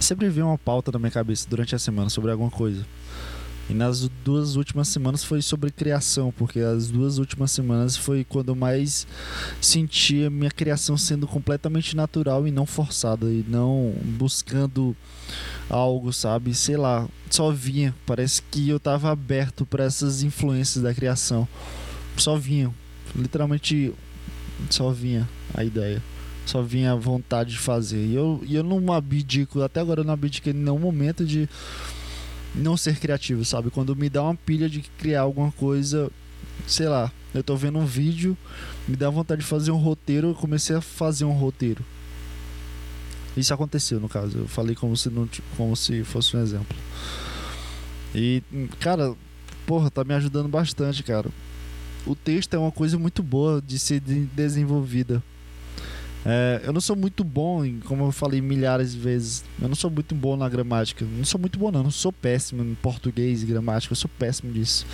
sempre 0.00 0.28
vem 0.28 0.42
uma 0.42 0.58
pauta 0.58 0.90
na 0.90 0.98
minha 0.98 1.10
cabeça 1.10 1.46
durante 1.48 1.74
a 1.74 1.78
semana 1.78 2.08
sobre 2.08 2.30
alguma 2.30 2.50
coisa. 2.50 2.84
E 3.68 3.74
nas 3.74 4.08
duas 4.24 4.54
últimas 4.54 4.86
semanas 4.88 5.24
foi 5.24 5.42
sobre 5.42 5.72
criação, 5.72 6.32
porque 6.36 6.60
as 6.60 6.88
duas 6.88 7.18
últimas 7.18 7.50
semanas 7.50 7.96
foi 7.96 8.24
quando 8.24 8.50
eu 8.50 8.54
mais 8.54 9.06
senti 9.60 10.24
a 10.24 10.30
minha 10.30 10.50
criação 10.50 10.96
sendo 10.96 11.26
completamente 11.26 11.96
natural 11.96 12.46
e 12.46 12.52
não 12.52 12.64
forçada, 12.64 13.26
e 13.26 13.44
não 13.48 13.92
buscando 14.18 14.96
algo, 15.68 16.12
sabe? 16.12 16.54
Sei 16.54 16.76
lá, 16.76 17.08
só 17.30 17.50
vinha. 17.50 17.94
Parece 18.06 18.42
que 18.50 18.68
eu 18.68 18.78
tava 18.78 19.10
aberto 19.10 19.64
para 19.66 19.84
essas 19.84 20.22
influências 20.22 20.82
da 20.82 20.94
criação. 20.94 21.46
Só 22.16 22.36
vinha. 22.36 22.72
Literalmente 23.14 23.94
só 24.70 24.90
vinha 24.90 25.28
a 25.54 25.64
ideia. 25.64 26.02
Só 26.44 26.62
vinha 26.62 26.92
a 26.92 26.96
vontade 26.96 27.50
de 27.50 27.58
fazer. 27.58 28.04
E 28.06 28.14
eu, 28.14 28.42
eu 28.48 28.62
não 28.62 28.92
abdico, 28.92 29.62
até 29.62 29.80
agora 29.80 30.00
eu 30.00 30.04
não 30.04 30.14
abdiquei 30.14 30.52
em 30.52 30.56
nenhum 30.56 30.78
momento 30.78 31.24
de 31.24 31.48
não 32.54 32.76
ser 32.76 32.98
criativo, 32.98 33.44
sabe? 33.44 33.70
Quando 33.70 33.94
me 33.96 34.08
dá 34.08 34.22
uma 34.22 34.34
pilha 34.34 34.68
de 34.68 34.80
criar 34.80 35.22
alguma 35.22 35.50
coisa, 35.52 36.10
sei 36.66 36.88
lá, 36.88 37.10
eu 37.34 37.42
tô 37.42 37.56
vendo 37.56 37.78
um 37.78 37.84
vídeo, 37.84 38.36
me 38.86 38.96
dá 38.96 39.10
vontade 39.10 39.42
de 39.42 39.46
fazer 39.46 39.72
um 39.72 39.76
roteiro, 39.76 40.28
eu 40.28 40.34
comecei 40.34 40.76
a 40.76 40.80
fazer 40.80 41.24
um 41.24 41.32
roteiro. 41.32 41.84
Isso 43.36 43.52
aconteceu 43.52 44.00
no 44.00 44.08
caso, 44.08 44.38
eu 44.38 44.48
falei 44.48 44.74
como 44.74 44.96
se 44.96 45.10
não 45.10 45.28
como 45.56 45.76
se 45.76 46.02
fosse 46.04 46.36
um 46.36 46.42
exemplo. 46.42 46.76
E 48.14 48.42
cara, 48.80 49.14
porra, 49.66 49.90
tá 49.90 50.02
me 50.04 50.14
ajudando 50.14 50.48
bastante, 50.48 51.02
cara. 51.02 51.28
O 52.06 52.14
texto 52.14 52.54
é 52.54 52.58
uma 52.58 52.72
coisa 52.72 52.98
muito 52.98 53.22
boa 53.22 53.60
de 53.60 53.78
ser 53.78 54.00
desenvolvida. 54.00 55.22
É, 56.28 56.62
eu 56.64 56.72
não 56.72 56.80
sou 56.80 56.96
muito 56.96 57.22
bom, 57.22 57.64
em, 57.64 57.78
como 57.80 58.04
eu 58.04 58.10
falei 58.10 58.40
milhares 58.40 58.92
de 58.92 58.98
vezes, 58.98 59.44
eu 59.62 59.68
não 59.68 59.76
sou 59.76 59.88
muito 59.88 60.12
bom 60.12 60.36
na 60.36 60.48
gramática. 60.48 61.04
Não 61.04 61.24
sou 61.24 61.40
muito 61.40 61.56
bom, 61.56 61.70
não. 61.70 61.84
Eu 61.84 61.90
sou 61.92 62.12
péssimo 62.12 62.64
em 62.64 62.74
português 62.74 63.42
e 63.42 63.46
gramática. 63.46 63.92
Eu 63.92 63.96
sou 63.96 64.10
péssimo 64.18 64.52
disso. 64.52 64.84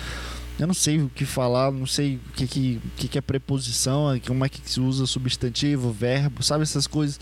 Eu 0.59 0.67
não 0.67 0.73
sei 0.75 1.01
o 1.01 1.09
que 1.09 1.25
falar, 1.25 1.71
não 1.71 1.87
sei 1.87 2.17
o 2.17 2.33
que, 2.33 2.79
que, 2.95 3.07
que 3.07 3.17
é 3.17 3.21
preposição, 3.21 4.19
como 4.27 4.45
é 4.45 4.49
que 4.49 4.61
se 4.63 4.79
usa 4.79 5.07
substantivo, 5.07 5.91
verbo, 5.91 6.43
sabe 6.43 6.61
essas 6.61 6.85
coisas. 6.85 7.19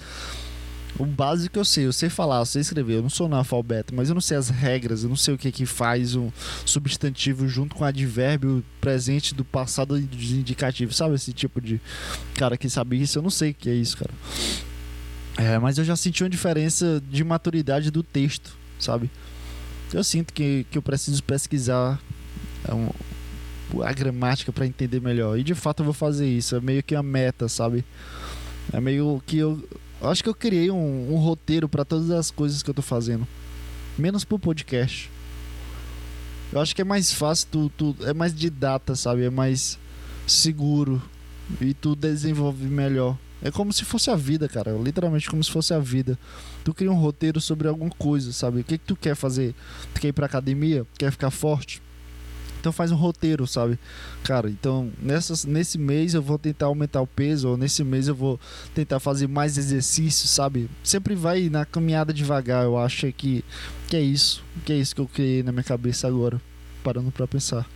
O 1.00 1.06
básico 1.06 1.58
eu 1.58 1.66
sei, 1.66 1.86
eu 1.86 1.94
sei 1.94 2.10
falar, 2.10 2.40
eu 2.40 2.46
sei 2.46 2.62
escrever, 2.62 2.96
eu 2.96 3.02
não 3.02 3.10
sou 3.10 3.26
analfabeto, 3.26 3.96
mas 3.96 4.10
eu 4.10 4.14
não 4.14 4.22
sei 4.22 4.38
as 4.38 4.50
regras, 4.50 5.04
eu 5.04 5.10
não 5.10 5.16
sei 5.16 5.34
o 5.34 5.38
que 5.38 5.52
que 5.52 5.66
faz 5.66 6.16
um 6.16 6.30
substantivo 6.66 7.48
junto 7.48 7.76
com 7.76 7.86
advérbio 7.86 8.64
presente 8.80 9.34
do 9.34 9.46
passado 9.46 10.00
de 10.00 10.36
indicativo, 10.36 10.94
sabe 10.94 11.16
esse 11.16 11.34
tipo 11.34 11.62
de 11.62 11.80
cara 12.36 12.58
que 12.58 12.70
sabe 12.70 13.02
isso, 13.02 13.18
eu 13.18 13.24
não 13.24 13.30
sei 13.30 13.52
o 13.52 13.54
que 13.54 13.70
é 13.70 13.74
isso, 13.74 13.98
cara. 13.98 14.12
É, 15.38 15.58
mas 15.58 15.78
eu 15.78 15.86
já 15.86 15.96
senti 15.96 16.24
uma 16.24 16.30
diferença 16.30 17.02
de 17.10 17.24
maturidade 17.24 17.90
do 17.90 18.04
texto, 18.04 18.56
sabe? 18.78 19.10
Eu 19.94 20.04
sinto 20.04 20.34
que, 20.34 20.66
que 20.70 20.78
eu 20.78 20.82
preciso 20.82 21.24
pesquisar 21.24 22.00
é 22.68 22.74
um, 22.74 22.90
a 23.84 23.92
gramática 23.94 24.52
para 24.52 24.66
entender 24.66 25.02
melhor. 25.02 25.38
E 25.38 25.44
de 25.44 25.56
fato 25.56 25.82
eu 25.82 25.86
vou 25.86 25.94
fazer 25.94 26.28
isso, 26.28 26.56
é 26.56 26.62
meio 26.62 26.84
que 26.84 26.96
a 26.96 27.04
meta, 27.04 27.48
sabe? 27.48 27.84
É 28.72 28.80
meio 28.80 29.22
que 29.26 29.38
eu 29.38 29.64
eu 30.02 30.10
acho 30.10 30.24
que 30.24 30.30
eu 30.30 30.34
criei 30.34 30.72
um, 30.72 31.14
um 31.14 31.18
roteiro 31.18 31.70
para 31.70 31.86
todas 31.86 32.10
as 32.10 32.32
coisas 32.32 32.64
que 32.64 32.70
eu 32.70 32.74
tô 32.74 32.82
fazendo. 32.82 33.28
Menos 33.98 34.24
pro 34.24 34.40
podcast. 34.40 35.10
Eu 36.52 36.60
acho 36.60 36.76
que 36.76 36.82
é 36.82 36.86
mais 36.86 37.14
fácil, 37.14 37.48
tu, 37.50 37.72
tu, 37.78 37.96
é 38.02 38.14
mais 38.14 38.34
de 38.34 38.50
data, 38.50 38.96
sabe? 38.96 39.24
É 39.24 39.30
mais 39.30 39.78
seguro. 40.28 41.02
E 41.60 41.74
tu 41.74 41.96
desenvolve 41.96 42.66
melhor. 42.66 43.18
É 43.44 43.50
como 43.50 43.72
se 43.72 43.86
fosse 43.86 44.10
a 44.10 44.16
vida, 44.16 44.48
cara. 44.48 44.72
Literalmente 44.72 45.30
como 45.30 45.44
se 45.44 45.52
fosse 45.52 45.74
a 45.74 45.80
vida. 45.80 46.18
Tu 46.64 46.74
cria 46.74 46.92
um 46.92 46.96
roteiro 46.96 47.40
sobre 47.40 47.68
alguma 47.68 47.92
coisa, 47.92 48.32
sabe? 48.34 48.62
O 48.62 48.64
que, 48.64 48.78
que 48.78 48.86
tu 48.86 48.96
quer 48.96 49.16
fazer? 49.16 49.56
Tu 49.94 50.02
quer 50.02 50.08
ir 50.10 50.14
pra 50.14 50.26
academia? 50.26 50.86
Quer 50.98 51.12
ficar 51.12 51.32
forte? 51.32 51.82
Então 52.62 52.72
faz 52.72 52.92
um 52.92 52.96
roteiro, 52.96 53.48
sabe? 53.48 53.78
Cara, 54.24 54.48
então 54.48 54.92
nessas, 55.02 55.46
nesse 55.46 55.80
mês 55.80 56.14
eu 56.14 56.22
vou 56.22 56.38
tentar 56.38 56.68
aumentar 56.68 57.02
o 57.02 57.08
peso, 57.08 57.50
ou 57.50 57.58
nesse 57.58 57.84
mês 57.84 58.08
eu 58.08 58.14
vou 58.14 58.40
tentar 58.76 59.00
fazer 59.00 59.28
mais 59.28 59.58
exercício, 59.58 60.28
sabe? 60.28 60.70
Sempre 60.84 61.16
vai 61.16 61.50
na 61.50 61.66
caminhada 61.66 62.14
devagar, 62.14 62.64
eu 62.64 62.78
acho 62.78 63.12
que, 63.14 63.44
que 63.88 63.98
é 63.98 64.02
isso. 64.02 64.44
Que 64.64 64.74
é 64.74 64.78
isso 64.78 64.94
que 64.94 65.02
eu 65.02 65.08
criei 65.08 65.42
na 65.42 65.52
minha 65.52 65.64
cabeça 65.64 66.08
agora, 66.08 66.40
parando 66.84 67.12
para 67.12 67.26
pensar. 67.26 67.68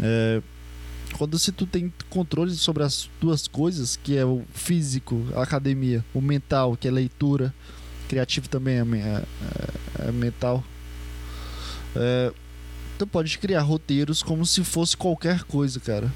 É, 0.00 0.42
quando 1.16 1.38
se 1.38 1.52
tu 1.52 1.64
tem 1.64 1.92
controle 2.10 2.56
sobre 2.56 2.82
as 2.82 3.08
duas 3.20 3.46
coisas, 3.46 3.94
que 3.94 4.16
é 4.16 4.24
o 4.24 4.42
físico, 4.52 5.24
a 5.36 5.42
academia, 5.42 6.04
o 6.12 6.20
mental, 6.20 6.76
que 6.76 6.88
é 6.88 6.90
leitura, 6.90 7.54
criativo 8.08 8.48
também 8.48 8.78
é, 8.78 8.80
é, 8.80 9.22
é, 10.02 10.08
é 10.08 10.12
mental. 10.12 10.64
É, 11.94 12.32
tu 12.98 13.06
pode 13.06 13.38
criar 13.38 13.62
roteiros 13.62 14.22
como 14.22 14.44
se 14.44 14.64
fosse 14.64 14.96
qualquer 14.96 15.44
coisa, 15.44 15.78
cara. 15.80 16.12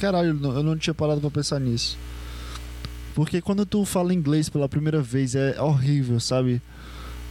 Caralho, 0.00 0.38
eu 0.42 0.62
não 0.62 0.76
tinha 0.76 0.94
parado 0.94 1.20
pra 1.20 1.30
pensar 1.30 1.58
nisso. 1.58 1.96
Porque 3.14 3.40
quando 3.40 3.66
tu 3.66 3.84
fala 3.84 4.14
inglês 4.14 4.48
pela 4.48 4.68
primeira 4.68 5.00
vez 5.00 5.34
é 5.34 5.60
horrível, 5.60 6.18
sabe? 6.18 6.62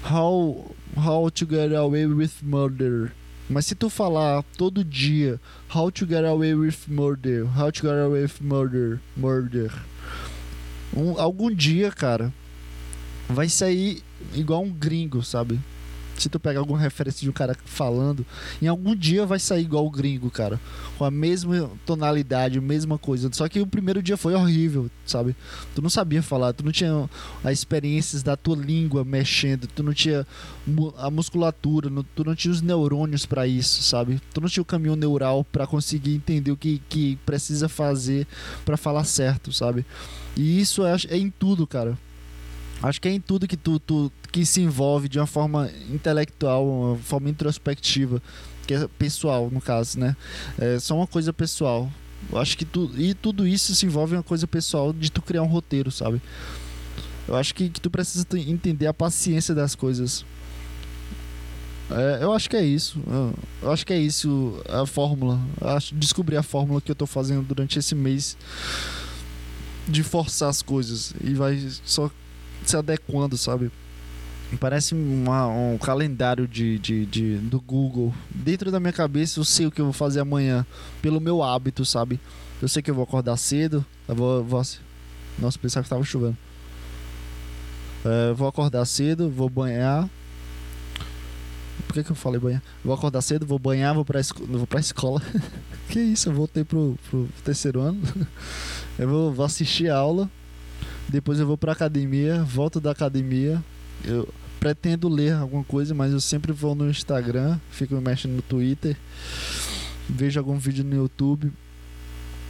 How, 0.09 0.75
how 0.95 1.29
to 1.31 1.47
get 1.49 1.73
away 1.73 2.05
with 2.05 2.31
murder. 2.41 3.11
Mas 3.49 3.65
se 3.65 3.75
tu 3.75 3.89
falar 3.89 4.43
todo 4.57 4.83
dia 4.83 5.39
How 5.73 5.89
to 5.89 6.05
get 6.05 6.25
away 6.25 6.53
with 6.53 6.89
murder, 6.89 7.45
how 7.45 7.71
to 7.71 7.81
get 7.81 7.97
away 7.97 8.23
with 8.23 8.41
murder, 8.41 8.99
murder. 9.15 9.71
Um, 10.93 11.17
algum 11.17 11.49
dia, 11.49 11.89
cara, 11.91 12.33
vai 13.29 13.47
sair 13.47 14.03
igual 14.33 14.63
um 14.63 14.69
gringo, 14.69 15.23
sabe? 15.23 15.57
Se 16.21 16.29
tu 16.29 16.39
pegar 16.39 16.59
alguma 16.59 16.79
referência 16.79 17.21
de 17.21 17.29
um 17.29 17.33
cara 17.33 17.55
falando, 17.65 18.25
em 18.61 18.67
algum 18.67 18.95
dia 18.95 19.25
vai 19.25 19.39
sair 19.39 19.63
igual 19.63 19.85
o 19.85 19.89
gringo, 19.89 20.29
cara. 20.29 20.59
Com 20.97 21.05
a 21.05 21.11
mesma 21.11 21.69
tonalidade, 21.85 22.59
a 22.59 22.61
mesma 22.61 22.97
coisa. 22.97 23.29
Só 23.31 23.47
que 23.47 23.59
o 23.59 23.67
primeiro 23.67 24.01
dia 24.01 24.17
foi 24.17 24.33
horrível, 24.33 24.89
sabe? 25.05 25.35
Tu 25.73 25.81
não 25.81 25.89
sabia 25.89 26.21
falar, 26.21 26.53
tu 26.53 26.63
não 26.63 26.71
tinha 26.71 27.09
as 27.43 27.53
experiências 27.53 28.23
da 28.23 28.35
tua 28.35 28.55
língua 28.55 29.03
mexendo, 29.03 29.67
tu 29.67 29.83
não 29.83 29.93
tinha 29.93 30.25
a 30.97 31.09
musculatura, 31.09 31.89
tu 32.15 32.23
não 32.23 32.35
tinha 32.35 32.51
os 32.51 32.61
neurônios 32.61 33.25
para 33.25 33.47
isso, 33.47 33.83
sabe? 33.83 34.21
Tu 34.33 34.41
não 34.41 34.47
tinha 34.47 34.61
o 34.61 34.65
caminho 34.65 34.95
neural 34.95 35.43
para 35.43 35.65
conseguir 35.65 36.13
entender 36.13 36.51
o 36.51 36.57
que, 36.57 36.81
que 36.87 37.17
precisa 37.25 37.67
fazer 37.67 38.27
para 38.63 38.77
falar 38.77 39.03
certo, 39.03 39.51
sabe? 39.51 39.85
E 40.35 40.59
isso 40.59 40.85
é, 40.85 40.95
é 41.09 41.17
em 41.17 41.29
tudo, 41.29 41.65
cara. 41.67 41.97
Acho 42.83 42.99
que 42.99 43.07
é 43.07 43.11
em 43.11 43.19
tudo 43.19 43.47
que 43.47 43.57
tu, 43.57 43.79
tu 43.79 44.11
que 44.31 44.45
se 44.45 44.61
envolve 44.61 45.07
de 45.07 45.19
uma 45.19 45.27
forma 45.27 45.69
intelectual, 45.89 46.67
uma 46.67 46.97
forma 46.97 47.29
introspectiva, 47.29 48.21
que 48.65 48.73
é 48.73 48.87
pessoal, 48.97 49.49
no 49.51 49.61
caso, 49.61 49.99
né? 49.99 50.15
É 50.57 50.79
só 50.79 50.95
uma 50.95 51.07
coisa 51.07 51.31
pessoal. 51.31 51.91
Eu 52.31 52.39
acho 52.39 52.57
que 52.57 52.65
tu, 52.65 52.89
e 52.97 53.13
tudo 53.13 53.47
isso 53.47 53.75
se 53.75 53.85
envolve 53.85 54.15
uma 54.15 54.23
coisa 54.23 54.47
pessoal 54.47 54.93
de 54.93 55.11
tu 55.11 55.21
criar 55.21 55.43
um 55.43 55.47
roteiro, 55.47 55.91
sabe? 55.91 56.21
Eu 57.27 57.35
acho 57.35 57.53
que, 57.53 57.69
que 57.69 57.79
tu 57.79 57.89
precisa 57.89 58.25
entender 58.33 58.87
a 58.87 58.93
paciência 58.93 59.53
das 59.53 59.75
coisas. 59.75 60.25
É, 61.89 62.23
eu 62.23 62.33
acho 62.33 62.49
que 62.49 62.55
é 62.55 62.63
isso. 62.63 62.99
Eu 63.61 63.71
acho 63.71 63.85
que 63.85 63.93
é 63.93 63.99
isso 63.99 64.61
a 64.69 64.85
fórmula. 64.85 65.39
Acho 65.59 65.93
descobrir 65.93 66.37
a 66.37 66.43
fórmula 66.43 66.81
que 66.81 66.89
eu 66.89 66.95
tô 66.95 67.05
fazendo 67.05 67.43
durante 67.43 67.77
esse 67.77 67.93
mês 67.93 68.37
de 69.87 70.03
forçar 70.03 70.49
as 70.49 70.61
coisas 70.61 71.13
e 71.21 71.33
vai 71.33 71.59
só 71.83 72.09
se 72.65 72.75
adequando, 72.75 73.37
sabe? 73.37 73.71
Parece 74.59 74.93
uma, 74.93 75.47
um 75.47 75.77
calendário 75.77 76.47
de, 76.47 76.77
de, 76.77 77.05
de, 77.05 77.37
do 77.37 77.59
Google. 77.59 78.13
Dentro 78.29 78.69
da 78.69 78.79
minha 78.79 78.91
cabeça 78.91 79.39
eu 79.39 79.45
sei 79.45 79.65
o 79.65 79.71
que 79.71 79.79
eu 79.79 79.85
vou 79.85 79.93
fazer 79.93 80.19
amanhã. 80.19 80.65
Pelo 81.01 81.21
meu 81.21 81.41
hábito, 81.41 81.85
sabe? 81.85 82.19
Eu 82.61 82.67
sei 82.67 82.81
que 82.81 82.91
eu 82.91 82.95
vou 82.95 83.03
acordar 83.03 83.37
cedo. 83.37 83.85
Eu 84.07 84.15
vou. 84.15 84.43
vou 84.43 84.61
nossa, 85.39 85.57
pensava 85.57 85.83
que 85.83 85.89
tava 85.89 86.03
chovendo. 86.03 86.37
É, 88.03 88.33
vou 88.33 88.47
acordar 88.47 88.85
cedo, 88.85 89.29
vou 89.29 89.49
banhar. 89.49 90.09
Por 91.87 91.93
que, 91.93 92.03
que 92.03 92.11
eu 92.11 92.15
falei 92.15 92.39
banhar? 92.39 92.61
Vou 92.83 92.93
acordar 92.93 93.21
cedo, 93.21 93.45
vou 93.45 93.59
banhar, 93.59 93.93
vou 93.93 94.05
pra, 94.05 94.19
esco 94.19 94.45
vou 94.45 94.67
pra 94.67 94.79
escola. 94.79 95.21
que 95.89 95.99
isso, 95.99 96.29
eu 96.29 96.33
voltei 96.33 96.63
pro, 96.63 96.97
pro 97.09 97.27
terceiro 97.43 97.81
ano. 97.81 98.01
eu 98.99 99.07
vou, 99.07 99.33
vou 99.33 99.45
assistir 99.45 99.89
a 99.89 99.97
aula. 99.97 100.29
Depois 101.11 101.39
eu 101.39 101.45
vou 101.45 101.57
pra 101.57 101.73
academia, 101.73 102.41
volto 102.43 102.79
da 102.79 102.91
academia. 102.91 103.61
Eu, 104.05 104.27
pretendo 104.61 105.09
ler 105.09 105.33
alguma 105.33 105.63
coisa, 105.63 105.93
mas 105.93 106.13
eu 106.13 106.21
sempre 106.21 106.51
vou 106.51 106.75
no 106.75 106.89
Instagram, 106.89 107.59
fico 107.71 107.95
mexendo 107.95 108.33
no 108.33 108.41
Twitter, 108.43 108.95
vejo 110.07 110.39
algum 110.39 110.57
vídeo 110.57 110.83
no 110.83 110.95
YouTube. 110.95 111.51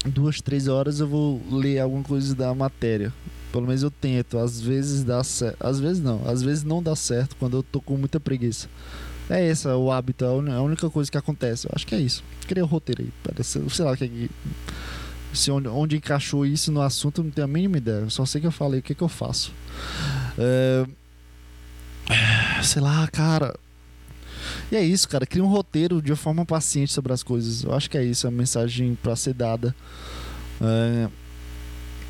Duas, 0.05 0.41
três 0.41 0.67
horas 0.67 0.99
eu 0.99 1.07
vou 1.07 1.41
ler 1.49 1.79
alguma 1.79 2.03
coisa 2.03 2.35
da 2.35 2.53
matéria. 2.53 3.13
Pelo 3.51 3.65
menos 3.65 3.81
eu 3.81 3.91
tento. 3.91 4.37
Às 4.37 4.59
vezes 4.59 5.03
dá 5.03 5.23
certo. 5.23 5.57
Às 5.59 5.79
vezes 5.79 6.01
não. 6.01 6.21
Às 6.27 6.41
vezes 6.41 6.63
não 6.63 6.81
dá 6.81 6.95
certo 6.95 7.35
quando 7.37 7.57
eu 7.57 7.63
tô 7.63 7.81
com 7.81 7.97
muita 7.97 8.19
preguiça. 8.19 8.67
É 9.29 9.45
esse 9.47 9.67
o 9.67 9.91
hábito, 9.91 10.25
é 10.25 10.27
a 10.27 10.61
única 10.61 10.89
coisa 10.89 11.09
que 11.09 11.17
acontece. 11.17 11.67
Eu 11.67 11.71
acho 11.75 11.85
que 11.87 11.95
é 11.95 11.99
isso. 11.99 12.23
Criei 12.47 12.63
o 12.63 12.65
roteiro 12.65 13.03
aí. 13.03 13.09
Parece, 13.23 13.61
sei 13.69 13.85
lá 13.85 13.95
que 13.95 14.29
se 15.33 15.51
onde, 15.51 15.67
onde 15.67 15.97
encaixou 15.97 16.45
isso 16.45 16.71
no 16.71 16.81
assunto, 16.81 17.21
eu 17.21 17.25
não 17.25 17.31
tenho 17.31 17.45
a 17.45 17.47
mínima 17.47 17.77
ideia. 17.77 18.01
Eu 18.01 18.09
só 18.09 18.25
sei 18.25 18.41
que 18.41 18.47
eu 18.47 18.51
falei 18.51 18.79
o 18.79 18.83
que, 18.83 18.95
que 18.95 19.01
eu 19.01 19.09
faço. 19.09 19.53
É, 20.37 20.85
sei 22.63 22.81
lá, 22.81 23.07
cara. 23.07 23.55
E 24.71 24.75
é 24.75 24.83
isso, 24.83 25.07
cara. 25.07 25.25
Cria 25.25 25.43
um 25.43 25.47
roteiro 25.47 26.01
de 26.01 26.15
forma 26.15 26.45
paciente 26.45 26.91
sobre 26.91 27.13
as 27.13 27.23
coisas. 27.23 27.63
Eu 27.63 27.73
acho 27.73 27.89
que 27.89 27.97
é 27.97 28.03
isso, 28.03 28.27
é 28.27 28.29
a 28.29 28.31
mensagem 28.31 28.97
para 29.01 29.15
ser 29.15 29.33
dada. 29.33 29.75
É, 30.61 31.09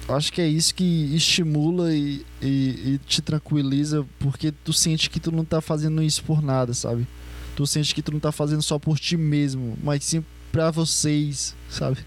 acho 0.09 0.31
que 0.33 0.41
é 0.41 0.47
isso 0.47 0.73
que 0.73 1.15
estimula 1.15 1.93
e, 1.93 2.25
e, 2.41 2.93
e, 2.93 2.99
te 3.05 3.21
tranquiliza, 3.21 4.05
porque 4.19 4.51
tu 4.51 4.73
sente 4.73 5.09
que 5.09 5.19
tu 5.19 5.31
não 5.31 5.45
tá 5.45 5.61
fazendo 5.61 6.01
isso 6.01 6.23
por 6.23 6.41
nada, 6.41 6.73
sabe? 6.73 7.07
Tu 7.55 7.65
sente 7.67 7.93
que 7.93 8.01
tu 8.01 8.11
não 8.11 8.19
tá 8.19 8.31
fazendo 8.31 8.61
só 8.61 8.79
por 8.79 8.99
ti 8.99 9.17
mesmo, 9.17 9.77
mas 9.83 10.03
sim 10.03 10.23
para 10.51 10.69
vocês, 10.69 11.55
sabe? 11.69 11.97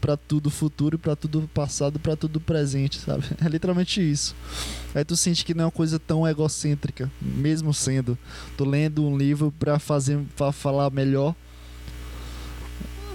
Para 0.00 0.16
tudo 0.16 0.50
futuro, 0.50 0.98
para 0.98 1.14
tudo 1.14 1.48
passado, 1.52 1.98
para 1.98 2.16
tudo 2.16 2.40
presente, 2.40 2.98
sabe? 2.98 3.24
É 3.44 3.48
literalmente 3.48 4.00
isso. 4.00 4.34
Aí 4.94 5.04
tu 5.04 5.16
sente 5.16 5.44
que 5.44 5.54
não 5.54 5.62
é 5.62 5.66
uma 5.66 5.70
coisa 5.70 5.98
tão 5.98 6.26
egocêntrica, 6.26 7.10
mesmo 7.20 7.72
sendo. 7.74 8.18
Tô 8.56 8.64
lendo 8.64 9.04
um 9.04 9.16
livro 9.16 9.52
para 9.58 9.78
fazer 9.78 10.18
para 10.36 10.52
falar 10.52 10.90
melhor. 10.90 11.34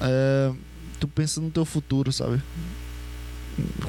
É, 0.02 0.54
tu 1.00 1.08
pensa 1.08 1.42
no 1.42 1.50
teu 1.50 1.66
futuro, 1.66 2.12
sabe? 2.12 2.42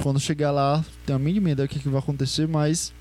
Quando 0.02 0.20
chegar 0.20 0.52
lá, 0.52 0.84
tenho 1.04 1.16
a 1.16 1.20
mínima 1.20 1.50
ideia 1.50 1.66
do 1.66 1.70
que, 1.70 1.80
que 1.80 1.88
vai 1.88 1.98
acontecer, 1.98 2.46
mas 2.46 2.92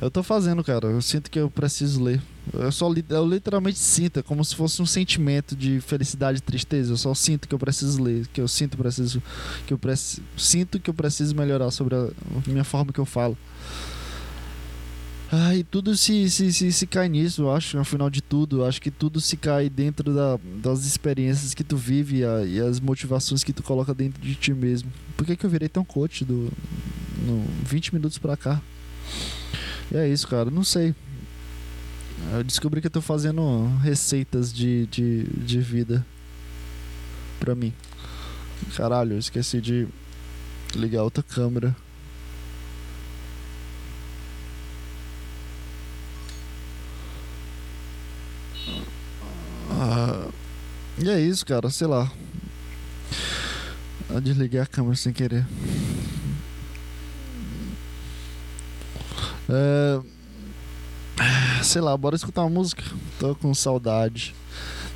eu 0.00 0.10
tô 0.10 0.22
fazendo, 0.22 0.62
cara. 0.64 0.86
Eu 0.88 1.00
sinto 1.00 1.30
que 1.30 1.38
eu 1.38 1.50
preciso 1.50 2.02
ler. 2.02 2.20
Eu 2.52 2.70
só 2.72 2.92
eu 3.08 3.26
literalmente 3.26 3.78
sinto, 3.78 4.18
é 4.18 4.22
como 4.22 4.44
se 4.44 4.54
fosse 4.54 4.82
um 4.82 4.86
sentimento 4.86 5.56
de 5.56 5.80
felicidade 5.80 6.38
e 6.38 6.42
tristeza. 6.42 6.92
Eu 6.92 6.96
só 6.96 7.14
sinto 7.14 7.48
que 7.48 7.54
eu 7.54 7.58
preciso 7.58 8.02
ler, 8.02 8.26
que 8.28 8.40
eu 8.40 8.48
sinto 8.48 8.76
preciso 8.76 9.22
que 9.66 9.72
eu 9.72 9.78
preciso, 9.78 10.22
sinto 10.36 10.78
que 10.78 10.90
eu 10.90 10.94
preciso 10.94 11.34
melhorar 11.34 11.70
sobre 11.70 11.94
a 11.94 12.10
minha 12.46 12.64
forma 12.64 12.92
que 12.92 12.98
eu 12.98 13.06
falo. 13.06 13.36
Ah, 15.32 15.54
e 15.54 15.64
tudo 15.64 15.96
se, 15.96 16.30
se, 16.30 16.52
se, 16.52 16.70
se 16.70 16.86
cai 16.86 17.08
nisso, 17.08 17.42
eu 17.42 17.52
acho, 17.52 17.76
no 17.76 17.84
final 17.84 18.08
de 18.10 18.20
tudo. 18.20 18.60
Eu 18.60 18.66
acho 18.66 18.80
que 18.80 18.90
tudo 18.90 19.20
se 19.20 19.36
cai 19.36 19.68
dentro 19.68 20.14
da, 20.14 20.38
das 20.62 20.84
experiências 20.84 21.54
que 21.54 21.64
tu 21.64 21.76
vive 21.76 22.18
e, 22.18 22.24
a, 22.24 22.44
e, 22.44 22.60
as 22.60 22.78
motivações 22.78 23.42
que 23.42 23.52
tu 23.52 23.62
coloca 23.62 23.94
dentro 23.94 24.22
de 24.22 24.34
ti 24.34 24.52
mesmo. 24.52 24.92
Por 25.16 25.26
que, 25.26 25.34
que 25.34 25.44
eu 25.44 25.50
virei 25.50 25.68
tão 25.68 25.84
coach 25.84 26.24
do, 26.24 26.52
no 27.26 27.44
20 27.64 27.94
minutos 27.94 28.18
pra 28.18 28.36
cá? 28.36 28.60
E 29.92 29.96
é 29.96 30.08
isso, 30.08 30.26
cara. 30.28 30.50
Não 30.50 30.64
sei. 30.64 30.94
Eu 32.32 32.44
descobri 32.44 32.80
que 32.80 32.86
eu 32.86 32.90
tô 32.90 33.00
fazendo 33.00 33.66
receitas 33.78 34.52
de, 34.52 34.86
de, 34.86 35.24
de 35.24 35.60
vida 35.60 36.04
pra 37.38 37.54
mim. 37.54 37.72
Caralho, 38.76 39.18
esqueci 39.18 39.60
de 39.60 39.86
ligar 40.74 41.02
outra 41.02 41.22
câmera. 41.22 41.76
Ah, 49.70 50.28
e 50.98 51.08
é 51.10 51.20
isso, 51.20 51.44
cara, 51.44 51.68
sei 51.70 51.86
lá. 51.86 52.10
Eu 54.08 54.20
desliguei 54.20 54.60
a 54.60 54.66
câmera 54.66 54.96
sem 54.96 55.12
querer. 55.12 55.44
É 59.48 60.14
sei 61.64 61.80
lá, 61.80 61.96
bora 61.96 62.14
escutar 62.14 62.42
uma 62.42 62.50
música. 62.50 62.82
Tô 63.18 63.34
com 63.34 63.54
saudade. 63.54 64.34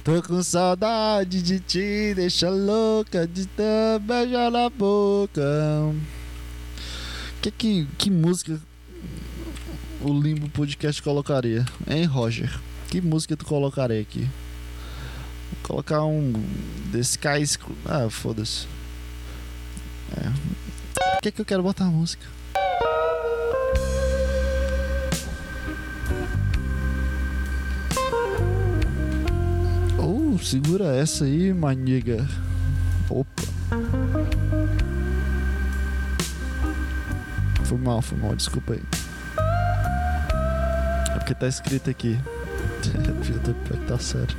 Tô 0.05 0.23
com 0.23 0.43
saudade 0.43 1.43
de 1.43 1.59
te 1.61 2.15
deixar 2.15 2.51
louca, 2.51 3.27
de 3.27 3.47
te 3.47 3.99
beijar 4.03 4.51
na 4.51 4.69
boca. 4.69 5.43
Que, 7.43 7.51
que, 7.51 7.89
que 7.97 8.11
música 8.11 8.61
o 10.01 10.13
Limbo 10.13 10.49
Podcast 10.51 11.03
colocaria? 11.03 11.65
Hein, 11.87 12.05
Roger? 12.05 12.61
Que 12.91 13.01
música 13.01 13.37
tu 13.37 13.45
colocaria 13.45 14.01
aqui? 14.01 14.21
Vou 14.21 15.63
colocar 15.63 16.05
um. 16.05 16.33
The 16.93 17.01
Sky. 17.01 17.59
Ah, 17.85 18.09
foda-se. 18.11 18.67
É. 20.17 20.31
Por 21.15 21.23
que, 21.23 21.33
que 21.33 21.41
eu 21.41 21.45
quero 21.45 21.63
botar 21.63 21.85
a 21.85 21.91
música? 21.91 22.25
Segura 30.43 30.97
essa 30.97 31.25
aí, 31.25 31.53
maniga. 31.53 32.27
Opa. 33.09 33.43
Foi 37.65 37.79
mal, 37.79 38.01
foi 38.01 38.19
mal, 38.19 38.35
desculpa 38.35 38.75
aí. 38.75 38.83
É 41.15 41.19
porque 41.19 41.35
tá 41.35 41.49
escrito 41.49 41.91
aqui. 41.91 42.19
tá 43.87 43.99
sério. 43.99 44.37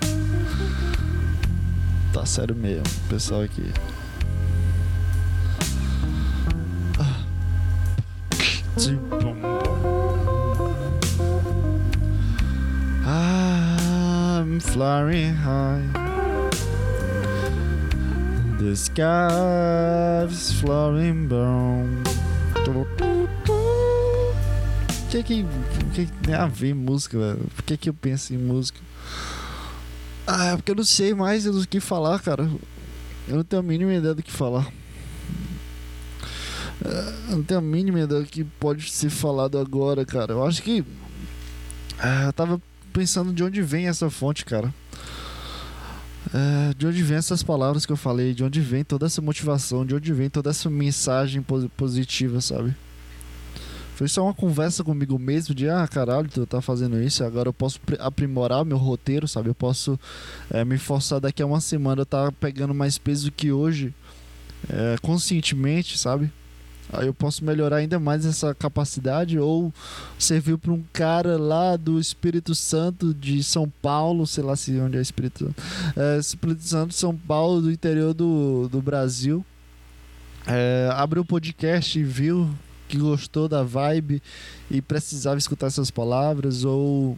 Tá 2.13 2.25
sério 2.25 2.55
mesmo, 2.55 2.83
pessoal 3.07 3.41
aqui. 3.41 3.71
Ah. 6.99 7.23
Flying 14.71 15.33
high. 15.33 15.81
The 18.59 18.75
sky's 18.75 20.53
flying 20.59 21.27
brown. 21.27 22.03
O 22.67 22.85
que 25.09 25.23
que, 25.23 25.45
que 25.93 26.05
tem 26.21 26.35
a 26.35 26.45
ver 26.45 26.75
música, 26.75 27.17
velho? 27.17 27.39
Por 27.55 27.63
que 27.63 27.77
que 27.77 27.89
eu 27.89 27.93
penso 27.93 28.33
em 28.33 28.37
música? 28.37 28.79
Ah, 30.27 30.51
é 30.51 30.55
porque 30.55 30.71
eu 30.71 30.75
não 30.75 30.83
sei 30.83 31.15
mais 31.15 31.45
do 31.45 31.67
que 31.67 31.79
falar, 31.79 32.19
cara. 32.19 32.47
Eu 33.27 33.37
não 33.37 33.43
tenho 33.43 33.61
a 33.61 33.63
mínima 33.63 33.93
ideia 33.93 34.13
do 34.13 34.21
que 34.21 34.31
falar. 34.31 34.71
Eu 37.29 37.37
não 37.37 37.43
tenho 37.43 37.59
a 37.59 37.63
mínima 37.63 38.01
ideia 38.01 38.21
do 38.21 38.27
que 38.27 38.43
pode 38.43 38.91
ser 38.91 39.09
falado 39.09 39.57
agora, 39.57 40.05
cara. 40.05 40.33
Eu 40.33 40.45
acho 40.45 40.61
que. 40.61 40.85
Ah, 41.97 42.25
eu 42.25 42.33
tava 42.33 42.61
pensando 42.91 43.33
de 43.33 43.43
onde 43.43 43.61
vem 43.61 43.87
essa 43.87 44.09
fonte, 44.09 44.45
cara. 44.45 44.73
É, 46.33 46.73
de 46.75 46.85
onde 46.85 47.01
vem 47.01 47.17
essas 47.17 47.41
palavras 47.41 47.85
que 47.85 47.91
eu 47.91 47.97
falei, 47.97 48.33
de 48.33 48.43
onde 48.43 48.59
vem 48.61 48.83
toda 48.83 49.05
essa 49.05 49.21
motivação, 49.21 49.85
de 49.85 49.95
onde 49.95 50.13
vem 50.13 50.29
toda 50.29 50.49
essa 50.49 50.69
mensagem 50.69 51.43
positiva, 51.75 52.41
sabe? 52.41 52.75
Foi 53.95 54.07
só 54.07 54.23
uma 54.23 54.33
conversa 54.33 54.83
comigo 54.83 55.19
mesmo 55.19 55.53
de, 55.53 55.67
ah, 55.67 55.85
caralho, 55.87 56.29
tu 56.29 56.45
tá 56.45 56.61
fazendo 56.61 57.01
isso, 57.01 57.23
agora 57.23 57.49
eu 57.49 57.53
posso 57.53 57.81
aprimorar 57.99 58.63
meu 58.63 58.77
roteiro, 58.77 59.27
sabe? 59.27 59.49
Eu 59.49 59.55
posso 59.55 59.99
é, 60.49 60.63
me 60.63 60.77
forçar 60.77 61.19
daqui 61.19 61.41
a 61.41 61.45
uma 61.45 61.59
semana 61.59 62.03
eu 62.03 62.05
tá 62.05 62.31
pegando 62.31 62.73
mais 62.73 62.97
peso 62.97 63.31
que 63.31 63.51
hoje, 63.51 63.93
é, 64.69 64.95
conscientemente, 65.01 65.97
sabe? 65.97 66.31
Aí 66.91 67.05
eu 67.07 67.13
posso 67.13 67.45
melhorar 67.45 67.77
ainda 67.77 67.99
mais 67.99 68.25
essa 68.25 68.53
capacidade 68.55 69.37
ou 69.37 69.71
servir 70.17 70.57
para 70.57 70.71
um 70.71 70.83
cara 70.91 71.37
lá 71.37 71.77
do 71.77 71.99
Espírito 71.99 72.55
Santo 72.55 73.13
de 73.13 73.43
São 73.43 73.71
Paulo, 73.81 74.25
sei 74.25 74.43
lá 74.43 74.55
se 74.55 74.77
onde 74.79 74.97
é 74.97 75.01
Espírito 75.01 75.53
é, 75.95 76.17
Espírito 76.17 76.63
Santo, 76.63 76.93
São 76.93 77.15
Paulo, 77.15 77.61
do 77.61 77.71
interior 77.71 78.13
do, 78.13 78.67
do 78.69 78.81
Brasil. 78.81 79.45
É, 80.47 80.89
abriu 80.93 81.21
o 81.21 81.25
podcast 81.25 81.99
e 81.99 82.03
viu 82.03 82.49
que 82.89 82.97
gostou 82.97 83.47
da 83.47 83.63
vibe 83.63 84.21
e 84.69 84.81
precisava 84.81 85.37
escutar 85.37 85.67
essas 85.67 85.91
palavras, 85.91 86.65
ou 86.65 87.17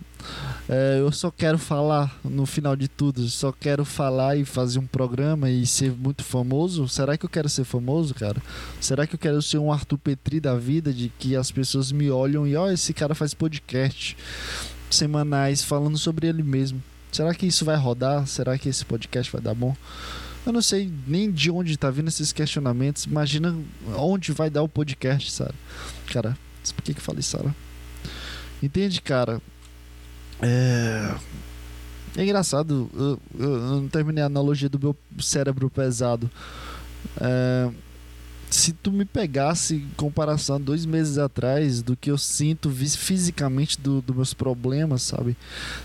é, 0.70 0.98
eu 1.00 1.12
só 1.12 1.32
quero 1.32 1.58
falar 1.58 2.14
no 2.24 2.46
final 2.46 2.76
de 2.76 2.90
tudo, 2.90 3.28
só 3.30 3.52
quero 3.52 3.86
falar 3.86 4.36
e 4.36 4.44
fazer 4.44 4.80
um 4.80 4.86
programa 4.86 5.50
e 5.50 5.66
ser 5.66 5.92
muito 5.94 6.24
famoso. 6.24 6.88
Será 6.90 7.18
que 7.18 7.26
eu 7.26 7.30
quero 7.30 7.48
ser 7.48 7.64
famoso, 7.64 8.14
cara? 8.14 8.42
Será 8.82 9.08
que 9.08 9.16
eu 9.16 9.20
quero 9.20 9.42
ser 9.42 9.58
um 9.58 9.72
Arthur 9.72 9.98
Petri 9.98 10.42
da 10.42 10.56
vida, 10.56 10.94
de 10.94 11.10
que 11.18 11.36
as 11.36 11.50
pessoas 11.50 11.92
me 11.92 12.12
olham 12.12 12.46
e 12.46 12.56
ó, 12.56 12.66
oh, 12.66 12.72
esse 12.72 12.94
cara 12.94 13.16
faz 13.16 13.34
podcast 13.34 14.18
semanais 14.90 15.64
falando 15.64 15.98
sobre 15.98 16.28
ele 16.28 16.44
mesmo? 16.44 16.84
Será 17.12 17.34
que 17.34 17.46
isso 17.46 17.64
vai 17.64 17.78
rodar? 17.78 18.28
Será 18.28 18.58
que 18.58 18.68
esse 18.68 18.86
podcast 18.86 19.32
vai 19.32 19.42
dar 19.42 19.54
bom? 19.54 19.76
Eu 20.46 20.52
não 20.52 20.62
sei 20.62 20.92
nem 21.08 21.32
de 21.32 21.52
onde 21.52 21.78
tá 21.78 21.90
vindo 21.92 22.08
esses 22.08 22.32
questionamentos. 22.32 23.06
Imagina 23.06 23.56
onde 23.96 24.32
vai 24.32 24.50
dar 24.50 24.64
o 24.64 24.70
podcast, 24.70 25.32
Sara. 25.32 25.54
Cara, 26.12 26.38
por 26.76 26.84
que 26.84 26.94
que 26.94 27.02
falei, 27.02 27.22
Sara? 27.22 27.56
Entende, 28.62 29.02
cara? 29.02 29.42
É... 30.42 31.16
É 32.18 32.24
engraçado, 32.24 32.90
eu, 32.94 33.20
eu, 33.40 33.52
eu, 33.54 33.60
não 33.60 33.88
terminei 33.88 34.22
a 34.22 34.26
analogia 34.26 34.68
do 34.68 34.78
meu 34.78 34.96
cérebro 35.18 35.70
pesado. 35.70 36.30
É, 37.20 37.72
se 38.50 38.74
tu 38.74 38.92
me 38.92 39.06
pegasse 39.06 39.76
em 39.76 39.90
comparação 39.96 40.60
dois 40.60 40.86
meses 40.86 41.18
atrás 41.18 41.82
do 41.82 41.96
que 41.96 42.12
eu 42.12 42.18
sinto 42.18 42.70
fisicamente 42.70 43.80
dos 43.80 44.04
do 44.04 44.14
meus 44.14 44.34
problemas, 44.34 45.04
sabe? 45.04 45.38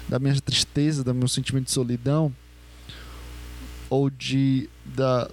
Da 0.09 0.19
minha 0.19 0.35
tristeza, 0.41 1.05
do 1.05 1.15
meu 1.15 1.29
sentimento 1.29 1.67
de 1.67 1.71
solidão, 1.71 2.35
ou 3.89 4.11
de 4.11 4.69
da 4.85 5.29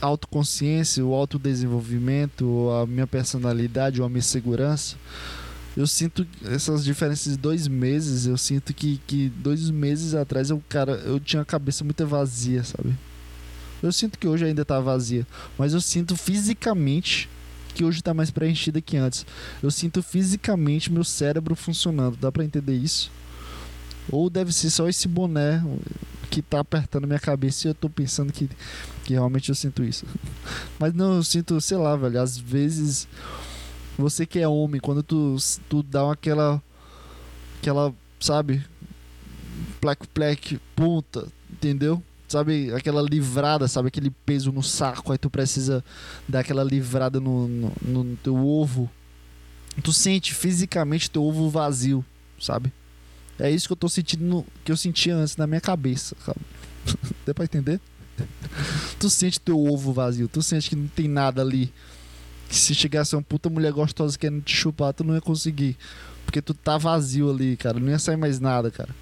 autoconsciência, 0.00 1.04
o 1.04 1.14
autodesenvolvimento, 1.14 2.70
a 2.70 2.86
minha 2.86 3.06
personalidade, 3.06 4.00
ou 4.00 4.06
a 4.06 4.10
minha 4.10 4.22
segurança, 4.22 4.96
eu 5.76 5.86
sinto 5.86 6.26
essas 6.44 6.84
diferenças 6.84 7.32
de 7.32 7.38
dois 7.38 7.66
meses. 7.66 8.26
Eu 8.26 8.36
sinto 8.36 8.72
que, 8.72 9.00
que 9.06 9.28
dois 9.28 9.70
meses 9.70 10.14
atrás 10.14 10.50
eu, 10.50 10.62
cara, 10.68 10.92
eu 11.04 11.18
tinha 11.18 11.42
a 11.42 11.44
cabeça 11.44 11.82
muito 11.82 12.06
vazia, 12.06 12.62
sabe? 12.62 12.94
Eu 13.82 13.92
sinto 13.92 14.18
que 14.18 14.26
hoje 14.26 14.44
ainda 14.44 14.64
tá 14.64 14.80
vazia, 14.80 15.26
mas 15.58 15.74
eu 15.74 15.80
sinto 15.80 16.16
fisicamente 16.16 17.28
que 17.74 17.84
hoje 17.84 18.02
tá 18.02 18.14
mais 18.14 18.30
preenchida 18.30 18.80
que 18.80 18.96
antes. 18.96 19.26
Eu 19.62 19.70
sinto 19.70 20.02
fisicamente 20.02 20.92
meu 20.92 21.02
cérebro 21.02 21.56
funcionando. 21.56 22.16
Dá 22.16 22.30
para 22.30 22.44
entender 22.44 22.76
isso? 22.76 23.10
Ou 24.10 24.30
deve 24.30 24.52
ser 24.52 24.70
só 24.70 24.88
esse 24.88 25.08
boné 25.08 25.62
que 26.30 26.42
tá 26.42 26.60
apertando 26.60 27.06
minha 27.06 27.18
cabeça 27.18 27.66
e 27.66 27.70
eu 27.70 27.74
tô 27.74 27.88
pensando 27.88 28.32
que, 28.32 28.48
que 29.04 29.12
realmente 29.12 29.48
eu 29.48 29.54
sinto 29.54 29.82
isso. 29.84 30.06
Mas 30.78 30.92
não, 30.92 31.16
eu 31.16 31.22
sinto, 31.22 31.60
sei 31.60 31.76
lá, 31.76 31.96
velho, 31.96 32.20
às 32.20 32.38
vezes 32.38 33.08
você 33.96 34.26
que 34.26 34.38
é 34.38 34.48
homem, 34.48 34.80
quando 34.80 35.02
tu, 35.02 35.36
tu 35.68 35.82
dá 35.82 36.10
aquela 36.10 36.62
aquela, 37.60 37.94
sabe, 38.20 38.64
plec 39.80 40.06
plec 40.08 40.60
ponta, 40.76 41.26
entendeu? 41.50 42.02
Sabe, 42.28 42.72
aquela 42.74 43.00
livrada, 43.00 43.68
sabe, 43.68 43.88
aquele 43.88 44.10
peso 44.10 44.50
no 44.50 44.62
saco, 44.62 45.12
aí 45.12 45.18
tu 45.18 45.30
precisa 45.30 45.84
dar 46.28 46.40
aquela 46.40 46.64
livrada 46.64 47.20
no, 47.20 47.46
no, 47.46 47.72
no 47.82 48.16
teu 48.16 48.36
ovo. 48.36 48.90
Tu 49.82 49.92
sente 49.92 50.34
fisicamente 50.34 51.10
teu 51.10 51.22
ovo 51.22 51.48
vazio, 51.48 52.04
sabe? 52.40 52.72
É 53.38 53.50
isso 53.50 53.66
que 53.66 53.72
eu 53.72 53.76
tô 53.76 53.88
sentindo, 53.88 54.24
no, 54.24 54.46
que 54.64 54.70
eu 54.70 54.76
sentia 54.76 55.16
antes 55.16 55.36
na 55.36 55.46
minha 55.46 55.60
cabeça, 55.60 56.16
sabe? 56.24 56.40
Deu 57.26 57.34
pra 57.34 57.44
entender? 57.44 57.80
tu 58.98 59.10
sente 59.10 59.40
teu 59.40 59.58
ovo 59.58 59.92
vazio, 59.92 60.28
tu 60.28 60.42
sente 60.42 60.70
que 60.70 60.76
não 60.76 60.86
tem 60.86 61.08
nada 61.08 61.42
ali. 61.42 61.72
Que 62.48 62.56
se 62.56 62.74
chegasse 62.74 63.16
uma 63.16 63.22
puta 63.22 63.48
mulher 63.48 63.72
gostosa 63.72 64.18
querendo 64.18 64.42
te 64.42 64.54
chupar, 64.54 64.92
tu 64.92 65.02
não 65.02 65.14
ia 65.14 65.20
conseguir. 65.20 65.76
Porque 66.24 66.40
tu 66.40 66.54
tá 66.54 66.78
vazio 66.78 67.30
ali, 67.30 67.56
cara. 67.56 67.80
Não 67.80 67.88
ia 67.88 67.98
sair 67.98 68.16
mais 68.16 68.38
nada, 68.38 68.70
cara. 68.70 68.94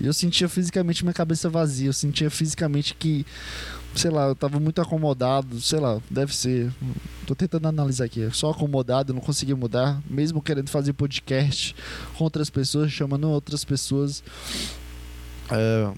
Eu 0.00 0.12
sentia 0.12 0.48
fisicamente 0.48 1.04
minha 1.04 1.14
cabeça 1.14 1.48
vazia. 1.48 1.88
Eu 1.88 1.92
sentia 1.92 2.30
fisicamente 2.30 2.94
que 2.94 3.24
sei 3.94 4.10
lá, 4.10 4.26
eu 4.26 4.34
tava 4.34 4.58
muito 4.58 4.80
acomodado, 4.80 5.60
sei 5.60 5.78
lá, 5.78 6.00
deve 6.10 6.34
ser. 6.34 6.72
Tô 7.26 7.34
tentando 7.34 7.68
analisar 7.68 8.04
aqui. 8.04 8.28
Só 8.32 8.50
acomodado, 8.50 9.14
não 9.14 9.20
consegui 9.20 9.54
mudar, 9.54 10.00
mesmo 10.08 10.42
querendo 10.42 10.68
fazer 10.68 10.92
podcast 10.92 11.74
com 12.16 12.24
outras 12.24 12.50
pessoas, 12.50 12.92
chamando 12.92 13.30
outras 13.30 13.64
pessoas. 13.64 14.22
É, 15.50 15.92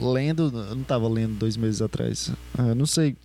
lendo, 0.00 0.52
eu 0.54 0.74
não 0.74 0.84
tava 0.84 1.08
lendo 1.08 1.34
dois 1.34 1.56
meses 1.56 1.80
atrás. 1.80 2.30
É, 2.58 2.74
não 2.74 2.86
sei. 2.86 3.16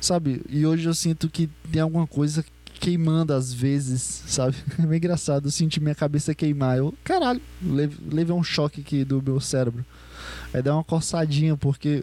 Sabe? 0.00 0.42
E 0.48 0.66
hoje 0.66 0.86
eu 0.86 0.94
sinto 0.94 1.28
que 1.28 1.48
tem 1.70 1.80
alguma 1.80 2.06
coisa 2.06 2.44
queimando 2.78 3.32
às 3.32 3.52
vezes, 3.52 4.22
sabe? 4.26 4.56
É 4.78 4.82
meio 4.82 4.98
engraçado. 4.98 5.46
Eu 5.46 5.50
senti 5.50 5.80
minha 5.80 5.94
cabeça 5.94 6.34
queimar. 6.34 6.78
Eu, 6.78 6.92
caralho, 7.02 7.40
levei 7.62 8.34
um 8.34 8.42
choque 8.42 8.80
aqui 8.80 9.04
do 9.04 9.22
meu 9.22 9.40
cérebro. 9.40 9.84
Aí 10.52 10.62
dá 10.62 10.74
uma 10.74 10.84
coçadinha, 10.84 11.56
porque 11.56 12.02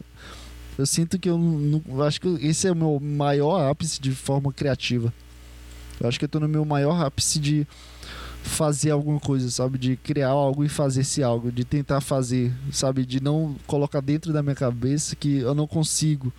eu 0.78 0.86
sinto 0.86 1.20
que 1.20 1.30
eu 1.30 1.38
não. 1.38 1.82
Eu 1.88 2.04
acho 2.04 2.20
que 2.20 2.28
esse 2.42 2.68
é 2.68 2.72
o 2.72 2.76
meu 2.76 3.00
maior 3.00 3.70
ápice 3.70 4.02
de 4.02 4.12
forma 4.12 4.52
criativa. 4.52 5.14
Eu 6.00 6.08
acho 6.08 6.18
que 6.18 6.26
eu 6.26 6.30
tô 6.30 6.40
no 6.40 6.48
meu 6.48 6.66
maior 6.66 7.02
ápice 7.06 7.40
de 7.40 7.68
fazer 8.44 8.92
alguma 8.92 9.20
coisa, 9.20 9.50
sabe? 9.50 9.78
De 9.78 9.96
criar 9.96 10.30
algo 10.30 10.64
e 10.64 10.70
fazer 10.70 11.02
esse 11.02 11.22
algo. 11.24 11.52
De 11.52 11.64
tentar 11.64 12.02
fazer, 12.02 12.52
sabe? 12.72 13.06
De 13.06 13.22
não 13.22 13.56
colocar 13.68 14.02
dentro 14.02 14.34
da 14.34 14.42
minha 14.42 14.56
cabeça 14.56 15.16
que 15.16 15.38
eu 15.38 15.54
não 15.54 15.68
consigo. 15.68 16.34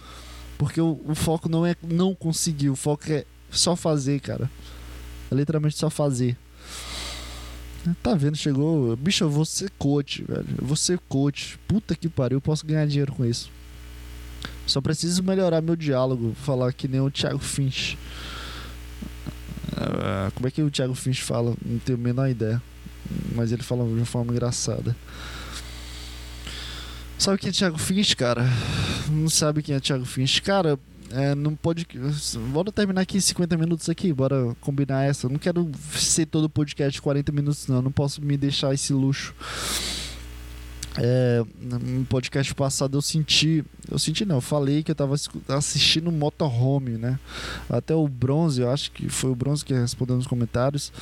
Porque 0.58 0.80
o, 0.80 1.00
o 1.06 1.14
foco 1.14 1.48
não 1.48 1.64
é 1.64 1.74
não 1.82 2.14
conseguir, 2.14 2.70
o 2.70 2.76
foco 2.76 3.10
é 3.10 3.24
só 3.50 3.74
fazer, 3.74 4.20
cara. 4.20 4.50
É 5.30 5.34
literalmente 5.34 5.76
só 5.76 5.88
fazer. 5.90 6.36
Tá 8.02 8.14
vendo? 8.14 8.36
Chegou. 8.36 8.96
Bicho, 8.96 9.24
eu 9.24 9.30
vou 9.30 9.44
ser 9.44 9.70
coach, 9.78 10.24
velho. 10.24 10.46
Eu 10.60 10.66
vou 10.66 10.76
ser 10.76 10.98
coach. 11.08 11.58
Puta 11.68 11.94
que 11.94 12.08
pariu, 12.08 12.36
eu 12.36 12.40
posso 12.40 12.66
ganhar 12.66 12.86
dinheiro 12.86 13.12
com 13.12 13.24
isso. 13.24 13.50
Só 14.66 14.80
preciso 14.80 15.22
melhorar 15.22 15.60
meu 15.60 15.76
diálogo, 15.76 16.34
falar 16.34 16.72
que 16.72 16.88
nem 16.88 17.00
o 17.00 17.10
Thiago 17.10 17.38
Finch. 17.38 17.98
Uh, 19.72 20.30
como 20.34 20.46
é 20.46 20.50
que 20.50 20.62
o 20.62 20.70
Thiago 20.70 20.94
Finch 20.94 21.22
fala? 21.22 21.54
Não 21.64 21.78
tenho 21.78 21.98
a 21.98 22.00
menor 22.00 22.28
ideia. 22.28 22.62
Mas 23.34 23.52
ele 23.52 23.62
fala 23.62 23.84
de 23.84 23.92
uma 23.92 24.06
forma 24.06 24.32
engraçada. 24.32 24.96
Sabe 27.18 27.38
quem 27.38 27.50
é 27.50 27.52
Thiago 27.52 27.78
Finch, 27.78 28.16
cara? 28.16 28.44
Não 29.10 29.28
sabe 29.28 29.62
quem 29.62 29.74
é 29.74 29.80
Thiago 29.80 30.04
Finch? 30.04 30.40
Cara, 30.42 30.78
é, 31.10 31.34
não 31.34 31.54
pode. 31.54 31.86
Bora 32.52 32.72
terminar 32.72 33.02
aqui 33.02 33.20
50 33.20 33.56
minutos 33.56 33.88
aqui, 33.88 34.12
bora 34.12 34.56
combinar 34.60 35.04
essa. 35.04 35.28
Não 35.28 35.38
quero 35.38 35.70
ser 35.92 36.26
todo 36.26 36.48
podcast 36.48 37.00
40 37.00 37.30
minutos, 37.32 37.66
não. 37.68 37.80
Não 37.80 37.92
posso 37.92 38.20
me 38.20 38.36
deixar 38.36 38.74
esse 38.74 38.92
luxo. 38.92 39.34
É, 40.96 41.42
no 41.60 42.04
podcast 42.04 42.54
passado 42.54 42.96
eu 42.96 43.02
senti, 43.02 43.64
eu 43.90 43.98
senti 43.98 44.24
não, 44.24 44.36
eu 44.36 44.40
falei 44.40 44.82
que 44.82 44.92
eu 44.92 44.94
tava 44.94 45.16
assistindo 45.48 46.12
Motorhome, 46.12 46.92
né? 46.92 47.18
Até 47.68 47.94
o 47.94 48.06
Bronze, 48.06 48.60
eu 48.60 48.70
acho 48.70 48.92
que 48.92 49.08
foi 49.08 49.30
o 49.30 49.34
Bronze 49.34 49.64
que 49.64 49.74
respondeu 49.74 50.16
nos 50.16 50.26
comentários. 50.26 50.92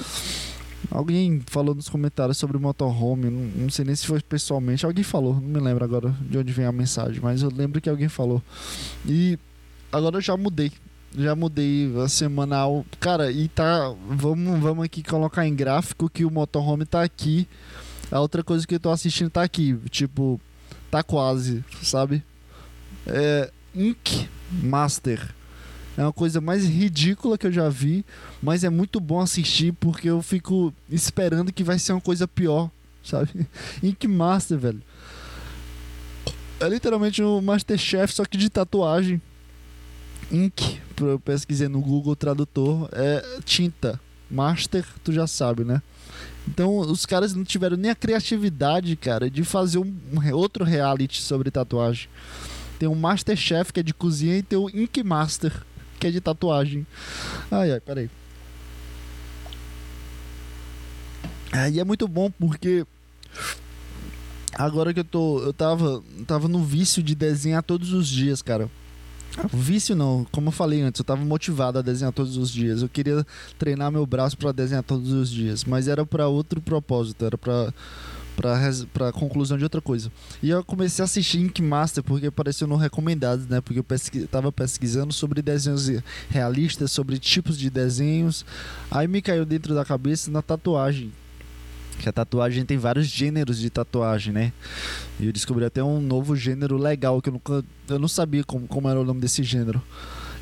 Alguém 0.91 1.43
falou 1.47 1.75
nos 1.75 1.89
comentários 1.89 2.39
sobre 2.39 2.59
Motorhome, 2.59 3.31
não, 3.31 3.65
não 3.65 3.71
sei 3.71 3.85
nem 3.85 3.95
se 3.95 4.07
foi 4.07 4.21
pessoalmente, 4.21 4.85
alguém 4.85 5.05
falou, 5.05 5.35
não 5.35 5.43
me 5.43 5.61
lembro 5.61 5.85
agora 5.85 6.15
de 6.23 6.39
onde 6.39 6.53
vem 6.53 6.65
a 6.65 6.73
mensagem, 6.73 7.21
mas 7.23 7.43
eu 7.43 7.51
lembro 7.51 7.81
que 7.81 7.89
alguém 7.89 8.09
falou. 8.09 8.43
E 9.07 9.39
agora 9.93 10.17
eu 10.17 10.21
já 10.21 10.37
mudei, 10.37 10.73
já 11.17 11.35
mudei 11.35 11.93
a 12.03 12.09
semanal. 12.09 12.85
Cara, 12.99 13.31
e 13.31 13.49
tá. 13.49 13.95
Vamos, 14.09 14.59
vamos 14.61 14.85
aqui 14.85 15.03
colocar 15.03 15.47
em 15.47 15.55
gráfico 15.55 16.09
que 16.09 16.25
o 16.25 16.31
motorhome 16.31 16.87
tá 16.87 17.03
aqui 17.03 17.47
a 18.13 18.21
outra 18.21 18.45
coisa 18.45 18.67
que 18.67 18.75
eu 18.75 18.81
tô 18.81 18.91
assistindo 18.91 19.31
tá 19.31 19.43
aqui, 19.43 19.75
tipo, 19.91 20.39
tá 20.91 21.03
quase, 21.03 21.65
sabe? 21.83 22.23
É 23.07 23.51
Ink 23.75 24.29
Master. 24.51 25.35
É 25.97 26.03
uma 26.03 26.13
coisa 26.13 26.41
mais 26.41 26.65
ridícula 26.67 27.39
que 27.39 27.47
eu 27.47 27.53
já 27.53 27.69
vi, 27.71 28.05
mas 28.43 28.65
é 28.65 28.71
muito 28.71 29.01
bom 29.01 29.21
assistir 29.21 29.73
porque 29.73 30.09
eu 30.09 30.23
fico 30.23 30.73
esperando 30.91 31.53
que 31.53 31.65
vai 31.65 31.79
ser 31.79 31.93
uma 31.93 32.01
coisa 32.01 32.29
pior, 32.29 32.71
sabe? 33.03 33.47
Ink 33.83 34.07
Master, 34.07 34.59
velho. 34.59 34.83
É 36.61 36.69
literalmente 36.69 37.23
um 37.23 37.41
Masterchef, 37.41 38.15
só 38.15 38.25
que 38.25 38.37
de 38.37 38.51
tatuagem. 38.51 39.21
Ink, 40.31 40.81
eu 41.01 41.19
pesquisei 41.19 41.67
no 41.67 41.81
Google 41.81 42.15
Tradutor, 42.15 42.89
é 42.93 43.41
tinta, 43.45 43.99
Master, 44.31 44.85
tu 45.03 45.13
já 45.13 45.27
sabe, 45.27 45.65
né? 45.65 45.83
Então, 46.49 46.79
os 46.79 47.07
caras 47.07 47.35
não 47.35 47.45
tiveram 47.45 47.77
nem 47.77 47.91
a 47.91 47.95
criatividade, 47.95 48.95
cara, 48.97 49.31
de 49.31 49.45
fazer 49.45 49.79
um, 49.79 49.95
um 50.13 50.35
outro 50.35 50.65
reality 50.65 51.23
sobre 51.23 51.51
tatuagem. 51.51 52.09
Tem 52.79 52.89
o 52.89 52.95
Masterchef, 52.95 53.73
que 53.73 53.81
é 53.81 53.83
de 53.83 53.95
cozinha, 53.95 54.39
e 54.39 54.43
tem 54.43 54.59
o 54.59 54.69
Ink 54.69 55.03
Master, 55.03 55.53
que 56.01 56.07
é 56.07 56.11
de 56.11 56.21
tatuagem. 56.21 56.87
Ai, 57.51 57.73
ai, 57.73 57.81
peraí. 57.81 58.11
Aí 61.53 61.79
é 61.79 61.85
muito 61.85 62.09
bom 62.09 62.31
porque 62.31 62.87
agora 64.55 64.93
que 64.93 65.01
eu 65.01 65.05
tô, 65.05 65.39
eu 65.41 65.53
tava, 65.53 66.03
tava 66.27 66.49
no 66.49 66.65
vício 66.65 67.03
de 67.03 67.15
desenhar 67.15 67.63
todos 67.63 67.93
os 67.93 68.09
dias, 68.09 68.41
cara. 68.41 68.71
Vício 69.53 69.97
não, 69.97 70.27
como 70.31 70.49
eu 70.49 70.53
falei 70.53 70.83
antes, 70.83 70.99
eu 70.99 71.05
tava 71.05 71.25
motivado 71.25 71.79
a 71.79 71.83
desenhar 71.83 72.13
todos 72.13 72.37
os 72.37 72.51
dias. 72.51 72.83
Eu 72.83 72.89
queria 72.89 73.27
treinar 73.59 73.91
meu 73.91 74.07
braço 74.07 74.37
para 74.37 74.53
desenhar 74.53 74.83
todos 74.83 75.11
os 75.13 75.31
dias, 75.31 75.65
mas 75.65 75.89
era 75.89 76.05
para 76.05 76.29
outro 76.29 76.61
propósito, 76.61 77.25
era 77.25 77.39
para 77.39 77.73
para 78.91 79.13
conclusão 79.13 79.59
de 79.59 79.65
outra 79.65 79.81
coisa. 79.81 80.11
E 80.43 80.51
eu 80.51 80.65
comecei 80.65 81.03
a 81.03 81.05
assistir 81.05 81.39
Ink 81.39 81.63
Master 81.63 82.03
porque 82.03 82.27
apareceu 82.27 82.67
no 82.67 82.77
recomendados, 82.77 83.47
né? 83.47 83.61
Porque 83.61 83.79
eu 83.79 83.85
pesqui 83.85 84.27
tava 84.27 84.51
pesquisando 84.51 85.13
sobre 85.13 85.43
desenhos 85.43 85.89
realistas, 86.31 86.91
sobre 86.91 87.19
tipos 87.19 87.59
de 87.59 87.71
desenhos. 87.71 88.45
Aí 88.91 89.07
me 89.07 89.21
caiu 89.21 89.45
dentro 89.45 89.75
da 89.75 89.85
cabeça 89.85 90.31
na 90.31 90.43
tatuagem, 90.43 91.13
que 91.99 92.09
a 92.09 92.13
tatuagem 92.13 92.65
tem 92.65 92.79
vários 92.79 93.07
gêneros 93.07 93.59
de 93.59 93.71
tatuagem, 93.71 94.33
né? 94.33 94.53
E 95.21 95.27
eu 95.27 95.33
descobri 95.33 95.65
até 95.65 95.83
um 95.83 96.01
novo 96.01 96.35
gênero 96.35 96.77
legal 96.77 97.21
que 97.21 97.29
eu 97.29 97.35
nunca 97.35 97.65
eu 97.89 97.99
não 97.99 98.09
sabia 98.09 98.43
como, 98.45 98.67
como 98.67 98.89
era 98.89 99.01
o 99.01 99.05
nome 99.05 99.21
desse 99.21 99.43
gênero. 99.43 99.83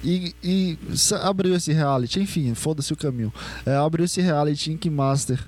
E, 0.02 0.34
e 0.42 0.78
abriu 1.22 1.54
esse 1.54 1.72
reality, 1.72 2.20
enfim, 2.20 2.54
foda-se 2.54 2.92
o 2.92 2.96
caminho. 2.96 3.32
É, 3.66 3.74
abriu 3.76 4.04
esse 4.04 4.20
reality 4.20 4.72
Ink 4.72 4.88
Master. 4.88 5.38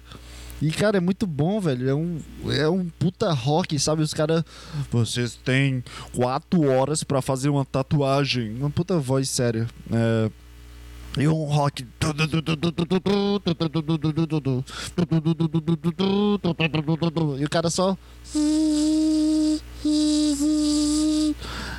E, 0.61 0.71
cara, 0.71 0.99
é 0.99 1.01
muito 1.01 1.27
bom, 1.27 1.61
velho. 1.61 1.89
É 1.89 1.95
um, 1.95 2.21
é 2.51 2.69
um 2.69 2.87
puta 2.87 3.33
rock, 3.33 3.77
sabe? 3.81 4.01
Os 4.01 4.15
caras. 4.15 4.45
Vocês 4.93 5.35
têm 5.35 5.83
quatro 6.15 6.63
horas 6.69 7.03
para 7.03 7.21
fazer 7.21 7.49
uma 7.49 7.65
tatuagem. 7.65 8.55
Uma 8.55 8.71
puta 8.71 8.97
voz 8.97 9.29
séria. 9.29 9.67
É, 9.91 10.31
e 11.19 11.29
um 11.29 11.45
rock. 11.45 11.87
E 17.39 17.45
o 17.45 17.51
cara 17.51 17.71
só. 17.71 17.97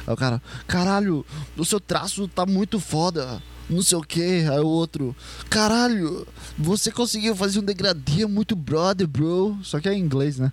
Aí 0.05 0.13
o 0.13 0.15
cara, 0.15 0.41
caralho, 0.67 1.25
o 1.57 1.65
seu 1.65 1.79
traço 1.79 2.27
tá 2.27 2.45
muito 2.45 2.79
foda. 2.79 3.41
Não 3.69 3.81
sei 3.81 3.97
o 3.97 4.01
que, 4.01 4.21
aí 4.21 4.59
o 4.59 4.67
outro, 4.67 5.15
caralho, 5.49 6.27
você 6.57 6.91
conseguiu 6.91 7.33
fazer 7.33 7.59
um 7.59 7.63
degradê 7.63 8.25
muito 8.25 8.57
brother, 8.57 9.07
bro. 9.07 9.57
Só 9.63 9.79
que 9.79 9.87
é 9.87 9.93
em 9.93 9.99
inglês, 9.99 10.37
né? 10.37 10.51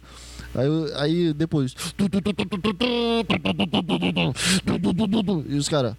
Aí, 0.55 0.69
aí 0.97 1.33
depois. 1.35 1.75
E 5.49 5.55
os 5.57 5.69
caras. 5.69 5.97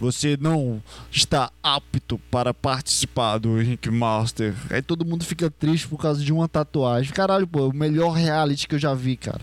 Você 0.00 0.36
não 0.40 0.82
está 1.12 1.52
apto 1.62 2.18
para 2.30 2.54
participar 2.54 3.36
do 3.38 3.60
Ink 3.60 3.90
Master. 3.90 4.54
Aí 4.70 4.80
todo 4.80 5.04
mundo 5.04 5.24
fica 5.24 5.50
triste 5.50 5.86
por 5.86 5.98
causa 5.98 6.24
de 6.24 6.32
uma 6.32 6.48
tatuagem. 6.48 7.12
Caralho, 7.12 7.46
pô, 7.46 7.68
o 7.68 7.74
melhor 7.74 8.12
reality 8.12 8.66
que 8.66 8.74
eu 8.76 8.78
já 8.78 8.94
vi, 8.94 9.16
cara. 9.16 9.42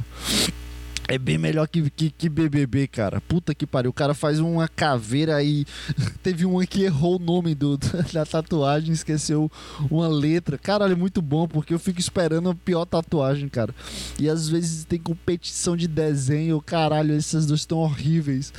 É 1.09 1.17
bem 1.17 1.37
melhor 1.37 1.69
que, 1.69 1.89
que, 1.89 2.09
que, 2.09 2.27
BBB, 2.27 2.85
cara. 2.87 3.21
Puta 3.21 3.55
que 3.55 3.65
pariu. 3.65 3.91
O 3.91 3.93
cara 3.93 4.13
faz 4.13 4.41
uma 4.41 4.67
caveira 4.67 5.41
e 5.41 5.65
teve 6.21 6.45
uma 6.45 6.65
que 6.65 6.83
errou 6.83 7.15
o 7.15 7.19
nome 7.19 7.55
do, 7.55 7.77
da 8.11 8.25
tatuagem, 8.25 8.91
esqueceu 8.91 9.49
uma 9.89 10.09
letra. 10.09 10.57
Caralho, 10.57 10.91
é 10.91 10.95
muito 10.97 11.21
bom 11.21 11.47
porque 11.47 11.73
eu 11.73 11.79
fico 11.79 11.97
esperando 11.97 12.49
a 12.49 12.55
pior 12.55 12.83
tatuagem, 12.83 13.47
cara. 13.47 13.73
E 14.19 14.27
às 14.27 14.49
vezes 14.49 14.83
tem 14.83 14.99
competição 14.99 15.77
de 15.77 15.87
desenho. 15.87 16.61
Caralho, 16.61 17.15
essas 17.15 17.45
duas 17.45 17.61
estão 17.61 17.77
horríveis. 17.77 18.51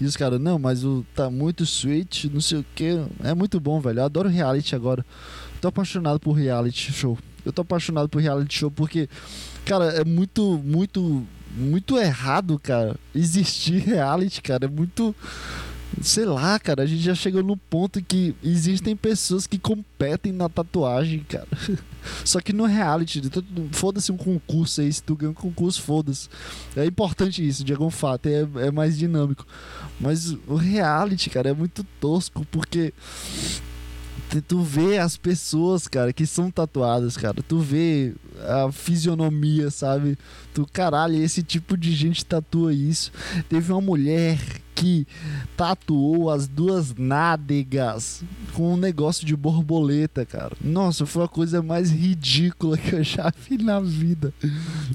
E 0.00 0.04
os 0.04 0.16
caras, 0.16 0.40
não, 0.40 0.60
mas 0.60 0.84
o 0.84 1.04
tá 1.12 1.28
muito 1.28 1.64
sweet, 1.64 2.30
não 2.32 2.40
sei 2.40 2.58
o 2.58 2.66
que. 2.76 3.04
É 3.24 3.34
muito 3.34 3.58
bom, 3.58 3.80
velho. 3.80 3.98
Eu 3.98 4.04
adoro 4.04 4.28
reality 4.28 4.76
agora. 4.76 5.04
Tô 5.60 5.66
apaixonado 5.66 6.20
por 6.20 6.34
reality 6.34 6.92
show. 6.92 7.18
Eu 7.44 7.52
tô 7.52 7.62
apaixonado 7.62 8.08
por 8.08 8.22
reality 8.22 8.58
show 8.58 8.70
porque, 8.70 9.08
cara, 9.64 9.86
é 9.86 10.04
muito, 10.04 10.60
muito 10.64 11.26
muito 11.56 11.98
errado, 11.98 12.58
cara. 12.58 12.96
Existir 13.14 13.78
reality, 13.78 14.42
cara, 14.42 14.66
é 14.66 14.68
muito. 14.68 15.14
Sei 16.02 16.26
lá, 16.26 16.58
cara, 16.58 16.82
a 16.82 16.86
gente 16.86 17.02
já 17.02 17.14
chegou 17.14 17.42
no 17.42 17.56
ponto 17.56 18.02
que 18.04 18.34
existem 18.44 18.94
pessoas 18.94 19.46
que 19.46 19.58
competem 19.58 20.30
na 20.30 20.48
tatuagem, 20.48 21.20
cara. 21.20 21.48
Só 22.22 22.38
que 22.40 22.52
no 22.52 22.64
reality, 22.64 23.22
foda-se 23.72 24.12
um 24.12 24.16
concurso 24.16 24.82
aí, 24.82 24.92
se 24.92 25.02
tu 25.02 25.16
ganha 25.16 25.30
um 25.30 25.34
concurso, 25.34 25.80
foda-se. 25.80 26.28
É 26.76 26.84
importante 26.84 27.46
isso, 27.46 27.64
de 27.64 27.72
algum 27.72 27.88
fato, 27.88 28.26
é, 28.26 28.46
é 28.66 28.70
mais 28.70 28.98
dinâmico. 28.98 29.46
Mas 29.98 30.36
o 30.46 30.56
reality, 30.56 31.30
cara, 31.30 31.48
é 31.48 31.54
muito 31.54 31.82
tosco, 31.98 32.46
porque 32.50 32.92
tu 34.46 34.62
vê 34.62 34.98
as 34.98 35.16
pessoas, 35.16 35.86
cara, 35.86 36.12
que 36.12 36.26
são 36.26 36.50
tatuadas, 36.50 37.16
cara. 37.16 37.42
Tu 37.42 37.58
vê 37.58 38.14
a 38.40 38.70
fisionomia, 38.70 39.70
sabe? 39.70 40.18
Tu, 40.52 40.66
caralho, 40.72 41.16
esse 41.16 41.42
tipo 41.42 41.76
de 41.76 41.92
gente 41.94 42.24
tatua 42.24 42.72
isso. 42.72 43.12
Teve 43.48 43.72
uma 43.72 43.80
mulher 43.80 44.38
que 44.76 45.06
tatuou 45.56 46.30
as 46.30 46.46
duas 46.46 46.94
nádegas 46.94 48.22
com 48.52 48.74
um 48.74 48.76
negócio 48.76 49.26
de 49.26 49.34
borboleta, 49.34 50.26
cara. 50.26 50.52
Nossa, 50.62 51.06
foi 51.06 51.24
a 51.24 51.28
coisa 51.28 51.62
mais 51.62 51.90
ridícula 51.90 52.76
que 52.76 52.94
eu 52.94 53.02
já 53.02 53.32
vi 53.48 53.56
na 53.56 53.80
vida. 53.80 54.32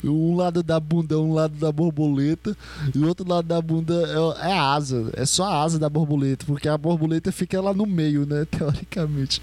Um 0.04 0.36
lado 0.36 0.62
da 0.62 0.80
bunda 0.80 1.16
é 1.16 1.18
um 1.18 1.34
lado 1.34 1.56
da 1.58 1.72
borboleta 1.72 2.56
e 2.94 3.00
o 3.00 3.08
outro 3.08 3.28
lado 3.28 3.48
da 3.48 3.60
bunda 3.60 3.94
é, 4.42 4.50
é 4.50 4.54
a 4.54 4.74
asa. 4.74 5.10
É 5.14 5.26
só 5.26 5.46
a 5.46 5.64
asa 5.64 5.80
da 5.80 5.90
borboleta, 5.90 6.46
porque 6.46 6.70
a 6.70 6.78
borboleta 6.78 7.32
fica 7.32 7.60
lá 7.60 7.74
no 7.74 7.88
meio, 7.88 8.26
né? 8.26 8.46
Teoricamente. 8.52 9.42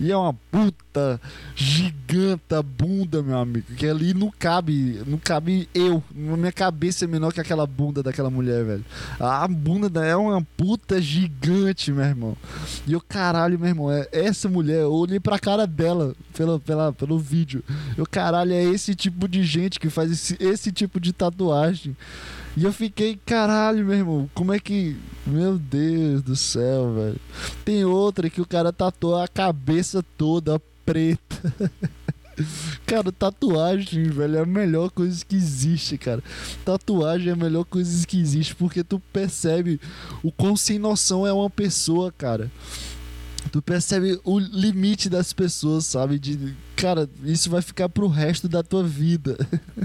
E 0.00 0.10
é 0.10 0.16
uma 0.16 0.32
puta 0.50 0.83
giganta 1.54 2.62
bunda, 2.62 3.22
meu 3.22 3.38
amigo. 3.38 3.66
Que 3.76 3.86
ali 3.86 4.14
não 4.14 4.30
cabe, 4.30 5.02
não 5.06 5.18
cabe 5.18 5.68
eu. 5.74 6.02
Minha 6.14 6.52
cabeça 6.52 7.04
é 7.04 7.08
menor 7.08 7.32
que 7.32 7.40
aquela 7.40 7.66
bunda 7.66 8.02
daquela 8.02 8.30
mulher, 8.30 8.64
velho. 8.64 8.84
A 9.18 9.46
bunda 9.48 10.04
é 10.04 10.14
uma 10.16 10.42
puta 10.56 11.00
gigante, 11.00 11.92
meu 11.92 12.04
irmão. 12.04 12.36
E 12.86 12.94
o 12.94 13.00
caralho, 13.00 13.58
meu 13.58 13.68
irmão, 13.68 13.90
é 13.90 14.08
essa 14.12 14.48
mulher, 14.48 14.82
eu 14.82 14.92
olhei 14.92 15.20
pra 15.20 15.38
cara 15.38 15.66
dela 15.66 16.14
pela, 16.36 16.60
pela, 16.60 16.92
pelo 16.92 17.18
vídeo. 17.18 17.62
Eu, 17.96 18.06
caralho, 18.06 18.52
é 18.52 18.62
esse 18.62 18.94
tipo 18.94 19.28
de 19.28 19.42
gente 19.42 19.80
que 19.80 19.88
faz 19.88 20.10
esse, 20.10 20.36
esse 20.40 20.72
tipo 20.72 21.00
de 21.00 21.12
tatuagem. 21.12 21.96
E 22.56 22.64
eu 22.64 22.72
fiquei, 22.72 23.18
caralho, 23.26 23.84
meu 23.84 23.96
irmão, 23.96 24.30
como 24.32 24.52
é 24.52 24.58
que. 24.58 24.96
Meu 25.26 25.58
Deus 25.58 26.22
do 26.22 26.36
céu, 26.36 26.94
velho. 26.94 27.20
Tem 27.64 27.84
outra 27.84 28.28
que 28.28 28.40
o 28.40 28.46
cara 28.46 28.72
tatuou 28.72 29.20
a 29.20 29.26
cabeça 29.26 30.04
toda 30.16 30.60
preta. 30.84 31.54
Cara, 32.84 33.12
tatuagem, 33.12 34.10
velho, 34.10 34.36
é 34.36 34.40
a 34.40 34.46
melhor 34.46 34.90
coisa 34.90 35.24
que 35.24 35.36
existe, 35.36 35.96
cara. 35.96 36.22
Tatuagem 36.64 37.28
é 37.28 37.32
a 37.32 37.36
melhor 37.36 37.64
coisa 37.64 38.04
que 38.06 38.18
existe 38.18 38.54
porque 38.54 38.82
tu 38.82 39.00
percebe 39.12 39.80
o 40.22 40.32
quão 40.32 40.56
sem 40.56 40.78
noção 40.78 41.26
é 41.26 41.32
uma 41.32 41.48
pessoa, 41.48 42.10
cara. 42.10 42.50
Tu 43.52 43.62
percebe 43.62 44.18
o 44.24 44.38
limite 44.38 45.08
das 45.08 45.32
pessoas, 45.32 45.86
sabe? 45.86 46.18
De, 46.18 46.56
cara, 46.74 47.08
isso 47.22 47.50
vai 47.50 47.62
ficar 47.62 47.88
pro 47.88 48.08
resto 48.08 48.48
da 48.48 48.62
tua 48.62 48.82
vida. 48.82 49.36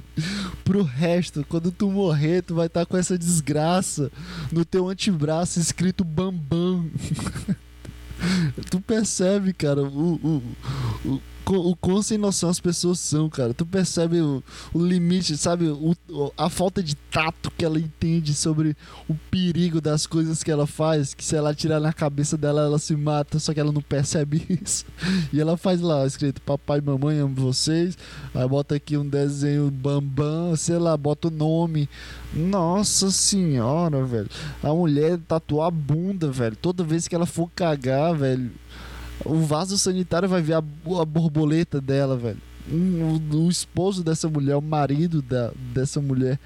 pro 0.63 0.81
resto, 0.81 1.45
quando 1.47 1.71
tu 1.71 1.91
morrer, 1.91 2.41
tu 2.41 2.55
vai 2.55 2.67
estar 2.67 2.81
tá 2.81 2.85
com 2.85 2.97
essa 2.97 3.17
desgraça 3.17 4.11
no 4.51 4.63
teu 4.63 4.89
antebraço 4.89 5.59
escrito 5.59 6.03
Bambam. 6.03 6.89
tu 8.69 8.81
percebe, 8.81 9.53
cara, 9.53 9.81
o, 9.81 10.43
o, 11.05 11.21
o 11.55 11.75
quão 11.75 12.01
sem 12.01 12.17
noção 12.17 12.49
as 12.49 12.59
pessoas 12.59 12.99
são, 12.99 13.29
cara. 13.29 13.53
Tu 13.53 13.65
percebe 13.65 14.21
o, 14.21 14.43
o 14.73 14.85
limite, 14.85 15.37
sabe? 15.37 15.67
O, 15.67 15.95
a 16.37 16.49
falta 16.49 16.81
de 16.81 16.95
tato 16.95 17.51
que 17.51 17.65
ela 17.65 17.79
entende 17.79 18.33
sobre 18.33 18.75
o 19.07 19.15
perigo 19.31 19.81
das 19.81 20.05
coisas 20.05 20.43
que 20.43 20.51
ela 20.51 20.67
faz. 20.67 21.13
Que 21.13 21.23
se 21.23 21.35
ela 21.35 21.53
tirar 21.53 21.79
na 21.79 21.93
cabeça 21.93 22.37
dela, 22.37 22.61
ela 22.61 22.79
se 22.79 22.95
mata, 22.95 23.39
só 23.39 23.53
que 23.53 23.59
ela 23.59 23.71
não 23.71 23.81
percebe 23.81 24.45
isso. 24.61 24.85
E 25.31 25.39
ela 25.39 25.57
faz 25.57 25.81
lá, 25.81 26.05
escrito 26.05 26.41
papai 26.41 26.79
e 26.79 26.81
mamãe 26.81 27.19
amo 27.19 27.35
vocês. 27.35 27.97
Aí 28.33 28.47
bota 28.47 28.75
aqui 28.75 28.97
um 28.97 29.07
desenho 29.07 29.71
bambam, 29.71 30.55
sei 30.55 30.77
lá, 30.77 30.95
bota 30.95 31.27
o 31.27 31.31
nome. 31.31 31.89
Nossa 32.33 33.09
senhora, 33.11 34.03
velho. 34.05 34.29
A 34.61 34.73
mulher 34.73 35.19
tatuar 35.27 35.67
a 35.67 35.71
bunda, 35.71 36.31
velho. 36.31 36.55
Toda 36.55 36.83
vez 36.83 37.07
que 37.07 37.15
ela 37.15 37.25
for 37.25 37.49
cagar, 37.55 38.15
velho 38.15 38.51
o 39.25 39.35
vaso 39.41 39.77
sanitário 39.77 40.29
vai 40.29 40.41
ver 40.41 40.53
a, 40.53 40.57
a 40.57 41.05
borboleta 41.05 41.81
dela, 41.81 42.15
velho. 42.15 42.41
Um, 42.71 43.19
o, 43.31 43.45
o, 43.45 43.49
esposo 43.49 44.03
dessa 44.03 44.29
mulher, 44.29 44.55
o 44.55 44.61
marido 44.61 45.21
da, 45.21 45.51
dessa 45.73 45.99
mulher, 45.99 46.39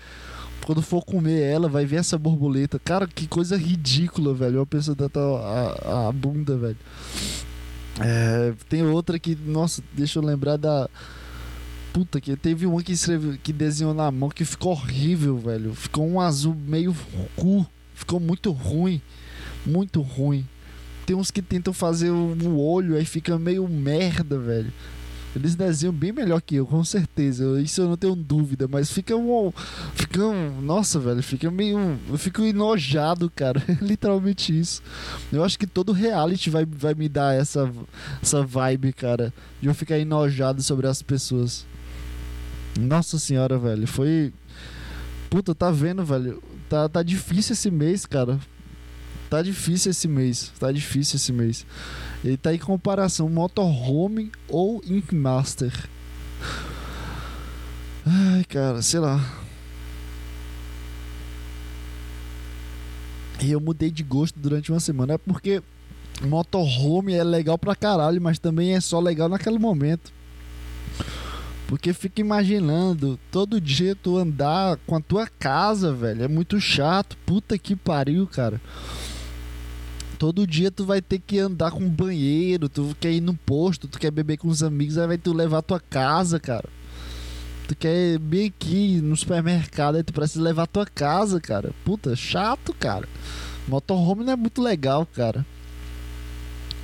quando 0.65 0.81
for 0.81 1.03
comer 1.03 1.41
ela, 1.41 1.67
vai 1.67 1.85
ver 1.85 1.97
essa 1.97 2.17
borboleta. 2.17 2.79
Cara, 2.79 3.07
que 3.07 3.27
coisa 3.27 3.57
ridícula, 3.57 4.33
velho. 4.33 4.59
Uma 4.59 4.65
pessoa 4.65 4.95
tatuar 4.95 5.75
a, 5.85 6.07
a 6.07 6.11
bunda, 6.11 6.57
velho. 6.57 6.77
É, 7.99 8.53
tem 8.69 8.83
outra 8.83 9.19
que, 9.19 9.35
nossa, 9.35 9.83
deixa 9.93 10.19
eu 10.19 10.23
lembrar 10.23 10.57
da. 10.57 10.89
Puta, 11.91 12.19
que 12.19 12.35
teve 12.35 12.65
uma 12.65 12.81
que 12.81 12.93
escreveu, 12.93 13.37
que 13.43 13.53
desenhou 13.53 13.93
na 13.93 14.09
mão 14.09 14.29
que 14.29 14.43
ficou 14.43 14.71
horrível, 14.71 15.37
velho. 15.37 15.75
Ficou 15.75 16.07
um 16.07 16.19
azul 16.19 16.55
meio 16.55 16.95
cu. 17.35 17.67
Ficou 17.93 18.19
muito 18.19 18.51
ruim. 18.51 18.99
Muito 19.63 20.01
ruim. 20.01 20.47
Tem 21.05 21.15
uns 21.15 21.31
que 21.31 21.41
tentam 21.41 21.73
fazer 21.73 22.09
o 22.09 22.57
olho, 22.57 22.95
aí 22.95 23.05
fica 23.05 23.37
meio 23.37 23.67
merda, 23.67 24.37
velho. 24.37 24.71
Eles 25.35 25.55
desenham 25.55 25.91
bem 25.91 26.11
melhor 26.11 26.39
que 26.41 26.55
eu, 26.55 26.65
com 26.65 26.83
certeza. 26.83 27.59
Isso 27.59 27.81
eu 27.81 27.89
não 27.89 27.97
tenho 27.97 28.15
dúvida, 28.15 28.67
mas 28.67 28.91
fica 28.91 29.15
um. 29.15 29.51
Fica 29.95 30.23
um. 30.23 30.61
Nossa, 30.61 30.99
velho, 30.99 31.23
fica 31.23 31.49
meio. 31.49 31.99
Eu 32.07 32.17
fico 32.19 32.43
enojado, 32.43 33.31
cara. 33.35 33.61
Literalmente 33.81 34.57
isso. 34.57 34.81
Eu 35.31 35.43
acho 35.43 35.57
que 35.57 35.65
todo 35.65 35.91
reality 35.91 36.51
vai, 36.51 36.65
vai 36.65 36.93
me 36.93 37.09
dar 37.09 37.33
essa, 37.33 37.71
essa 38.21 38.43
vibe, 38.43 38.93
cara. 38.93 39.33
De 39.59 39.67
eu 39.67 39.73
ficar 39.73 39.97
enojado 39.97 40.61
sobre 40.61 40.85
as 40.85 41.01
pessoas. 41.01 41.65
Nossa 42.79 43.17
senhora, 43.17 43.57
velho. 43.57 43.87
Foi. 43.87 44.31
Puta, 45.31 45.55
tá 45.55 45.71
vendo, 45.71 46.05
velho? 46.05 46.43
Tá, 46.69 46.87
tá 46.87 47.01
difícil 47.01 47.53
esse 47.53 47.71
mês, 47.71 48.05
cara. 48.05 48.39
Tá 49.33 49.41
difícil 49.41 49.89
esse 49.89 50.07
mês. 50.07 50.51
Tá 50.59 50.71
difícil 50.71 51.15
esse 51.15 51.33
mês. 51.33 51.65
Ele 52.23 52.37
tá 52.37 52.53
em 52.53 52.59
comparação 52.59 53.27
motorhome 53.27 54.31
ou 54.47 54.79
Ink 54.85 55.15
Master. 55.15 55.73
Ai, 58.05 58.43
cara, 58.43 58.79
sei 58.83 58.99
lá. 58.99 59.19
E 63.41 63.51
eu 63.51 63.59
mudei 63.59 63.89
de 63.89 64.03
gosto 64.03 64.37
durante 64.39 64.71
uma 64.71 64.79
semana. 64.79 65.15
É 65.15 65.17
porque 65.17 65.63
motorhome 66.21 67.15
é 67.15 67.23
legal 67.23 67.57
pra 67.57 67.75
caralho, 67.75 68.21
mas 68.21 68.37
também 68.37 68.75
é 68.75 68.79
só 68.79 68.99
legal 68.99 69.27
naquele 69.27 69.57
momento. 69.57 70.13
Porque 71.65 71.91
fica 71.91 72.21
imaginando 72.21 73.19
todo 73.31 73.59
dia 73.59 73.95
tu 73.95 74.15
andar 74.15 74.77
com 74.85 74.95
a 74.95 75.01
tua 75.01 75.25
casa, 75.25 75.91
velho. 75.91 76.23
É 76.23 76.27
muito 76.27 76.61
chato. 76.61 77.17
Puta 77.25 77.57
que 77.57 77.75
pariu, 77.75 78.27
cara 78.27 78.61
todo 80.23 80.47
dia 80.47 80.71
tu 80.71 80.85
vai 80.85 81.01
ter 81.01 81.19
que 81.19 81.37
andar 81.37 81.69
com 81.71 81.85
banheiro, 81.85 82.69
tu 82.69 82.95
quer 82.97 83.11
ir 83.11 83.19
no 83.19 83.33
posto, 83.33 83.89
tu 83.89 83.99
quer 83.99 84.09
beber 84.09 84.37
com 84.37 84.47
os 84.47 84.63
amigos, 84.63 84.97
aí 84.97 85.05
vai 85.05 85.17
tu 85.17 85.33
levar 85.33 85.57
a 85.57 85.61
tua 85.61 85.81
casa, 85.81 86.39
cara. 86.39 86.69
Tu 87.67 87.75
quer 87.75 88.17
bem 88.19 88.47
aqui 88.47 89.01
no 89.01 89.17
supermercado, 89.17 89.95
aí 89.95 90.03
tu 90.03 90.13
precisa 90.13 90.41
levar 90.41 90.63
a 90.63 90.67
tua 90.67 90.85
casa, 90.85 91.41
cara. 91.41 91.73
Puta, 91.83 92.15
chato, 92.15 92.73
cara. 92.73 93.05
Motorhome 93.67 94.23
não 94.23 94.31
é 94.31 94.35
muito 94.37 94.61
legal, 94.61 95.05
cara. 95.05 95.45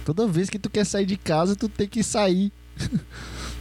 Toda 0.04 0.28
vez 0.28 0.50
que 0.50 0.60
tu 0.60 0.70
quer 0.70 0.86
sair 0.86 1.06
de 1.06 1.16
casa, 1.16 1.56
tu 1.56 1.70
tem 1.70 1.88
que 1.88 2.04
sair. 2.04 2.52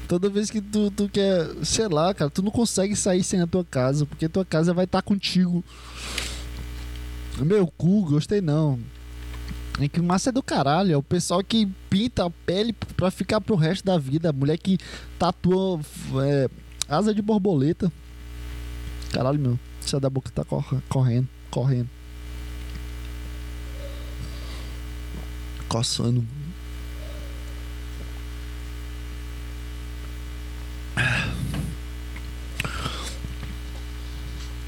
Toda 0.08 0.28
vez 0.28 0.50
que 0.50 0.60
tu, 0.60 0.90
tu 0.90 1.08
quer, 1.08 1.50
sei 1.62 1.86
lá, 1.86 2.12
cara, 2.12 2.28
tu 2.28 2.42
não 2.42 2.50
consegue 2.50 2.96
sair 2.96 3.22
sem 3.22 3.40
a 3.40 3.46
tua 3.46 3.64
casa, 3.64 4.04
porque 4.04 4.28
tua 4.28 4.44
casa 4.44 4.74
vai 4.74 4.86
estar 4.86 5.02
tá 5.02 5.06
contigo. 5.06 5.62
Meu 7.38 7.68
cu, 7.68 8.04
gostei 8.06 8.40
não. 8.40 8.80
É 9.80 9.88
que 9.88 10.00
massa 10.00 10.30
é 10.30 10.32
do 10.32 10.42
caralho. 10.42 10.92
É 10.92 10.96
o 10.96 11.02
pessoal 11.02 11.42
que 11.42 11.66
pinta 11.88 12.26
a 12.26 12.30
pele 12.30 12.72
pra 12.96 13.10
ficar 13.10 13.40
pro 13.40 13.54
resto 13.54 13.84
da 13.84 13.96
vida. 13.96 14.30
A 14.30 14.32
mulher 14.32 14.58
que 14.58 14.78
tatua 15.18 15.80
é, 16.24 16.48
asa 16.88 17.14
de 17.14 17.22
borboleta. 17.22 17.90
Caralho, 19.12 19.38
meu. 19.38 19.58
Isso 19.80 19.98
da 20.00 20.10
boca 20.10 20.30
tá 20.34 20.44
correndo, 20.88 21.28
correndo. 21.50 21.88
Coçando. 25.68 26.26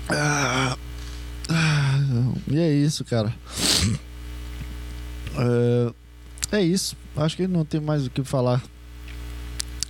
Ah, 0.09 0.77
ah, 1.49 1.99
e 2.49 2.59
é 2.59 2.73
isso, 2.73 3.05
cara. 3.05 3.33
É, 5.41 6.59
é 6.59 6.63
isso. 6.63 6.97
Acho 7.17 7.37
que 7.37 7.47
não 7.49 7.65
tem 7.65 7.81
mais 7.81 8.07
o 8.07 8.11
que 8.11 8.23
falar. 8.23 8.63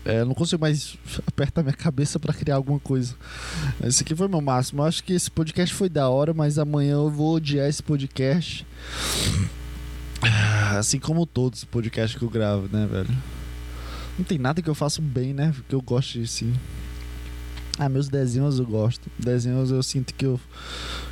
É, 0.04 0.24
não 0.24 0.34
consigo 0.34 0.60
mais 0.60 0.96
apertar 1.26 1.62
minha 1.62 1.74
cabeça 1.74 2.18
para 2.18 2.32
criar 2.32 2.56
alguma 2.56 2.78
coisa. 2.78 3.14
Esse 3.82 4.02
aqui 4.02 4.14
foi 4.14 4.28
meu 4.28 4.40
máximo. 4.40 4.82
Acho 4.82 5.04
que 5.04 5.12
esse 5.12 5.30
podcast 5.30 5.74
foi 5.74 5.88
da 5.88 6.08
hora, 6.08 6.32
mas 6.32 6.58
amanhã 6.58 6.92
eu 6.92 7.10
vou 7.10 7.34
odiar 7.34 7.68
esse 7.68 7.82
podcast. 7.82 8.66
Assim 10.78 10.98
como 10.98 11.26
todos 11.26 11.60
os 11.60 11.64
podcasts 11.64 12.18
que 12.18 12.24
eu 12.24 12.30
gravo, 12.30 12.68
né, 12.72 12.86
velho? 12.86 13.10
Não 14.18 14.24
tem 14.24 14.38
nada 14.38 14.62
que 14.62 14.68
eu 14.68 14.74
faço 14.74 15.00
bem, 15.02 15.32
né? 15.32 15.54
Que 15.68 15.74
eu 15.74 15.82
gosto 15.82 16.20
de. 16.20 16.52
Ah, 17.78 17.88
meus 17.88 18.08
desenhos 18.08 18.58
eu 18.58 18.66
gosto. 18.66 19.10
Desenhos 19.18 19.70
eu 19.70 19.82
sinto 19.82 20.14
que 20.14 20.26
eu, 20.26 20.38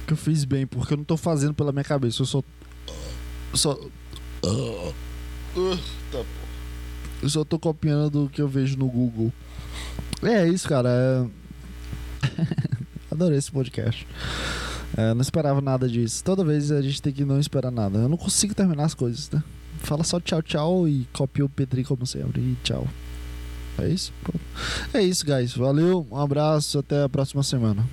que 0.07 0.13
eu 0.13 0.17
fiz 0.17 0.45
bem, 0.45 0.67
porque 0.67 0.93
eu 0.93 0.99
não 0.99 1.05
tô 1.05 1.17
fazendo 1.17 1.55
pela 1.55 1.73
minha 1.73 1.85
cabeça. 1.85 2.23
Eu 2.23 2.27
só. 2.27 2.43
Só 3.55 3.81
Eu 7.23 7.29
só 7.29 7.45
tô 7.45 7.59
copiando 7.59 8.11
do 8.11 8.29
que 8.29 8.41
eu 8.41 8.49
vejo 8.49 8.77
no 8.77 8.87
Google. 8.87 9.33
É 10.23 10.47
isso, 10.49 10.69
cara. 10.69 10.89
É... 10.89 11.27
Adorei 13.11 13.39
esse 13.39 13.51
podcast. 13.51 14.07
É, 14.97 15.15
não 15.15 15.21
esperava 15.21 15.61
nada 15.61 15.89
disso. 15.89 16.23
Toda 16.25 16.45
vez 16.45 16.71
a 16.71 16.81
gente 16.81 17.03
tem 17.03 17.13
que 17.13 17.25
não 17.25 17.39
esperar 17.39 17.71
nada. 17.71 17.99
Eu 17.99 18.09
não 18.09 18.17
consigo 18.17 18.55
terminar 18.55 18.85
as 18.85 18.95
coisas, 18.95 19.31
né? 19.31 19.43
Fala 19.79 20.03
só 20.05 20.21
tchau, 20.21 20.43
tchau 20.43 20.89
e 20.89 21.07
copia 21.13 21.45
o 21.45 21.49
Petri 21.49 21.85
como 21.85 22.07
sempre. 22.07 22.41
E 22.41 22.57
tchau. 22.63 22.87
É 23.79 23.89
isso? 23.89 24.13
É 24.93 25.01
isso, 25.03 25.25
guys. 25.25 25.55
Valeu, 25.55 26.07
um 26.11 26.17
abraço, 26.17 26.81
até 26.81 27.05
a 27.05 27.09
próxima 27.09 27.43
semana. 27.43 27.87